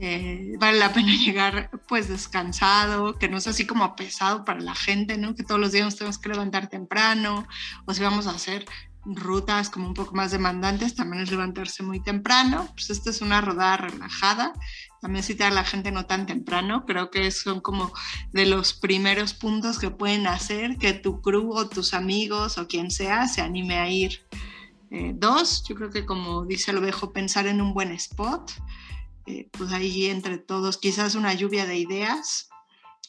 Eh, 0.00 0.54
vale 0.58 0.78
la 0.78 0.92
pena 0.92 1.12
llegar 1.16 1.70
pues 1.88 2.08
descansado, 2.08 3.18
que 3.18 3.28
no 3.28 3.38
es 3.38 3.46
así 3.46 3.66
como 3.66 3.96
pesado 3.96 4.44
para 4.44 4.60
la 4.60 4.74
gente, 4.74 5.18
¿no? 5.18 5.34
Que 5.34 5.42
todos 5.42 5.60
los 5.60 5.72
días 5.72 5.84
nos 5.84 5.96
tenemos 5.96 6.18
que 6.18 6.28
levantar 6.28 6.68
temprano, 6.68 7.46
o 7.86 7.94
si 7.94 8.02
vamos 8.02 8.26
a 8.26 8.30
hacer 8.30 8.64
rutas 9.04 9.70
como 9.70 9.88
un 9.88 9.94
poco 9.94 10.14
más 10.14 10.30
demandantes, 10.30 10.94
también 10.94 11.22
es 11.22 11.30
levantarse 11.30 11.82
muy 11.82 12.00
temprano. 12.00 12.68
Pues 12.74 12.90
esta 12.90 13.10
es 13.10 13.20
una 13.20 13.40
rodada 13.40 13.76
relajada. 13.78 14.52
También 15.00 15.22
citar 15.22 15.52
a 15.52 15.54
la 15.54 15.64
gente 15.64 15.92
no 15.92 16.06
tan 16.06 16.26
temprano. 16.26 16.84
Creo 16.84 17.10
que 17.10 17.30
son 17.30 17.60
como 17.60 17.92
de 18.32 18.46
los 18.46 18.74
primeros 18.74 19.32
puntos 19.34 19.78
que 19.78 19.90
pueden 19.90 20.26
hacer 20.26 20.76
que 20.76 20.92
tu 20.92 21.22
crew 21.22 21.52
o 21.52 21.68
tus 21.68 21.94
amigos 21.94 22.58
o 22.58 22.66
quien 22.66 22.90
sea 22.90 23.28
se 23.28 23.40
anime 23.40 23.78
a 23.78 23.88
ir. 23.88 24.26
Eh, 24.90 25.12
dos, 25.14 25.64
yo 25.68 25.74
creo 25.74 25.90
que 25.90 26.04
como 26.04 26.44
dice 26.44 26.70
el 26.70 26.78
ovejo, 26.78 27.12
pensar 27.12 27.46
en 27.46 27.60
un 27.60 27.74
buen 27.74 27.92
spot. 27.92 28.52
Eh, 29.28 29.46
pues 29.52 29.74
ahí 29.74 30.06
entre 30.06 30.38
todos, 30.38 30.78
quizás 30.78 31.14
una 31.14 31.34
lluvia 31.34 31.66
de 31.66 31.76
ideas. 31.76 32.48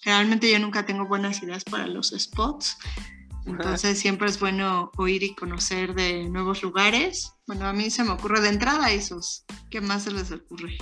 Realmente 0.03 0.51
yo 0.51 0.59
nunca 0.59 0.85
tengo 0.85 1.05
buenas 1.05 1.41
ideas 1.41 1.63
para 1.63 1.87
los 1.87 2.09
spots, 2.09 2.77
entonces 3.45 3.97
siempre 3.99 4.27
es 4.27 4.37
bueno 4.37 4.91
oír 4.97 5.23
y 5.23 5.33
conocer 5.33 5.95
de 5.95 6.27
nuevos 6.27 6.61
lugares. 6.61 7.33
Bueno, 7.47 7.67
a 7.67 7.73
mí 7.73 7.89
se 7.89 8.03
me 8.03 8.11
ocurre 8.11 8.41
de 8.41 8.49
entrada 8.49 8.91
esos. 8.91 9.45
¿Qué 9.69 9.79
más 9.79 10.03
se 10.03 10.11
les 10.11 10.29
ocurre? 10.33 10.77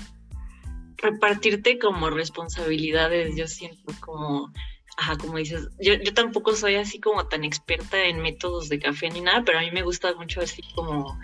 Repartirte 0.98 1.78
como 1.78 2.10
responsabilidades, 2.10 3.36
yo 3.36 3.48
siento 3.48 3.94
como 4.00 4.52
ajá, 4.98 5.18
como 5.18 5.38
dices, 5.38 5.70
yo, 5.80 5.94
yo, 5.94 6.16
tampoco 6.16 6.56
soy 6.56 6.76
así 6.76 7.00
como 7.00 7.28
tan 7.28 7.44
experta 7.44 8.06
en 8.06 8.20
métodos 8.20 8.70
de 8.70 8.80
café 8.80 9.12
ni 9.12 9.22
nada, 9.22 9.44
pero 9.46 9.60
a 9.60 9.62
mí 9.62 9.70
me 9.70 9.84
gusta 9.84 10.16
mucho 10.16 10.42
así 10.42 10.64
como 10.74 11.16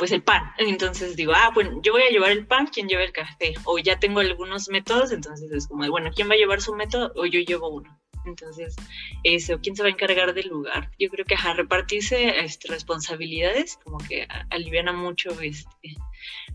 pues 0.00 0.12
el 0.12 0.22
pan. 0.22 0.50
Entonces 0.56 1.14
digo, 1.14 1.34
ah, 1.36 1.50
bueno, 1.52 1.78
yo 1.82 1.92
voy 1.92 2.00
a 2.02 2.08
llevar 2.08 2.30
el 2.30 2.46
pan, 2.46 2.68
¿quién 2.72 2.88
lleva 2.88 3.04
el 3.04 3.12
café? 3.12 3.52
O 3.64 3.78
ya 3.78 4.00
tengo 4.00 4.20
algunos 4.20 4.70
métodos, 4.70 5.12
entonces 5.12 5.52
es 5.52 5.68
como, 5.68 5.86
bueno, 5.90 6.10
¿quién 6.16 6.30
va 6.30 6.32
a 6.32 6.38
llevar 6.38 6.62
su 6.62 6.74
método? 6.74 7.12
O 7.16 7.26
yo 7.26 7.38
llevo 7.40 7.68
uno. 7.68 8.00
Entonces, 8.24 8.76
eso, 9.22 9.60
¿quién 9.62 9.76
se 9.76 9.82
va 9.82 9.88
a 9.88 9.92
encargar 9.92 10.32
del 10.32 10.48
lugar? 10.48 10.90
Yo 10.98 11.10
creo 11.10 11.26
que 11.26 11.34
a 11.34 11.52
repartirse 11.52 12.40
este, 12.40 12.68
responsabilidades 12.68 13.78
como 13.84 13.98
que 13.98 14.26
aliviana 14.48 14.92
mucho, 14.94 15.38
este, 15.40 15.96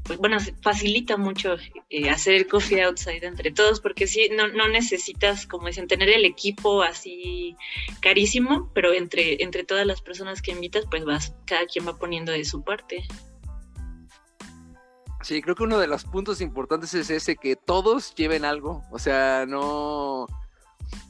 pues 0.04 0.18
bueno, 0.18 0.38
facilita 0.62 1.18
mucho 1.18 1.58
eh, 1.90 2.10
hacer 2.10 2.34
el 2.34 2.48
coffee 2.48 2.82
outside 2.84 3.26
entre 3.26 3.52
todos, 3.52 3.80
porque 3.80 4.08
sí, 4.08 4.30
no, 4.36 4.48
no 4.48 4.68
necesitas, 4.68 5.46
como 5.46 5.68
dicen, 5.68 5.88
tener 5.88 6.10
el 6.10 6.26
equipo 6.26 6.82
así 6.82 7.56
carísimo, 8.00 8.72
pero 8.74 8.94
entre, 8.94 9.44
entre 9.44 9.64
todas 9.64 9.86
las 9.86 10.02
personas 10.02 10.42
que 10.42 10.52
invitas, 10.52 10.86
pues 10.90 11.06
vas, 11.06 11.36
cada 11.46 11.68
quien 11.68 11.88
va 11.88 11.98
poniendo 11.98 12.32
de 12.32 12.46
su 12.46 12.64
parte. 12.64 13.04
Sí, 15.26 15.42
creo 15.42 15.56
que 15.56 15.64
uno 15.64 15.80
de 15.80 15.88
los 15.88 16.04
puntos 16.04 16.40
importantes 16.40 16.94
es 16.94 17.10
ese, 17.10 17.36
que 17.36 17.56
todos 17.56 18.14
lleven 18.14 18.46
algo. 18.46 18.84
O 18.92 19.00
sea, 19.00 19.48
no, 19.48 20.28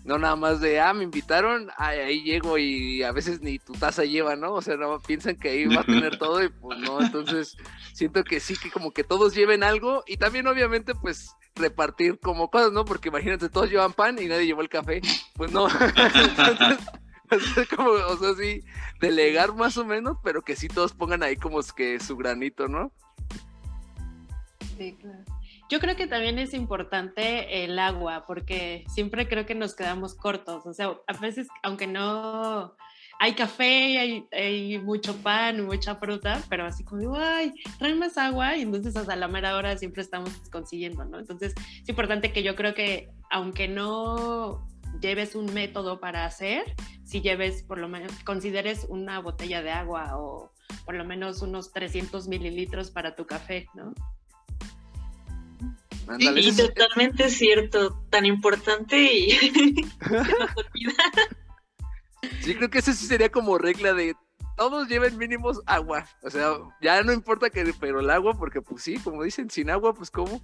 no 0.05 0.17
nada 0.17 0.37
más 0.37 0.61
de, 0.61 0.79
ah, 0.79 0.93
me 0.93 1.03
invitaron, 1.03 1.69
ahí 1.77 2.23
llego 2.23 2.57
y 2.57 3.03
a 3.03 3.11
veces 3.11 3.41
ni 3.41 3.59
tu 3.59 3.73
taza 3.73 4.05
lleva, 4.05 4.37
¿no? 4.37 4.53
O 4.53 4.61
sea, 4.61 4.77
no 4.77 5.01
piensan 5.01 5.35
que 5.35 5.49
ahí 5.49 5.65
va 5.65 5.81
a 5.81 5.85
tener 5.85 6.17
todo 6.17 6.41
y 6.41 6.47
pues 6.47 6.79
no. 6.79 7.01
Entonces, 7.01 7.57
siento 7.93 8.23
que 8.23 8.39
sí, 8.39 8.55
que 8.55 8.71
como 8.71 8.91
que 8.91 9.03
todos 9.03 9.35
lleven 9.35 9.63
algo 9.63 10.05
y 10.07 10.15
también 10.15 10.47
obviamente 10.47 10.95
pues 10.95 11.35
repartir 11.53 12.17
como 12.21 12.49
cosas, 12.49 12.71
¿no? 12.71 12.85
Porque 12.85 13.09
imagínate, 13.09 13.49
todos 13.49 13.69
llevan 13.69 13.91
pan 13.91 14.17
y 14.17 14.27
nadie 14.27 14.45
llevó 14.45 14.61
el 14.61 14.69
café. 14.69 15.01
Pues 15.35 15.51
no. 15.51 15.67
Entonces, 17.29 17.67
como, 17.75 17.89
o 17.89 18.17
sea, 18.17 18.33
sí, 18.35 18.61
delegar 19.01 19.53
más 19.55 19.75
o 19.75 19.83
menos, 19.83 20.19
pero 20.23 20.41
que 20.41 20.55
sí 20.55 20.69
todos 20.69 20.93
pongan 20.93 21.21
ahí 21.21 21.35
como 21.35 21.59
que 21.75 21.99
su 21.99 22.15
granito, 22.15 22.69
¿no? 22.69 22.93
Sí, 24.77 24.97
claro. 24.99 25.23
Yo 25.69 25.79
creo 25.79 25.95
que 25.95 26.07
también 26.07 26.37
es 26.37 26.53
importante 26.53 27.63
el 27.63 27.79
agua, 27.79 28.25
porque 28.27 28.83
siempre 28.87 29.27
creo 29.27 29.45
que 29.45 29.55
nos 29.55 29.75
quedamos 29.75 30.15
cortos. 30.15 30.65
O 30.65 30.73
sea, 30.73 30.95
a 31.07 31.17
veces, 31.17 31.47
aunque 31.63 31.87
no 31.87 32.75
hay 33.19 33.33
café, 33.33 33.97
hay, 33.97 34.27
hay 34.31 34.77
mucho 34.79 35.15
pan, 35.17 35.65
mucha 35.65 35.95
fruta, 35.95 36.43
pero 36.49 36.65
así 36.65 36.83
como 36.83 37.01
digo, 37.01 37.15
ay, 37.17 37.53
trae 37.79 37.95
más 37.95 38.17
agua, 38.17 38.57
y 38.57 38.61
entonces 38.61 38.95
hasta 38.95 39.15
la 39.15 39.27
mera 39.27 39.55
hora 39.55 39.77
siempre 39.77 40.01
estamos 40.01 40.29
consiguiendo, 40.51 41.05
¿no? 41.05 41.19
Entonces 41.19 41.53
es 41.81 41.89
importante 41.89 42.31
que 42.31 42.43
yo 42.43 42.55
creo 42.55 42.73
que, 42.73 43.09
aunque 43.31 43.67
no 43.67 44.67
lleves 45.01 45.35
un 45.35 45.53
método 45.53 45.99
para 45.99 46.25
hacer, 46.25 46.75
si 47.03 47.21
lleves, 47.21 47.63
por 47.63 47.77
lo 47.77 47.87
menos, 47.87 48.11
consideres 48.23 48.85
una 48.89 49.19
botella 49.19 49.61
de 49.61 49.71
agua 49.71 50.17
o 50.17 50.51
por 50.85 50.95
lo 50.95 51.05
menos 51.05 51.41
unos 51.41 51.71
300 51.71 52.27
mililitros 52.27 52.91
para 52.91 53.15
tu 53.15 53.25
café, 53.25 53.67
¿no? 53.73 53.93
Y 56.19 56.51
totalmente 56.55 57.29
cierto, 57.29 58.01
tan 58.09 58.25
importante 58.25 58.97
y 59.01 59.29
Sí, 62.41 62.55
creo 62.55 62.69
que 62.69 62.79
eso 62.79 62.91
sí 62.93 63.05
sería 63.05 63.29
como 63.29 63.57
regla 63.57 63.93
de 63.93 64.15
todos 64.57 64.87
lleven 64.87 65.17
mínimos 65.17 65.61
agua. 65.65 66.07
O 66.23 66.29
sea, 66.29 66.53
ya 66.81 67.03
no 67.03 67.11
importa 67.11 67.49
que, 67.49 67.73
pero 67.79 67.99
el 67.99 68.09
agua, 68.09 68.37
porque 68.37 68.61
pues 68.61 68.83
sí, 68.83 68.95
como 68.99 69.23
dicen, 69.23 69.49
sin 69.49 69.69
agua, 69.69 69.93
pues 69.93 70.09
cómo. 70.09 70.41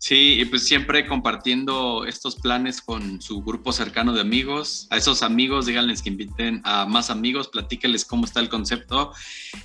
Sí, 0.00 0.40
y 0.40 0.44
pues 0.44 0.66
siempre 0.66 1.06
compartiendo 1.06 2.04
estos 2.06 2.36
planes 2.36 2.80
con 2.80 3.20
su 3.20 3.42
grupo 3.42 3.72
cercano 3.72 4.12
de 4.12 4.20
amigos. 4.20 4.86
A 4.90 4.96
esos 4.96 5.22
amigos, 5.22 5.66
díganles 5.66 6.02
que 6.02 6.10
inviten 6.10 6.62
a 6.64 6.86
más 6.86 7.10
amigos, 7.10 7.48
platíquenles 7.48 8.04
cómo 8.04 8.24
está 8.24 8.40
el 8.40 8.48
concepto. 8.48 9.12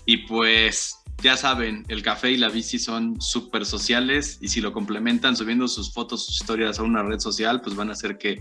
Y 0.05 0.25
pues 0.25 1.02
ya 1.21 1.37
saben, 1.37 1.85
el 1.87 2.01
café 2.01 2.31
y 2.31 2.37
la 2.37 2.49
bici 2.49 2.79
son 2.79 3.21
súper 3.21 3.65
sociales 3.65 4.39
y 4.41 4.49
si 4.49 4.59
lo 4.59 4.73
complementan 4.73 5.37
subiendo 5.37 5.67
sus 5.67 5.93
fotos, 5.93 6.25
sus 6.25 6.35
historias 6.35 6.79
a 6.79 6.83
una 6.83 7.03
red 7.03 7.19
social, 7.19 7.61
pues 7.61 7.75
van 7.75 7.89
a 7.89 7.93
hacer 7.93 8.17
que, 8.17 8.39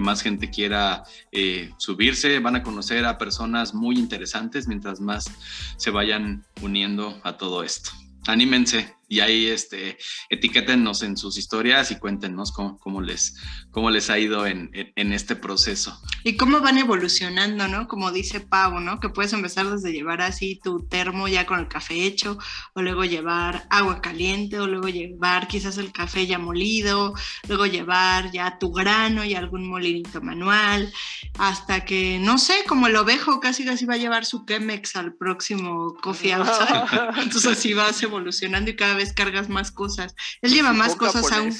más 0.00 0.22
gente 0.22 0.50
quiera 0.50 1.04
eh, 1.32 1.70
subirse, 1.78 2.38
van 2.40 2.56
a 2.56 2.62
conocer 2.62 3.04
a 3.04 3.16
personas 3.16 3.74
muy 3.74 3.96
interesantes 3.96 4.66
mientras 4.66 5.00
más 5.00 5.30
se 5.76 5.90
vayan 5.90 6.44
uniendo 6.62 7.20
a 7.22 7.36
todo 7.36 7.62
esto. 7.62 7.90
Anímense, 8.26 8.95
y 9.08 9.20
ahí 9.20 9.46
este, 9.46 9.98
etiquétenos 10.30 11.02
en 11.02 11.16
sus 11.16 11.38
historias 11.38 11.90
y 11.90 11.98
cuéntenos 11.98 12.52
cómo, 12.52 13.00
les, 13.00 13.36
cómo 13.70 13.90
les 13.90 14.10
ha 14.10 14.18
ido 14.18 14.46
en, 14.46 14.70
este 14.94 15.36
proceso. 15.36 16.00
Y 16.24 16.36
cómo 16.36 16.60
van 16.60 16.78
evolucionando, 16.78 17.68
¿no? 17.68 17.86
Como 17.86 18.10
dice 18.10 18.40
Pau, 18.40 18.80
¿no? 18.80 18.98
Que 18.98 19.08
puedes 19.08 19.32
empezar 19.32 19.70
desde 19.70 19.92
llevar 19.92 20.20
así 20.20 20.60
tu 20.62 20.86
termo 20.88 21.28
ya 21.28 21.46
con 21.46 21.60
el 21.60 21.68
café 21.68 22.04
hecho, 22.04 22.38
o 22.74 22.82
luego 22.82 23.04
llevar 23.04 23.66
agua 23.70 24.00
caliente, 24.00 24.58
o 24.58 24.66
luego 24.66 24.88
llevar 24.88 25.46
quizás 25.46 25.78
el 25.78 25.92
café 25.92 26.26
ya 26.26 26.38
molido, 26.38 27.14
luego 27.48 27.66
llevar 27.66 28.32
ya 28.32 28.58
tu 28.58 28.72
grano 28.72 29.24
y 29.24 29.34
algún 29.34 29.68
molinito 29.68 30.20
manual, 30.20 30.92
hasta 31.38 31.84
que, 31.84 32.18
no 32.18 32.38
sé, 32.38 32.64
como 32.66 32.88
el 32.88 32.96
ovejo 32.96 33.38
casi 33.40 33.64
casi 33.64 33.86
va 33.86 33.94
a 33.94 33.98
llevar 33.98 34.24
su 34.24 34.44
Chemex 34.44 34.96
al 34.96 35.14
próximo 35.14 35.94
Coffee 36.02 36.32
Outside. 36.32 36.86
Entonces 37.22 37.46
así 37.46 37.72
vas 37.72 38.02
evolucionando 38.02 38.70
y 38.70 38.76
cada 38.76 38.95
vez 38.96 39.12
cargas 39.12 39.48
más 39.48 39.70
cosas. 39.70 40.14
Él 40.42 40.52
lleva 40.52 40.72
más 40.72 40.96
cosas 40.96 41.30
a 41.32 41.42
un... 41.42 41.54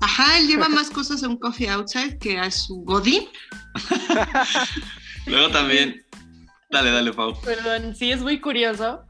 Ajá, 0.00 0.38
él 0.38 0.46
lleva 0.46 0.68
más 0.68 0.90
cosas 0.90 1.22
a 1.22 1.28
un 1.28 1.38
coffee 1.38 1.68
outside 1.68 2.18
que 2.18 2.38
a 2.38 2.50
su 2.50 2.76
godín. 2.84 3.28
Luego 5.26 5.50
también... 5.50 6.04
Dale, 6.70 6.90
dale, 6.90 7.12
Pau. 7.12 7.40
Perdón, 7.40 7.96
sí 7.96 8.12
es 8.12 8.20
muy 8.20 8.40
curioso 8.40 9.07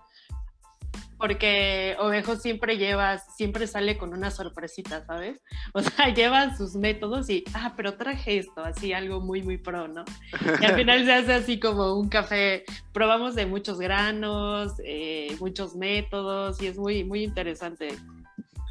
porque 1.18 1.96
Ovejo 1.98 2.36
siempre 2.36 2.78
lleva, 2.78 3.18
siempre 3.18 3.66
sale 3.66 3.98
con 3.98 4.14
una 4.14 4.30
sorpresita, 4.30 5.04
¿sabes? 5.04 5.40
O 5.74 5.82
sea, 5.82 6.12
lleva 6.12 6.56
sus 6.56 6.74
métodos 6.74 7.28
y, 7.28 7.44
ah, 7.54 7.74
pero 7.76 7.94
traje 7.94 8.38
esto, 8.38 8.62
así 8.64 8.92
algo 8.92 9.20
muy, 9.20 9.42
muy 9.42 9.58
pro, 9.58 9.86
¿no? 9.86 10.04
Y 10.60 10.64
al 10.64 10.74
final 10.74 11.04
se 11.04 11.12
hace 11.12 11.34
así 11.34 11.60
como 11.60 11.94
un 11.94 12.08
café, 12.08 12.64
probamos 12.92 13.34
de 13.34 13.46
muchos 13.46 13.78
granos, 13.78 14.72
eh, 14.84 15.36
muchos 15.40 15.76
métodos 15.76 16.60
y 16.62 16.68
es 16.68 16.78
muy, 16.78 17.04
muy 17.04 17.22
interesante 17.22 17.88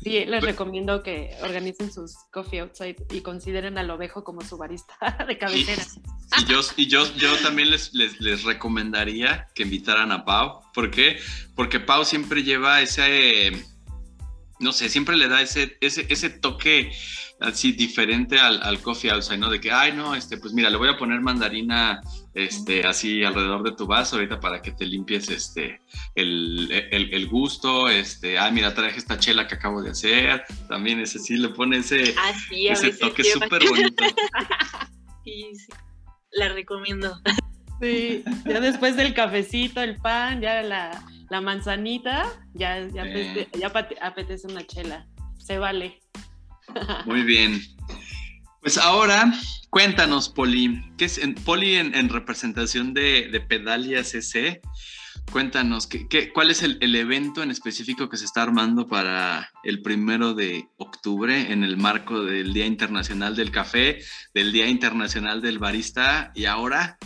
Sí, 0.03 0.25
les 0.25 0.43
recomiendo 0.43 1.01
que 1.03 1.35
organicen 1.41 1.91
sus 1.91 2.15
coffee 2.31 2.59
outside 2.59 2.95
y 3.11 3.21
consideren 3.21 3.77
al 3.77 3.89
ovejo 3.89 4.23
como 4.23 4.41
su 4.41 4.57
barista 4.57 4.95
de 5.27 5.37
cabecera. 5.37 5.83
Y, 6.39 6.45
yo, 6.45 6.59
y 6.75 6.87
yo, 6.87 7.15
yo 7.15 7.35
también 7.37 7.71
les, 7.71 7.93
les, 7.93 8.43
recomendaría 8.43 9.47
que 9.55 9.63
invitaran 9.63 10.11
a 10.11 10.25
Pau. 10.25 10.61
¿Por 10.73 10.91
qué? 10.91 11.19
Porque 11.55 11.79
Pau 11.79 12.05
siempre 12.05 12.43
lleva 12.43 12.81
ese, 12.81 13.51
no 14.59 14.71
sé, 14.71 14.89
siempre 14.89 15.17
le 15.17 15.27
da 15.27 15.41
ese, 15.41 15.77
ese, 15.81 16.05
ese 16.09 16.29
toque 16.29 16.91
así 17.39 17.71
diferente 17.71 18.39
al, 18.39 18.61
al, 18.63 18.81
coffee 18.81 19.11
outside, 19.11 19.37
¿no? 19.37 19.49
De 19.49 19.59
que, 19.59 19.71
ay, 19.71 19.93
no, 19.93 20.15
este, 20.15 20.37
pues 20.37 20.53
mira, 20.53 20.69
le 20.69 20.77
voy 20.77 20.89
a 20.89 20.97
poner 20.97 21.21
mandarina 21.21 22.01
este, 22.33 22.85
así 22.85 23.23
alrededor 23.23 23.63
de 23.63 23.73
tu 23.73 23.85
vaso 23.85 24.15
ahorita 24.15 24.39
para 24.39 24.61
que 24.61 24.71
te 24.71 24.85
limpies 24.85 25.29
este, 25.29 25.81
el, 26.15 26.71
el, 26.71 27.27
gusto, 27.27 27.89
este, 27.89 28.37
ah, 28.37 28.49
mira, 28.51 28.73
traje 28.73 28.97
esta 28.97 29.19
chela 29.19 29.47
que 29.47 29.55
acabo 29.55 29.81
de 29.81 29.91
hacer, 29.91 30.43
también 30.67 30.99
ese 30.99 31.19
sí 31.19 31.37
le 31.37 31.49
pone 31.49 31.77
ese, 31.77 32.15
ese 32.51 32.93
toque 32.93 33.23
súper 33.23 33.67
bonito. 33.67 34.03
sí, 35.23 35.51
sí, 35.55 35.67
la 36.31 36.49
recomiendo. 36.49 37.19
Sí, 37.79 38.23
ya 38.45 38.59
después 38.59 38.95
del 38.95 39.13
cafecito, 39.13 39.81
el 39.81 39.97
pan, 39.97 40.41
ya 40.41 40.63
la, 40.63 41.05
la 41.29 41.41
manzanita, 41.41 42.25
ya, 42.53 42.87
ya, 42.87 43.05
ya 43.05 43.67
apetece 44.01 44.47
una 44.47 44.65
chela, 44.65 45.07
se 45.37 45.59
vale. 45.59 45.99
Muy 47.05 47.23
bien. 47.23 47.61
Pues 48.61 48.77
ahora, 48.77 49.33
cuéntanos, 49.69 50.29
Poli, 50.29 50.83
¿qué 50.97 51.05
es 51.05 51.17
en, 51.17 51.35
Poli 51.35 51.75
en, 51.75 52.09
representación 52.09 52.93
de, 52.93 53.43
Pedalia 53.47 54.03
CC? 54.03 54.61
Cuéntanos, 55.31 55.87
¿qué, 55.87 56.31
cuál 56.33 56.51
es 56.51 56.63
el, 56.63 56.95
evento 56.95 57.43
en 57.43 57.51
específico 57.51 58.09
que 58.09 58.17
se 58.17 58.25
está 58.25 58.43
armando 58.43 58.87
para 58.87 59.49
el 59.63 59.81
primero 59.81 60.33
de 60.33 60.67
octubre 60.77 61.51
en 61.51 61.63
el 61.63 61.77
marco 61.77 62.23
del 62.23 62.53
Día 62.53 62.65
Internacional 62.65 63.35
del 63.35 63.51
Café, 63.51 63.99
del 64.33 64.51
Día 64.51 64.67
Internacional 64.67 65.41
del 65.41 65.59
Barista 65.59 66.31
y 66.35 66.45
ahora 66.45 66.97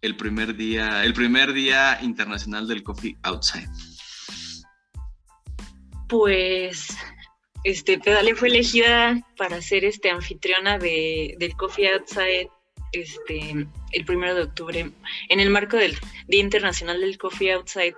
el 0.00 0.16
primer 0.16 0.56
día, 0.56 1.04
el 1.04 1.14
primer 1.14 1.52
día 1.52 1.98
internacional 2.02 2.66
del 2.66 2.82
Coffee 2.82 3.16
Outside? 3.22 3.68
Pues 6.08 6.96
este, 7.64 7.98
Pedale 7.98 8.34
fue 8.34 8.48
elegida 8.48 9.20
para 9.36 9.62
ser 9.62 9.84
este, 9.84 10.10
anfitriona 10.10 10.78
de, 10.78 11.36
del 11.38 11.56
Coffee 11.56 11.92
Outside 11.92 12.48
este, 12.92 13.66
el 13.92 14.04
primero 14.04 14.34
de 14.34 14.42
octubre 14.42 14.90
en 15.28 15.40
el 15.40 15.50
marco 15.50 15.76
del 15.76 15.96
Día 16.28 16.40
Internacional 16.40 17.00
del 17.00 17.18
Coffee 17.18 17.52
Outside, 17.52 17.94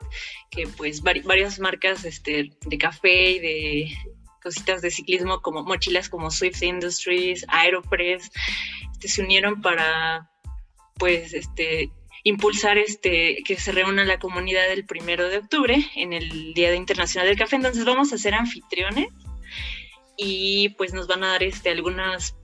que 0.51 0.69
pues 0.69 1.03
varias 1.03 1.59
marcas 1.59 2.05
este, 2.05 2.53
de 2.65 2.79
café 2.79 3.33
y 3.33 3.39
de 3.41 3.97
cositas 4.43 4.83
de 4.83 4.91
ciclismo 4.91 5.41
como 5.41 5.65
mochilas 5.65 6.09
como 6.09 6.31
Swift 6.31 6.63
Industries, 6.63 7.45
Aeropress, 7.49 8.31
este, 8.93 9.09
se 9.09 9.23
unieron 9.23 9.63
para 9.63 10.31
pues 10.97 11.35
impulsar 12.23 12.79
este 12.79 13.43
que 13.45 13.57
se 13.57 13.73
reúna 13.73 14.05
la 14.05 14.19
comunidad 14.19 14.71
el 14.71 14.85
primero 14.87 15.29
de 15.29 15.39
octubre 15.39 15.91
en 15.97 16.13
el 16.13 16.55
Día 16.55 16.75
Internacional 16.75 17.29
del 17.29 17.39
Café. 17.39 17.57
Entonces 17.57 17.85
vamos 17.85 18.13
a 18.13 18.19
ser 18.19 18.35
anfitriones 18.35 19.09
y 20.17 20.71
pues 20.71 20.93
nos 20.93 21.07
van 21.07 21.25
a 21.25 21.29
dar 21.29 21.43
este, 21.43 21.71
algunas 21.71 22.37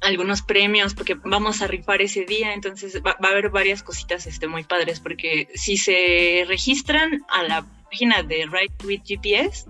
algunos 0.00 0.42
premios 0.42 0.94
porque 0.94 1.14
vamos 1.14 1.60
a 1.60 1.66
rifar 1.66 2.00
ese 2.02 2.24
día, 2.24 2.54
entonces 2.54 3.02
va, 3.04 3.16
a 3.20 3.26
haber 3.28 3.50
varias 3.50 3.82
cositas 3.82 4.26
este, 4.26 4.46
muy 4.46 4.64
padres 4.64 5.00
porque 5.00 5.48
si 5.54 5.76
se 5.76 6.44
registran 6.46 7.24
a 7.28 7.42
la 7.42 7.66
página 7.90 8.22
de 8.22 8.46
Right 8.46 8.84
with 8.84 9.00
GPS 9.04 9.66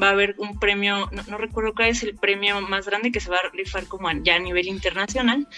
va 0.00 0.08
a 0.08 0.10
haber 0.10 0.34
un 0.38 0.58
premio, 0.58 1.10
no, 1.28 1.38
recuerdo 1.38 1.74
cuál 1.74 1.88
es 1.88 2.02
el 2.02 2.14
premio 2.14 2.60
más 2.60 2.86
grande 2.86 3.10
que 3.10 3.20
se 3.20 3.30
va 3.30 3.38
a 3.38 3.50
rifar 3.52 3.86
como 3.86 4.10
ya 4.22 4.36
a 4.36 4.38
nivel 4.38 4.68
internacional, 4.68 5.48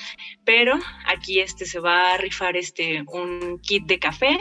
pero 0.45 0.79
aquí 1.07 1.41
este 1.41 1.67
se 1.67 1.81
va 1.81 2.15
a 2.15 2.17
rifar 2.17 2.57
este 2.57 3.03
un 3.09 3.59
kit 3.61 3.85
de 3.87 3.99
café 3.99 4.39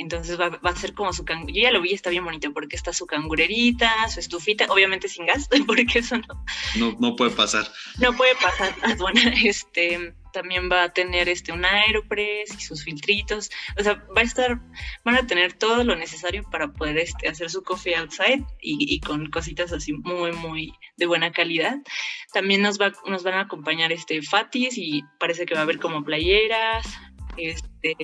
Entonces 0.00 0.40
va, 0.40 0.48
va 0.48 0.70
a 0.70 0.76
ser 0.76 0.94
como 0.94 1.12
su 1.12 1.26
cangurerita. 1.26 1.60
Yo 1.60 1.62
ya 1.64 1.72
lo 1.72 1.82
vi, 1.82 1.92
está 1.92 2.08
bien 2.08 2.24
bonito 2.24 2.52
porque 2.54 2.74
está 2.74 2.92
su 2.94 3.06
cangurerita, 3.06 4.08
su 4.08 4.20
estufita, 4.20 4.64
obviamente 4.70 5.08
sin 5.08 5.26
gas, 5.26 5.46
porque 5.66 5.98
eso 5.98 6.16
no, 6.16 6.44
No, 6.76 6.96
no 6.98 7.16
puede 7.16 7.32
pasar. 7.32 7.70
no 7.98 8.16
puede 8.16 8.34
pasar. 8.36 8.74
Bueno, 8.98 9.20
este 9.44 10.14
también 10.32 10.70
va 10.70 10.84
a 10.84 10.92
tener 10.92 11.28
este 11.28 11.52
un 11.52 11.64
Aeropress 11.64 12.54
y 12.56 12.60
sus 12.60 12.84
filtritos. 12.84 13.50
O 13.78 13.82
sea, 13.82 13.94
va 14.16 14.22
a 14.22 14.24
estar, 14.24 14.60
van 15.04 15.16
a 15.16 15.26
tener 15.26 15.52
todo 15.52 15.84
lo 15.84 15.96
necesario 15.96 16.44
para 16.50 16.72
poder 16.72 16.98
este, 16.98 17.28
hacer 17.28 17.50
su 17.50 17.62
coffee 17.62 17.96
outside 17.96 18.44
y, 18.60 18.94
y 18.94 19.00
con 19.00 19.28
cositas 19.30 19.72
así 19.72 19.92
muy, 19.92 20.32
muy 20.32 20.72
de 20.96 21.06
buena 21.06 21.30
calidad. 21.32 21.76
También 22.32 22.62
nos, 22.62 22.80
va, 22.80 22.92
nos 23.06 23.22
van 23.22 23.34
a 23.34 23.40
acompañar 23.42 23.92
este 23.92 24.22
Fatis 24.22 24.78
y 24.78 25.02
parece 25.18 25.44
que 25.44 25.54
va 25.54 25.60
a 25.60 25.64
haber 25.64 25.78
como 25.78 26.04
playeras. 26.04 26.86
Este, 27.36 27.96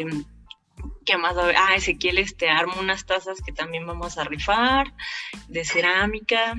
¿Qué 1.07 1.17
más 1.17 1.37
va 1.37 1.43
a 1.43 1.45
haber? 1.45 1.57
Ah, 1.57 1.77
Ezequiel 1.77 2.19
este, 2.19 2.51
arma 2.51 2.75
unas 2.79 3.07
tazas 3.07 3.41
que 3.41 3.53
también 3.53 3.87
vamos 3.87 4.19
a 4.19 4.25
rifar 4.25 4.93
de 5.49 5.65
cerámica. 5.65 6.55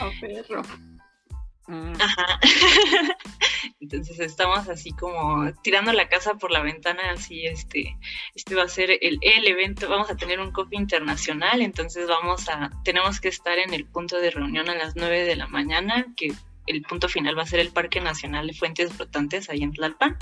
Oh, 0.00 0.10
perro. 0.20 0.62
Mm, 1.68 1.92
Ajá. 2.00 2.40
Entonces 3.80 4.18
estamos 4.20 4.68
así 4.68 4.92
como 4.92 5.52
tirando 5.62 5.92
la 5.92 6.08
casa 6.08 6.34
por 6.34 6.50
la 6.50 6.62
ventana, 6.62 7.10
así 7.10 7.46
este, 7.46 7.96
este 8.34 8.54
va 8.54 8.62
a 8.62 8.68
ser 8.68 8.90
el, 9.00 9.18
el 9.20 9.46
evento, 9.46 9.88
vamos 9.88 10.10
a 10.10 10.16
tener 10.16 10.40
un 10.40 10.52
coffee 10.52 10.78
internacional, 10.78 11.60
entonces 11.60 12.06
vamos 12.06 12.48
a, 12.48 12.70
tenemos 12.84 13.20
que 13.20 13.28
estar 13.28 13.58
en 13.58 13.74
el 13.74 13.84
punto 13.84 14.20
de 14.20 14.30
reunión 14.30 14.68
a 14.70 14.74
las 14.74 14.96
9 14.96 15.24
de 15.24 15.36
la 15.36 15.48
mañana, 15.48 16.06
que 16.16 16.32
el 16.66 16.82
punto 16.82 17.08
final 17.08 17.36
va 17.38 17.42
a 17.42 17.46
ser 17.46 17.60
el 17.60 17.72
Parque 17.72 18.00
Nacional 18.00 18.46
de 18.46 18.54
Fuentes 18.54 18.92
Flotantes 18.92 19.48
ahí 19.50 19.62
en 19.62 19.72
Tlalpan. 19.72 20.16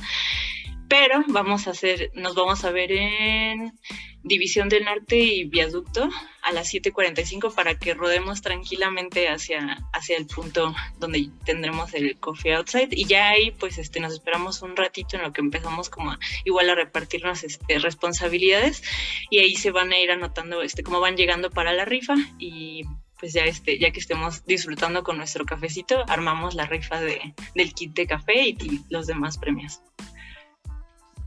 Pero 0.88 1.24
vamos 1.28 1.66
a 1.66 1.70
hacer, 1.70 2.10
nos 2.14 2.34
vamos 2.34 2.64
a 2.64 2.70
ver 2.70 2.92
en 2.92 3.72
División 4.22 4.68
del 4.70 4.84
Norte 4.84 5.18
y 5.18 5.44
Viaducto 5.44 6.08
a 6.42 6.52
las 6.52 6.72
7:45 6.72 7.54
para 7.54 7.78
que 7.78 7.94
rodemos 7.94 8.40
tranquilamente 8.40 9.28
hacia, 9.28 9.84
hacia 9.92 10.16
el 10.16 10.26
punto 10.26 10.74
donde 10.98 11.30
tendremos 11.44 11.92
el 11.94 12.18
coffee 12.18 12.54
outside 12.54 12.88
y 12.90 13.06
ya 13.06 13.28
ahí 13.28 13.50
pues 13.50 13.76
este 13.76 14.00
nos 14.00 14.14
esperamos 14.14 14.62
un 14.62 14.76
ratito 14.76 15.16
en 15.16 15.22
lo 15.22 15.32
que 15.32 15.42
empezamos 15.42 15.90
como 15.90 16.16
igual 16.44 16.70
a 16.70 16.74
repartirnos 16.74 17.44
este, 17.44 17.78
responsabilidades 17.78 18.82
y 19.30 19.40
ahí 19.40 19.56
se 19.56 19.70
van 19.70 19.92
a 19.92 19.98
ir 19.98 20.10
anotando 20.10 20.62
este 20.62 20.82
cómo 20.82 21.00
van 21.00 21.16
llegando 21.16 21.50
para 21.50 21.72
la 21.74 21.84
rifa 21.84 22.14
y 22.38 22.82
pues 23.18 23.32
ya 23.32 23.44
este 23.44 23.78
ya 23.78 23.90
que 23.90 24.00
estemos 24.00 24.44
disfrutando 24.44 25.02
con 25.02 25.16
nuestro 25.16 25.44
cafecito 25.44 26.04
armamos 26.08 26.54
la 26.54 26.66
rifa 26.66 27.00
de, 27.00 27.34
del 27.54 27.72
kit 27.72 27.94
de 27.94 28.06
café 28.06 28.48
y, 28.48 28.56
y 28.60 28.84
los 28.90 29.06
demás 29.06 29.38
premios. 29.38 29.80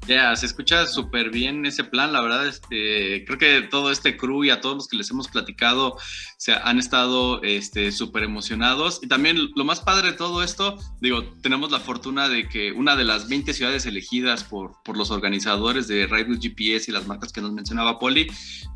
Ya, 0.07 0.33
se 0.37 0.45
escucha 0.45 0.85
súper 0.85 1.31
bien 1.31 1.65
ese 1.65 1.83
plan, 1.83 2.13
la 2.13 2.21
verdad, 2.21 2.47
este, 2.47 3.25
creo 3.25 3.37
que 3.37 3.67
todo 3.69 3.91
este 3.91 4.15
crew 4.15 4.45
y 4.45 4.49
a 4.49 4.61
todos 4.61 4.75
los 4.77 4.87
que 4.87 4.95
les 4.95 5.11
hemos 5.11 5.27
platicado 5.27 5.97
se 6.37 6.53
han 6.53 6.79
estado 6.79 7.43
este, 7.43 7.91
súper 7.91 8.23
emocionados. 8.23 9.01
Y 9.03 9.07
también 9.07 9.37
lo 9.53 9.65
más 9.65 9.81
padre 9.81 10.11
de 10.11 10.17
todo 10.17 10.43
esto, 10.43 10.77
digo, 11.01 11.25
tenemos 11.41 11.71
la 11.71 11.81
fortuna 11.81 12.29
de 12.29 12.47
que 12.47 12.71
una 12.71 12.95
de 12.95 13.03
las 13.03 13.27
20 13.27 13.53
ciudades 13.53 13.85
elegidas 13.85 14.45
por, 14.45 14.81
por 14.83 14.95
los 14.95 15.11
organizadores 15.11 15.89
de 15.89 16.07
Ride 16.07 16.29
with 16.29 16.39
GPS 16.39 16.89
y 16.89 16.93
las 16.93 17.05
marcas 17.05 17.33
que 17.33 17.41
nos 17.41 17.51
mencionaba 17.51 17.99
Poli, 17.99 18.27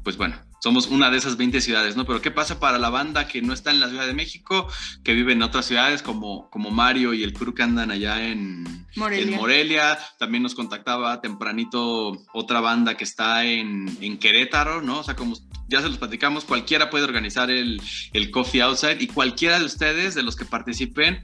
pues 0.04 0.18
bueno, 0.18 0.36
somos 0.62 0.88
una 0.88 1.10
de 1.10 1.18
esas 1.18 1.38
20 1.38 1.60
ciudades, 1.60 1.96
¿no? 1.96 2.06
Pero 2.06 2.22
¿qué 2.22 2.30
pasa 2.30 2.60
para 2.60 2.78
la 2.78 2.90
banda 2.90 3.28
que 3.28 3.42
no 3.42 3.52
está 3.52 3.72
en 3.72 3.80
la 3.80 3.90
Ciudad 3.90 4.06
de 4.06 4.14
México, 4.14 4.68
que 5.04 5.14
vive 5.14 5.34
en 5.34 5.42
otras 5.42 5.66
ciudades 5.66 6.04
como, 6.04 6.50
como 6.52 6.70
Mario 6.70 7.14
y 7.16 7.24
el 7.24 7.34
crew 7.34 7.56
que 7.56 7.64
andan 7.64 7.90
allá 7.90 8.24
en 8.28 8.86
Morelia. 8.96 9.24
en 9.24 9.42
Morelia? 9.42 10.00
También 10.20 10.44
nos 10.44 10.54
contactaba 10.54 11.20
tempranito 11.20 12.12
otra 12.34 12.62
banda 12.62 12.96
que 12.96 13.04
está 13.04 13.44
en, 13.44 13.98
en 14.02 14.20
Querétaro, 14.20 14.84
¿no? 14.84 15.00
O 15.00 15.04
sea, 15.04 15.16
como 15.16 15.36
ya 15.68 15.82
se 15.82 15.90
los 15.90 15.98
platicamos, 15.98 16.46
cualquiera 16.46 16.92
puede 16.92 17.06
organizar 17.06 17.50
el, 17.50 17.82
el 18.14 18.30
Coffee 18.30 18.62
Outside 18.62 19.02
y 19.02 19.08
cualquiera 19.08 19.58
de 19.58 19.66
ustedes, 19.66 20.14
de 20.14 20.22
los 20.22 20.36
que 20.36 20.46
participen, 20.46 21.24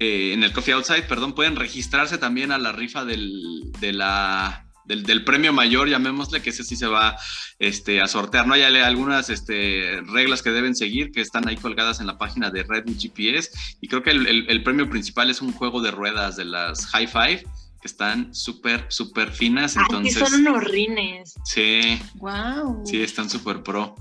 eh, 0.00 0.32
en 0.32 0.42
el 0.42 0.52
Coffee 0.52 0.74
Outside, 0.74 1.04
perdón, 1.04 1.34
pueden 1.34 1.54
registrarse 1.54 2.18
también 2.18 2.50
a 2.50 2.58
la 2.58 2.72
rifa 2.72 3.04
del, 3.04 3.70
de 3.78 3.92
la, 3.92 4.63
del, 4.84 5.02
del 5.04 5.24
premio 5.24 5.52
mayor, 5.52 5.88
llamémosle, 5.88 6.42
que 6.42 6.50
ese 6.50 6.64
sí 6.64 6.76
se 6.76 6.86
va 6.86 7.16
este, 7.58 8.00
a 8.00 8.06
sortear. 8.06 8.46
No 8.46 8.54
hay 8.54 8.62
algunas 8.62 9.30
este, 9.30 10.00
reglas 10.12 10.42
que 10.42 10.50
deben 10.50 10.74
seguir 10.74 11.10
que 11.12 11.20
están 11.20 11.48
ahí 11.48 11.56
colgadas 11.56 12.00
en 12.00 12.06
la 12.06 12.18
página 12.18 12.50
de 12.50 12.62
Red 12.64 12.84
GPS. 12.98 13.50
Y 13.80 13.88
creo 13.88 14.02
que 14.02 14.10
el, 14.10 14.26
el- 14.26 14.46
el 14.50 14.62
premio 14.62 14.88
principal 14.90 15.30
es 15.30 15.40
un 15.42 15.52
juego 15.52 15.80
de 15.82 15.90
ruedas 15.90 16.36
de 16.36 16.44
las 16.44 16.86
High 16.86 17.06
Five 17.08 17.44
que 17.80 17.88
están 17.88 18.34
súper, 18.34 18.86
súper 18.88 19.30
finas. 19.30 19.76
Ay, 19.76 19.82
Entonces, 19.88 20.16
que 20.18 20.26
son 20.26 20.40
unos 20.46 20.64
rines. 20.64 21.34
sí, 21.44 22.00
Wow. 22.14 22.82
Sí, 22.86 23.02
están 23.02 23.28
súper 23.28 23.62
pro. 23.62 23.94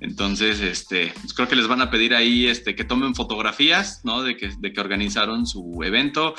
Entonces, 0.00 0.60
este, 0.60 1.12
pues 1.20 1.34
creo 1.34 1.48
que 1.48 1.56
les 1.56 1.66
van 1.66 1.80
a 1.80 1.90
pedir 1.90 2.14
ahí 2.14 2.46
este, 2.46 2.74
que 2.74 2.84
tomen 2.84 3.14
fotografías, 3.14 4.00
¿no? 4.04 4.22
De 4.22 4.36
que, 4.36 4.50
de 4.58 4.72
que 4.72 4.80
organizaron 4.80 5.46
su 5.46 5.82
evento, 5.82 6.34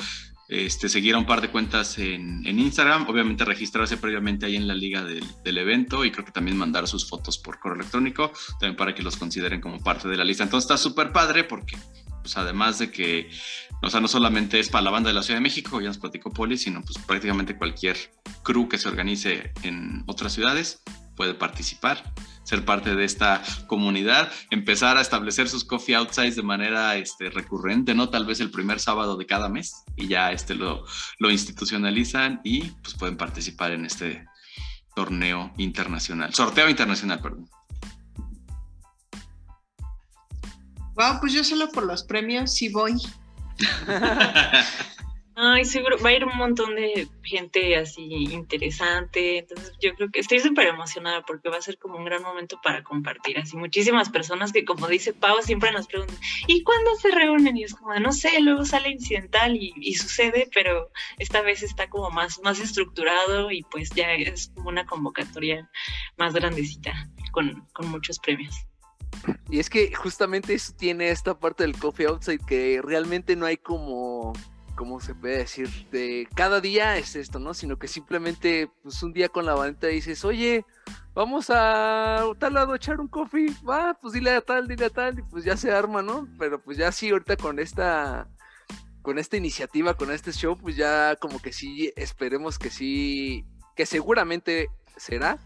este, 0.50 0.88
seguir 0.88 1.14
a 1.14 1.18
un 1.18 1.26
par 1.26 1.40
de 1.40 1.48
cuentas 1.48 1.96
en, 1.98 2.44
Instagram, 2.44 3.08
obviamente 3.08 3.44
registrarse 3.44 3.96
previamente 3.96 4.46
ahí 4.46 4.56
en 4.56 4.66
la 4.66 4.74
liga 4.74 5.04
del, 5.04 5.24
del 5.44 5.58
evento 5.58 6.04
y 6.04 6.10
creo 6.10 6.24
que 6.24 6.32
también 6.32 6.56
mandar 6.56 6.88
sus 6.88 7.08
fotos 7.08 7.38
por 7.38 7.60
correo 7.60 7.76
electrónico, 7.76 8.32
también 8.58 8.76
para 8.76 8.92
que 8.92 9.02
los 9.02 9.16
consideren 9.16 9.60
como 9.60 9.78
parte 9.78 10.08
de 10.08 10.16
la 10.16 10.24
lista. 10.24 10.42
Entonces 10.42 10.68
está 10.68 10.76
súper 10.76 11.12
padre 11.12 11.44
porque, 11.44 11.78
pues 12.22 12.36
además 12.36 12.80
de 12.80 12.90
que, 12.90 13.30
o 13.80 13.90
sea, 13.90 14.00
no 14.00 14.08
solamente 14.08 14.58
es 14.58 14.68
para 14.68 14.82
la 14.82 14.90
banda 14.90 15.08
de 15.08 15.14
la 15.14 15.22
Ciudad 15.22 15.38
de 15.38 15.42
México, 15.44 15.80
ya 15.80 15.86
nos 15.86 15.98
platicó 15.98 16.32
Poli, 16.32 16.58
sino 16.58 16.82
pues 16.82 16.98
prácticamente 16.98 17.56
cualquier 17.56 17.96
crew 18.42 18.68
que 18.68 18.78
se 18.78 18.88
organice 18.88 19.52
en 19.62 20.02
otras 20.08 20.32
ciudades 20.32 20.82
puede 21.20 21.34
participar, 21.34 22.02
ser 22.44 22.64
parte 22.64 22.94
de 22.94 23.04
esta 23.04 23.42
comunidad, 23.66 24.32
empezar 24.48 24.96
a 24.96 25.02
establecer 25.02 25.50
sus 25.50 25.66
coffee 25.66 25.94
outsides 25.94 26.34
de 26.34 26.42
manera 26.42 26.96
este, 26.96 27.28
recurrente, 27.28 27.94
¿no? 27.94 28.08
Tal 28.08 28.24
vez 28.24 28.40
el 28.40 28.50
primer 28.50 28.80
sábado 28.80 29.18
de 29.18 29.26
cada 29.26 29.50
mes 29.50 29.84
y 29.96 30.08
ya 30.08 30.32
este, 30.32 30.54
lo, 30.54 30.82
lo 31.18 31.30
institucionalizan 31.30 32.40
y 32.42 32.70
pues 32.82 32.94
pueden 32.94 33.18
participar 33.18 33.72
en 33.72 33.84
este 33.84 34.24
torneo 34.96 35.52
internacional, 35.58 36.32
sorteo 36.32 36.70
internacional, 36.70 37.20
perdón. 37.20 37.50
Wow, 40.94 41.20
pues 41.20 41.34
yo 41.34 41.44
solo 41.44 41.70
por 41.70 41.84
los 41.84 42.02
premios 42.02 42.54
sí 42.54 42.70
voy. 42.70 42.94
Ay, 45.42 45.64
seguro, 45.64 45.96
va 46.04 46.10
a 46.10 46.12
ir 46.12 46.22
un 46.26 46.36
montón 46.36 46.74
de 46.74 47.08
gente 47.22 47.74
así 47.74 48.02
interesante. 48.02 49.38
Entonces, 49.38 49.72
yo 49.80 49.94
creo 49.94 50.10
que 50.10 50.20
estoy 50.20 50.38
súper 50.38 50.66
emocionada 50.66 51.22
porque 51.22 51.48
va 51.48 51.56
a 51.56 51.62
ser 51.62 51.78
como 51.78 51.96
un 51.96 52.04
gran 52.04 52.22
momento 52.22 52.60
para 52.62 52.84
compartir. 52.84 53.38
Así, 53.38 53.56
muchísimas 53.56 54.10
personas 54.10 54.52
que, 54.52 54.66
como 54.66 54.86
dice 54.86 55.14
Pau, 55.14 55.40
siempre 55.40 55.72
nos 55.72 55.86
preguntan, 55.86 56.18
¿y 56.46 56.62
cuándo 56.62 56.94
se 56.96 57.10
reúnen? 57.10 57.56
Y 57.56 57.64
es 57.64 57.74
como, 57.74 57.98
no 57.98 58.12
sé, 58.12 58.38
luego 58.40 58.66
sale 58.66 58.90
incidental 58.90 59.56
y, 59.56 59.72
y 59.80 59.94
sucede, 59.94 60.46
pero 60.52 60.90
esta 61.16 61.40
vez 61.40 61.62
está 61.62 61.88
como 61.88 62.10
más, 62.10 62.38
más 62.44 62.60
estructurado 62.60 63.50
y 63.50 63.62
pues 63.62 63.88
ya 63.94 64.12
es 64.12 64.52
como 64.54 64.68
una 64.68 64.84
convocatoria 64.84 65.70
más 66.18 66.34
grandecita 66.34 67.08
con, 67.32 67.66
con 67.72 67.88
muchos 67.88 68.18
premios. 68.18 68.54
Y 69.48 69.58
es 69.58 69.70
que 69.70 69.94
justamente 69.94 70.52
eso 70.52 70.74
tiene 70.76 71.08
esta 71.08 71.38
parte 71.38 71.62
del 71.64 71.78
coffee 71.78 72.06
outside 72.06 72.44
que 72.46 72.82
realmente 72.84 73.36
no 73.36 73.46
hay 73.46 73.56
como, 73.56 74.34
¿cómo 74.80 74.98
se 74.98 75.14
puede 75.14 75.36
decir? 75.36 75.68
De 75.90 76.26
cada 76.34 76.58
día 76.62 76.96
es 76.96 77.14
esto, 77.14 77.38
¿no? 77.38 77.52
Sino 77.52 77.78
que 77.78 77.86
simplemente, 77.86 78.70
pues 78.82 79.02
un 79.02 79.12
día 79.12 79.28
con 79.28 79.44
la 79.44 79.54
bandita 79.54 79.88
dices, 79.88 80.24
oye, 80.24 80.64
vamos 81.12 81.50
a 81.50 82.24
tal 82.38 82.54
lado 82.54 82.72
a 82.72 82.76
echar 82.76 82.98
un 82.98 83.06
coffee, 83.06 83.54
va, 83.68 83.92
pues 84.00 84.14
dile 84.14 84.30
a 84.30 84.40
tal, 84.40 84.66
dile 84.66 84.86
a 84.86 84.90
tal, 84.90 85.18
y 85.18 85.22
pues 85.22 85.44
ya 85.44 85.54
se 85.58 85.70
arma, 85.70 86.00
¿no? 86.00 86.26
Pero 86.38 86.62
pues 86.62 86.78
ya 86.78 86.90
sí, 86.92 87.10
ahorita 87.10 87.36
con 87.36 87.58
esta, 87.58 88.26
con 89.02 89.18
esta 89.18 89.36
iniciativa, 89.36 89.92
con 89.92 90.10
este 90.10 90.32
show, 90.32 90.56
pues 90.56 90.76
ya 90.76 91.14
como 91.16 91.42
que 91.42 91.52
sí, 91.52 91.92
esperemos 91.94 92.58
que 92.58 92.70
sí, 92.70 93.44
que 93.76 93.84
seguramente 93.84 94.70
será 94.96 95.38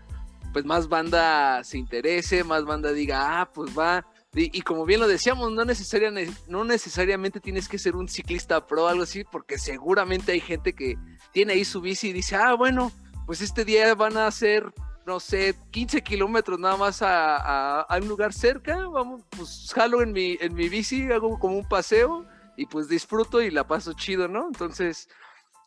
pues 0.52 0.64
más 0.64 0.88
banda 0.88 1.64
se 1.64 1.76
interese, 1.78 2.44
más 2.44 2.64
banda 2.64 2.92
diga, 2.92 3.40
ah, 3.40 3.50
pues 3.52 3.76
va. 3.76 4.06
Y, 4.36 4.62
como 4.62 4.84
bien 4.84 4.98
lo 5.00 5.06
decíamos, 5.06 5.52
no, 5.52 5.64
necesaria, 5.64 6.12
no 6.48 6.64
necesariamente 6.64 7.38
tienes 7.40 7.68
que 7.68 7.78
ser 7.78 7.94
un 7.94 8.08
ciclista 8.08 8.66
pro 8.66 8.84
o 8.84 8.88
algo 8.88 9.04
así, 9.04 9.22
porque 9.24 9.58
seguramente 9.58 10.32
hay 10.32 10.40
gente 10.40 10.72
que 10.72 10.96
tiene 11.32 11.52
ahí 11.52 11.64
su 11.64 11.80
bici 11.80 12.08
y 12.08 12.12
dice, 12.12 12.34
ah, 12.34 12.54
bueno, 12.54 12.90
pues 13.26 13.40
este 13.40 13.64
día 13.64 13.94
van 13.94 14.16
a 14.16 14.26
hacer, 14.26 14.72
no 15.06 15.20
sé, 15.20 15.54
15 15.70 16.02
kilómetros 16.02 16.58
nada 16.58 16.76
más 16.76 17.00
a, 17.00 17.36
a- 17.36 17.80
a 17.82 17.96
un 17.98 18.08
lugar 18.08 18.32
cerca, 18.32 18.88
vamos, 18.88 19.22
pues 19.30 19.70
jalo 19.72 20.02
en 20.02 20.12
mi, 20.12 20.36
en 20.40 20.52
mi 20.54 20.68
bici, 20.68 21.10
hago 21.12 21.38
como 21.38 21.56
un 21.56 21.68
paseo 21.68 22.26
y 22.56 22.66
pues 22.66 22.88
disfruto 22.88 23.40
y 23.40 23.50
la 23.52 23.66
paso 23.66 23.92
chido, 23.92 24.26
¿no? 24.26 24.48
Entonces, 24.48 25.08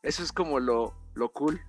eso 0.04 0.24
es 0.24 0.32
como 0.34 0.60
lo, 0.60 0.94
lo 1.16 1.30
cool. 1.30 1.62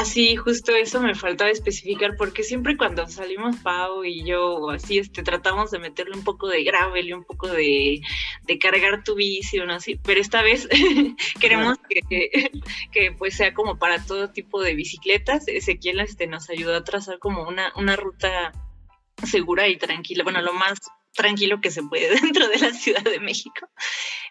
Ah, 0.00 0.04
sí, 0.06 0.34
justo 0.34 0.74
eso 0.74 0.98
me 1.02 1.14
faltaba 1.14 1.50
especificar, 1.50 2.16
porque 2.16 2.42
siempre 2.42 2.74
cuando 2.78 3.06
salimos 3.06 3.56
Pau 3.56 4.02
y 4.02 4.24
yo 4.24 4.70
así, 4.70 4.96
este, 4.96 5.22
tratamos 5.22 5.70
de 5.72 5.78
meterle 5.78 6.16
un 6.16 6.24
poco 6.24 6.48
de 6.48 6.64
gravel 6.64 7.08
y 7.10 7.12
un 7.12 7.22
poco 7.22 7.48
de, 7.48 8.00
de 8.44 8.58
cargar 8.58 9.04
tu 9.04 9.14
bici 9.14 9.60
o 9.60 9.66
no 9.66 9.74
así, 9.74 10.00
pero 10.02 10.18
esta 10.18 10.40
vez 10.40 10.66
queremos 11.38 11.76
que, 11.86 12.50
que, 12.92 13.12
pues 13.12 13.36
sea 13.36 13.52
como 13.52 13.78
para 13.78 14.02
todo 14.02 14.30
tipo 14.30 14.62
de 14.62 14.74
bicicletas. 14.74 15.46
Ezequiel 15.46 16.00
este, 16.00 16.26
nos 16.26 16.48
ayudó 16.48 16.76
a 16.76 16.84
trazar 16.84 17.18
como 17.18 17.46
una, 17.46 17.70
una 17.76 17.94
ruta 17.94 18.52
segura 19.26 19.68
y 19.68 19.76
tranquila, 19.76 20.24
bueno, 20.24 20.40
lo 20.40 20.54
más 20.54 20.78
tranquilo 21.14 21.60
que 21.60 21.70
se 21.70 21.82
puede 21.82 22.08
dentro 22.20 22.48
de 22.48 22.58
la 22.58 22.72
Ciudad 22.72 23.04
de 23.04 23.20
México. 23.20 23.68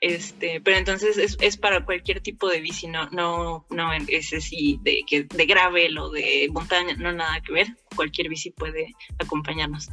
Este, 0.02 0.62
pero 0.62 0.78
entonces 0.78 1.18
es, 1.18 1.38
es 1.42 1.58
para 1.58 1.86
cualquier 1.86 2.22
tipo 2.22 2.48
de 2.48 2.62
bici, 2.62 2.88
no, 2.88 3.10
no, 3.12 3.66
no 3.70 3.92
es 3.94 4.34
así 4.34 4.80
de, 4.84 5.04
que, 5.08 5.24
de 5.24 5.46
gravel 5.46 5.98
o 5.98 6.10
de 6.10 6.50
montaña, 6.52 6.96
no 6.98 7.12
nada 7.12 7.42
que 7.42 7.54
ver. 7.54 7.68
Cualquier 7.96 8.30
bici 8.30 8.52
puede 8.52 8.94
acompañarnos. 9.20 9.90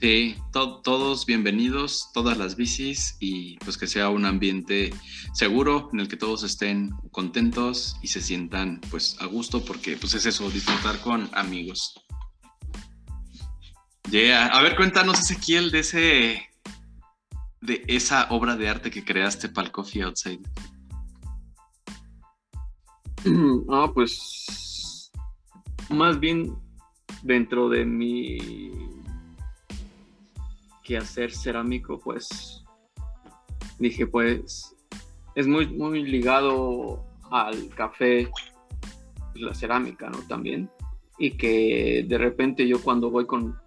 Sí, 0.00 0.36
todos 0.52 1.24
bienvenidos, 1.24 2.10
todas 2.12 2.36
las 2.36 2.54
bicis 2.54 3.16
y 3.18 3.56
pues 3.60 3.78
que 3.78 3.86
sea 3.86 4.10
un 4.10 4.26
ambiente 4.26 4.92
seguro 5.32 5.88
en 5.90 6.00
el 6.00 6.08
que 6.08 6.18
todos 6.18 6.42
estén 6.42 6.90
contentos 7.12 7.96
y 8.02 8.08
se 8.08 8.20
sientan 8.20 8.78
pues 8.90 9.16
a 9.20 9.24
gusto 9.24 9.64
porque 9.64 9.96
pues 9.96 10.12
es 10.12 10.26
eso, 10.26 10.50
disfrutar 10.50 11.00
con 11.00 11.30
amigos. 11.32 11.94
Yeah. 14.10 14.46
A 14.46 14.62
ver, 14.62 14.76
cuéntanos, 14.76 15.18
Ezequiel, 15.18 15.70
de 15.70 15.78
ese. 15.80 16.48
de 17.60 17.82
esa 17.88 18.28
obra 18.30 18.56
de 18.56 18.68
arte 18.68 18.90
que 18.90 19.04
creaste 19.04 19.48
para 19.48 19.66
el 19.66 19.72
Coffee 19.72 20.02
Outside. 20.02 20.40
Ah, 23.68 23.90
pues. 23.92 25.10
Más 25.90 26.20
bien 26.20 26.56
dentro 27.22 27.68
de 27.68 27.84
mi 27.84 28.70
quehacer 30.84 31.32
cerámico, 31.32 31.98
pues. 31.98 32.64
Dije, 33.78 34.06
pues. 34.06 34.74
Es 35.34 35.46
muy, 35.46 35.66
muy 35.66 36.02
ligado 36.04 37.04
al 37.30 37.68
café, 37.70 38.30
pues, 39.32 39.42
la 39.42 39.54
cerámica, 39.54 40.08
¿no? 40.08 40.18
También. 40.28 40.70
Y 41.18 41.32
que 41.32 42.04
de 42.06 42.18
repente 42.18 42.66
yo 42.68 42.80
cuando 42.80 43.10
voy 43.10 43.26
con 43.26 43.58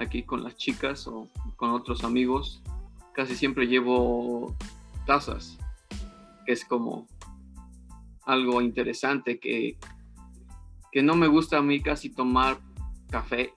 aquí 0.00 0.22
con 0.22 0.42
las 0.42 0.56
chicas 0.56 1.06
o 1.06 1.28
con 1.56 1.70
otros 1.70 2.04
amigos, 2.04 2.62
casi 3.12 3.36
siempre 3.36 3.66
llevo 3.66 4.54
tazas, 5.06 5.58
que 6.46 6.52
es 6.52 6.64
como 6.64 7.06
algo 8.24 8.60
interesante 8.60 9.38
que, 9.38 9.76
que 10.92 11.02
no 11.02 11.16
me 11.16 11.26
gusta 11.26 11.58
a 11.58 11.62
mí 11.62 11.80
casi 11.80 12.10
tomar 12.10 12.58
café 13.10 13.52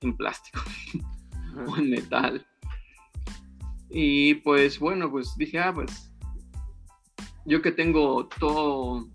en 0.00 0.16
plástico 0.16 0.60
o 1.66 1.76
en 1.76 1.90
metal. 1.90 2.46
Y 3.88 4.36
pues 4.36 4.78
bueno, 4.78 5.10
pues 5.10 5.36
dije, 5.36 5.58
ah, 5.58 5.72
pues 5.72 6.10
yo 7.44 7.60
que 7.60 7.72
tengo 7.72 8.26
todo 8.26 9.06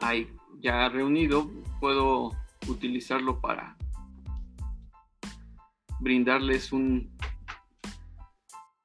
ahí 0.00 0.28
ya 0.60 0.88
reunido, 0.88 1.50
puedo 1.80 2.30
utilizarlo 2.68 3.40
para 3.40 3.76
brindarles 6.04 6.70
un 6.70 7.10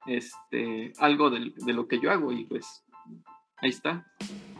este 0.07 0.93
algo 0.97 1.30
de, 1.30 1.53
lo 1.74 1.88
que 1.88 1.99
yo 1.99 2.09
hago 2.09 2.32
y 2.32 2.45
pues 2.45 2.84
ahí 3.57 3.70
está. 3.70 4.07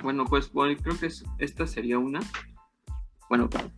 Bueno, 0.04 0.26
pues 0.26 0.52
creo 0.54 1.00
que 1.00 1.10
esta 1.40 1.66
sería 1.66 1.98
una. 1.98 2.20
Bueno, 3.30 3.50
claro. 3.50 3.72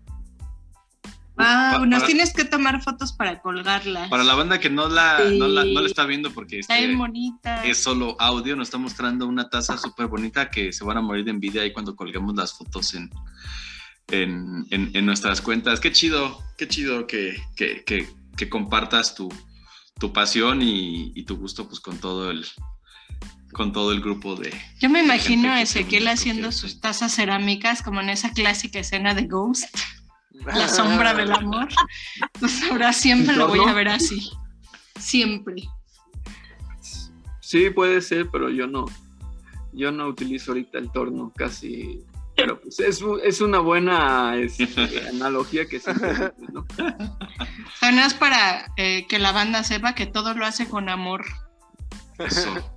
Ah, 1.38 1.84
nos 1.88 2.06
tienes 2.06 2.34
que 2.34 2.44
tomar 2.44 2.84
fotos 2.84 3.14
para 3.14 3.42
colgarla. 3.42 4.10
Para 4.10 4.24
la 4.24 4.36
banda 4.36 4.60
que 4.60 4.70
no 4.70 4.88
la, 4.88 5.20
no 5.32 5.48
la, 5.48 5.88
está 5.88 6.06
viendo 6.06 6.32
porque 6.32 6.60
está 6.60 6.78
este 6.78 6.96
bonita. 6.96 7.66
es 7.66 7.78
solo 7.78 8.16
audio, 8.20 8.56
nos 8.56 8.68
está 8.68 8.78
mostrando 8.78 9.26
una 9.26 9.50
taza 9.50 9.78
súper 9.78 10.08
bonita 10.08 10.52
que 10.52 10.72
se 10.72 10.84
van 10.84 10.98
a 10.98 11.02
morir 11.02 11.26
de 11.26 11.32
envidia 11.32 11.64
ahí 11.64 11.74
cuando 11.74 11.96
colguemos 11.96 12.36
las 12.36 12.56
fotos 12.56 12.94
en, 12.94 13.10
en, 14.12 15.06
nuestras 15.06 15.42
cuentas. 15.42 15.80
Qué 15.80 15.92
chido, 15.92 16.44
qué 16.58 16.68
chido 16.68 17.08
que, 17.08 17.42
que, 17.56 17.84
que 17.86 18.21
compartas 18.50 19.16
tu, 19.16 19.30
pasión 20.14 20.62
y, 20.62 21.24
tu 21.26 21.38
gusto 21.38 21.68
pues 21.68 21.80
con 21.80 21.98
todo 21.98 22.32
el 22.32 22.46
con 23.54 23.72
todo 23.74 23.92
el 23.92 24.00
grupo 24.00 24.36
de 24.36 24.52
yo 24.80 24.90
me 24.90 25.04
imagino 25.04 25.52
a 25.52 25.62
Ezequiel 25.62 26.08
haciendo 26.08 26.52
sus 26.52 26.80
tazas 26.80 27.14
cerámicas 27.14 27.84
como 27.84 28.00
en 28.00 28.10
esa 28.10 28.32
clásica 28.32 28.80
escena 28.80 29.14
de 29.14 29.28
Ghost 29.28 29.76
la 30.46 30.68
sombra 30.68 31.14
del 31.14 31.32
amor. 31.32 31.68
Pues 32.40 32.64
ahora 32.64 32.94
siempre 32.94 33.36
lo 33.36 33.48
voy 33.48 33.68
a 33.68 33.74
ver 33.74 33.90
así. 33.90 34.32
Siempre. 35.00 35.64
Sí 37.40 37.70
puede 37.70 38.02
ser 38.02 38.30
pero 38.32 38.50
yo 38.50 38.68
no 38.68 38.86
yo 39.74 39.92
no 39.92 40.08
utilizo 40.08 40.52
ahorita 40.52 40.78
el 40.78 40.92
torno 40.92 41.32
casi 41.36 42.04
pero 42.42 42.60
pues 42.60 42.80
es, 42.80 43.42
una 43.42 43.60
buena 43.60 44.36
este, 44.38 44.68
analogía 45.10 45.66
que 45.68 45.80
se 45.80 45.94
¿no? 46.52 46.66
es 48.06 48.14
para 48.14 48.72
eh, 48.78 49.06
que 49.08 49.20
la 49.20 49.32
banda 49.32 49.64
sepa 49.64 49.96
que 49.96 50.06
todo 50.06 50.34
lo 50.34 50.46
hace 50.46 50.68
con 50.68 50.90
amor. 50.90 51.26
Eso. 52.18 52.74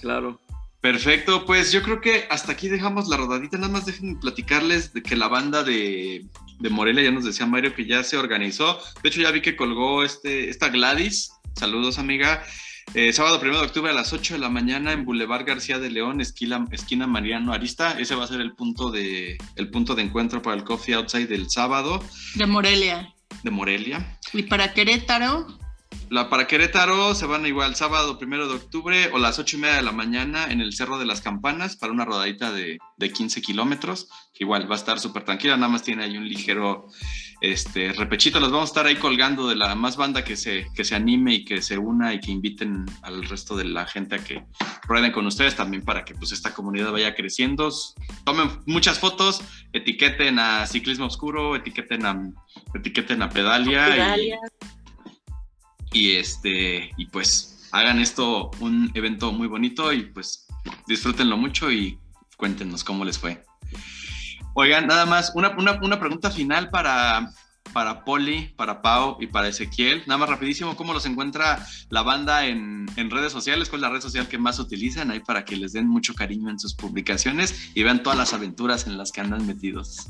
claro. 0.00 0.40
Perfecto, 0.80 1.46
pues 1.46 1.70
yo 1.70 1.80
creo 1.80 2.00
que 2.00 2.26
hasta 2.28 2.50
aquí 2.50 2.68
dejamos 2.68 3.06
la 3.08 3.16
rodadita. 3.16 3.56
Nada 3.56 3.72
más 3.72 3.86
dejen 3.86 4.18
platicarles 4.18 4.92
de 4.92 5.00
que 5.00 5.14
la 5.14 5.28
banda 5.28 5.62
de, 5.62 6.26
de 6.58 6.70
Morelia, 6.70 7.04
ya 7.04 7.12
nos 7.12 7.24
decía 7.24 7.46
Mario, 7.46 7.72
que 7.72 7.86
ya 7.86 8.02
se 8.02 8.16
organizó. 8.16 8.80
De 9.00 9.08
hecho, 9.08 9.20
ya 9.20 9.30
vi 9.30 9.42
que 9.42 9.54
colgó 9.54 10.02
este, 10.02 10.50
esta 10.50 10.70
Gladys. 10.70 11.34
Saludos, 11.54 12.00
amiga. 12.00 12.42
Eh, 12.94 13.12
sábado 13.12 13.40
1 13.42 13.58
de 13.58 13.64
octubre 13.64 13.90
a 13.90 13.94
las 13.94 14.12
8 14.12 14.34
de 14.34 14.40
la 14.40 14.50
mañana 14.50 14.92
en 14.92 15.04
Boulevard 15.04 15.46
García 15.46 15.78
de 15.78 15.90
León, 15.90 16.20
esquina, 16.20 16.66
esquina 16.70 17.06
Mariano 17.06 17.52
Arista. 17.52 17.98
Ese 17.98 18.14
va 18.14 18.24
a 18.24 18.28
ser 18.28 18.40
el 18.40 18.52
punto, 18.52 18.90
de, 18.90 19.38
el 19.56 19.70
punto 19.70 19.94
de 19.94 20.02
encuentro 20.02 20.42
para 20.42 20.56
el 20.56 20.64
Coffee 20.64 20.94
Outside 20.94 21.26
del 21.26 21.48
sábado. 21.48 22.04
De 22.34 22.46
Morelia. 22.46 23.14
De 23.42 23.50
Morelia. 23.50 24.18
¿Y 24.32 24.42
para 24.42 24.74
Querétaro? 24.74 25.46
La 26.12 26.28
para 26.28 26.46
Querétaro 26.46 27.14
se 27.14 27.24
van 27.24 27.46
igual 27.46 27.74
sábado 27.74 28.18
primero 28.18 28.46
de 28.46 28.56
octubre 28.56 29.08
o 29.14 29.18
las 29.18 29.38
ocho 29.38 29.56
y 29.56 29.60
media 29.60 29.76
de 29.76 29.82
la 29.82 29.92
mañana 29.92 30.44
en 30.52 30.60
el 30.60 30.74
Cerro 30.74 30.98
de 30.98 31.06
las 31.06 31.22
Campanas 31.22 31.76
para 31.76 31.90
una 31.90 32.04
rodadita 32.04 32.52
de, 32.52 32.78
de 32.98 33.10
15 33.10 33.40
kilómetros, 33.40 34.10
igual 34.38 34.70
va 34.70 34.74
a 34.74 34.78
estar 34.78 35.00
súper 35.00 35.24
tranquila, 35.24 35.56
nada 35.56 35.72
más 35.72 35.84
tiene 35.84 36.04
ahí 36.04 36.18
un 36.18 36.28
ligero 36.28 36.86
este, 37.40 37.94
repechito. 37.94 38.40
Los 38.40 38.52
vamos 38.52 38.68
a 38.68 38.72
estar 38.72 38.84
ahí 38.84 38.96
colgando 38.96 39.48
de 39.48 39.56
la 39.56 39.74
más 39.74 39.96
banda 39.96 40.22
que 40.22 40.36
se, 40.36 40.66
que 40.74 40.84
se 40.84 40.94
anime 40.94 41.32
y 41.32 41.44
que 41.46 41.62
se 41.62 41.78
una 41.78 42.12
y 42.12 42.20
que 42.20 42.30
inviten 42.30 42.84
al 43.00 43.24
resto 43.24 43.56
de 43.56 43.64
la 43.64 43.86
gente 43.86 44.16
a 44.16 44.18
que 44.22 44.44
rueden 44.82 45.12
con 45.12 45.26
ustedes 45.26 45.56
también 45.56 45.82
para 45.82 46.04
que 46.04 46.14
pues 46.14 46.32
esta 46.32 46.52
comunidad 46.52 46.92
vaya 46.92 47.14
creciendo. 47.14 47.70
Tomen 48.24 48.50
muchas 48.66 48.98
fotos, 48.98 49.40
etiqueten 49.72 50.38
a 50.38 50.66
Ciclismo 50.66 51.06
Oscuro, 51.06 51.56
etiqueten 51.56 52.04
a, 52.04 52.20
etiqueten 52.74 53.22
a 53.22 53.30
Pedalia. 53.30 53.86
Pedalia. 53.86 54.38
Este, 55.94 56.90
y 56.96 57.06
pues 57.06 57.68
hagan 57.72 57.98
esto 58.00 58.50
un 58.60 58.90
evento 58.94 59.32
muy 59.32 59.48
bonito 59.48 59.92
y 59.92 60.04
pues 60.04 60.46
disfrútenlo 60.86 61.36
mucho 61.36 61.70
y 61.70 61.98
cuéntenos 62.36 62.84
cómo 62.84 63.04
les 63.04 63.18
fue. 63.18 63.42
Oigan, 64.54 64.86
nada 64.86 65.06
más, 65.06 65.32
una, 65.34 65.54
pregunta 65.98 66.30
final 66.30 66.68
para, 66.68 67.30
para 67.72 68.04
Poli, 68.04 68.52
para 68.56 68.82
Pau 68.82 69.16
y 69.18 69.26
para 69.26 69.48
Ezequiel. 69.48 70.02
Nada 70.06 70.18
más 70.18 70.28
rapidísimo, 70.28 70.76
¿cómo 70.76 70.92
los 70.92 71.06
encuentra 71.06 71.66
la 71.88 72.02
banda 72.02 72.46
en, 72.46 72.86
en, 72.96 73.10
redes 73.10 73.32
sociales? 73.32 73.70
¿Cuál 73.70 73.80
es 73.80 73.82
la 73.88 73.94
red 73.94 74.02
social 74.02 74.28
que 74.28 74.36
más 74.36 74.58
utilizan 74.58 75.10
ahí 75.10 75.20
para 75.20 75.46
que 75.46 75.56
les 75.56 75.72
den 75.72 75.88
mucho 75.88 76.14
cariño 76.14 76.50
en 76.50 76.58
sus 76.58 76.74
publicaciones 76.74 77.70
y 77.74 77.82
vean 77.82 78.02
todas 78.02 78.18
las 78.18 78.34
aventuras 78.34 78.86
en 78.86 78.98
las 78.98 79.10
que 79.10 79.22
andan 79.22 79.46
metidos? 79.46 80.08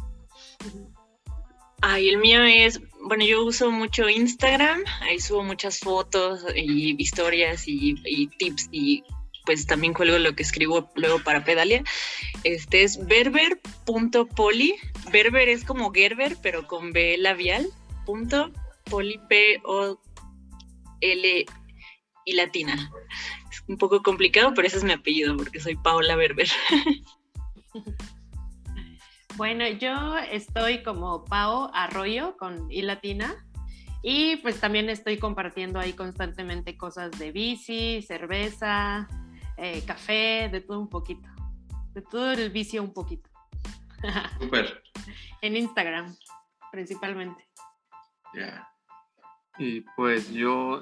Ay, 1.83 2.09
el 2.09 2.18
mío 2.18 2.43
es, 2.43 2.80
bueno, 3.05 3.24
yo 3.24 3.44
uso 3.44 3.70
mucho 3.70 4.09
Instagram, 4.09 4.82
ahí 5.00 5.18
subo 5.20 5.42
muchas 5.42 5.78
fotos 5.78 6.44
y 6.55 7.00
historias 7.03 7.64
y, 7.66 7.94
tips 8.38 8.68
y 8.70 9.05
pues 9.44 9.66
también 9.66 9.92
cuelgo 9.92 10.18
lo 10.18 10.34
que 10.34 10.42
escribo 10.42 10.90
luego 10.94 11.18
para 11.20 11.44
Pedalia. 11.44 11.82
Este 12.44 12.84
es 12.84 13.05
berber.poli. 13.07 14.76
Berber 15.11 15.48
es 15.48 15.64
como 15.64 15.92
Gerber, 15.92 16.36
pero 16.40 16.66
con 16.68 16.92
B 16.92 17.16
labial. 17.18 17.68
Punto 18.07 18.53
poli, 18.84 19.18
P 19.28 19.61
O 19.64 20.00
L 21.00 21.46
y 22.24 22.32
latina. 22.34 22.92
Es 23.50 23.62
un 23.66 23.78
poco 23.78 24.03
complicado, 24.03 24.53
pero 24.55 24.68
ese 24.68 24.76
es 24.76 24.84
mi 24.84 24.92
apellido 24.92 25.36
porque 25.36 25.61
soy 25.61 25.76
Paola 25.76 26.14
Berber. 26.14 26.48
Bueno, 29.37 29.66
yo 29.66 30.18
estoy 30.18 30.83
como 30.83 31.24
Pao 31.24 31.70
Arroyo 31.72 32.37
con 32.37 32.70
I 32.70 32.83
latina 32.83 33.35
y 34.03 34.37
pues 34.37 34.61
también 34.61 34.91
estoy 34.91 35.18
compartiendo 35.18 35.78
ahí 35.78 35.95
constantemente 35.95 36.76
cosas 36.76 37.11
de 37.18 37.33
bici, 37.33 38.03
cerveza, 38.03 39.09
eh, 39.57 39.83
café, 39.87 40.51
de 40.53 40.61
todo 40.61 40.78
un 40.78 40.89
poquito, 40.89 41.28
de 41.95 42.03
todo 42.03 42.33
el 42.33 42.51
vicio 42.51 42.83
un 42.83 42.93
poquito. 42.93 43.30
Súper. 44.41 44.83
en 45.41 45.57
Instagram, 45.57 46.14
principalmente. 46.70 47.49
Ya. 48.35 48.68
Y 49.59 49.80
pues 49.97 50.30
yo 50.30 50.80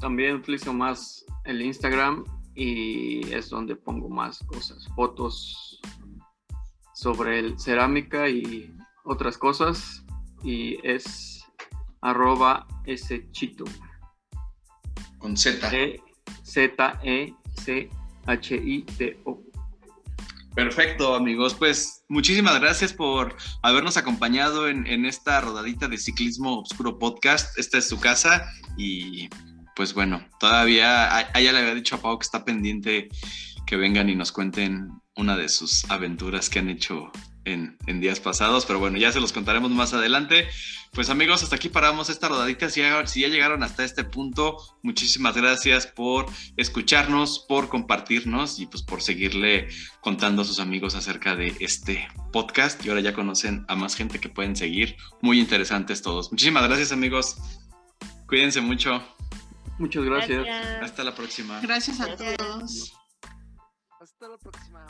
también 0.00 0.36
utilizo 0.36 0.72
más 0.74 1.24
el 1.44 1.62
Instagram 1.62 2.24
y 2.54 3.32
es 3.32 3.48
donde 3.48 3.74
pongo 3.74 4.08
más 4.08 4.38
cosas, 4.40 4.86
fotos 4.94 5.80
sobre 6.96 7.38
el 7.38 7.60
cerámica 7.60 8.26
y 8.26 8.74
otras 9.04 9.36
cosas 9.36 10.02
y 10.42 10.78
es 10.82 11.44
arroba 12.00 12.66
chito 13.32 13.64
Con 15.18 15.36
Z. 15.36 15.68
E 15.76 16.00
Z 16.42 17.00
E 17.04 17.34
C 17.62 17.90
H 18.24 18.56
I 18.56 18.82
T 18.82 19.20
O. 19.24 19.42
Perfecto, 20.54 21.14
amigos. 21.14 21.54
Pues 21.54 22.02
muchísimas 22.08 22.58
gracias 22.60 22.94
por 22.94 23.36
habernos 23.62 23.98
acompañado 23.98 24.66
en, 24.66 24.86
en 24.86 25.04
esta 25.04 25.42
rodadita 25.42 25.88
de 25.88 25.98
Ciclismo 25.98 26.60
Obscuro 26.60 26.98
Podcast. 26.98 27.58
Esta 27.58 27.76
es 27.76 27.86
su 27.86 28.00
casa 28.00 28.50
y 28.78 29.28
pues 29.74 29.92
bueno, 29.92 30.26
todavía 30.40 31.14
a, 31.14 31.18
a 31.34 31.40
ella 31.40 31.52
le 31.52 31.58
había 31.58 31.74
dicho 31.74 31.96
a 31.96 32.00
Pau 32.00 32.18
que 32.18 32.24
está 32.24 32.42
pendiente 32.46 33.10
que 33.66 33.76
vengan 33.76 34.08
y 34.08 34.14
nos 34.14 34.32
cuenten 34.32 34.88
una 35.16 35.36
de 35.36 35.48
sus 35.48 35.90
aventuras 35.90 36.50
que 36.50 36.58
han 36.58 36.68
hecho 36.68 37.10
en, 37.44 37.78
en, 37.86 38.00
días 38.00 38.20
pasados, 38.20 38.66
pero 38.66 38.78
bueno, 38.78 38.98
ya 38.98 39.12
se 39.12 39.20
los 39.20 39.32
contaremos 39.32 39.70
más 39.70 39.94
adelante. 39.94 40.48
Pues 40.92 41.10
amigos, 41.10 41.42
hasta 41.42 41.56
aquí 41.56 41.68
paramos 41.68 42.10
esta 42.10 42.28
rodadita. 42.28 42.68
Si 42.68 42.80
ya, 42.80 43.06
si 43.06 43.20
ya 43.20 43.28
llegaron 43.28 43.62
hasta 43.62 43.84
este 43.84 44.02
punto, 44.02 44.56
muchísimas 44.82 45.36
gracias 45.36 45.86
por 45.86 46.26
escucharnos, 46.56 47.44
por 47.48 47.68
compartirnos 47.68 48.58
y 48.58 48.66
pues 48.66 48.82
por 48.82 49.00
seguirle 49.00 49.68
contando 50.00 50.42
a 50.42 50.44
sus 50.44 50.58
amigos 50.58 50.94
acerca 50.94 51.36
de 51.36 51.54
este 51.60 52.08
podcast. 52.32 52.84
Y 52.84 52.88
ahora 52.88 53.00
ya 53.00 53.14
conocen 53.14 53.64
a 53.68 53.76
más 53.76 53.94
gente 53.94 54.18
que 54.18 54.28
pueden 54.28 54.56
seguir. 54.56 54.96
Muy 55.22 55.38
interesantes 55.38 56.02
todos. 56.02 56.32
Muchísimas 56.32 56.64
gracias 56.64 56.92
amigos. 56.92 57.36
Cuídense 58.26 58.60
mucho. 58.60 59.02
Muchas 59.78 60.04
gracias. 60.04 60.44
Gracias. 60.44 60.82
Hasta 60.82 61.04
la 61.04 61.14
próxima. 61.14 61.60
Gracias 61.60 62.00
a 62.00 62.16
todos. 62.16 62.92
Hasta 64.00 64.28
la 64.28 64.38
próxima. 64.38 64.86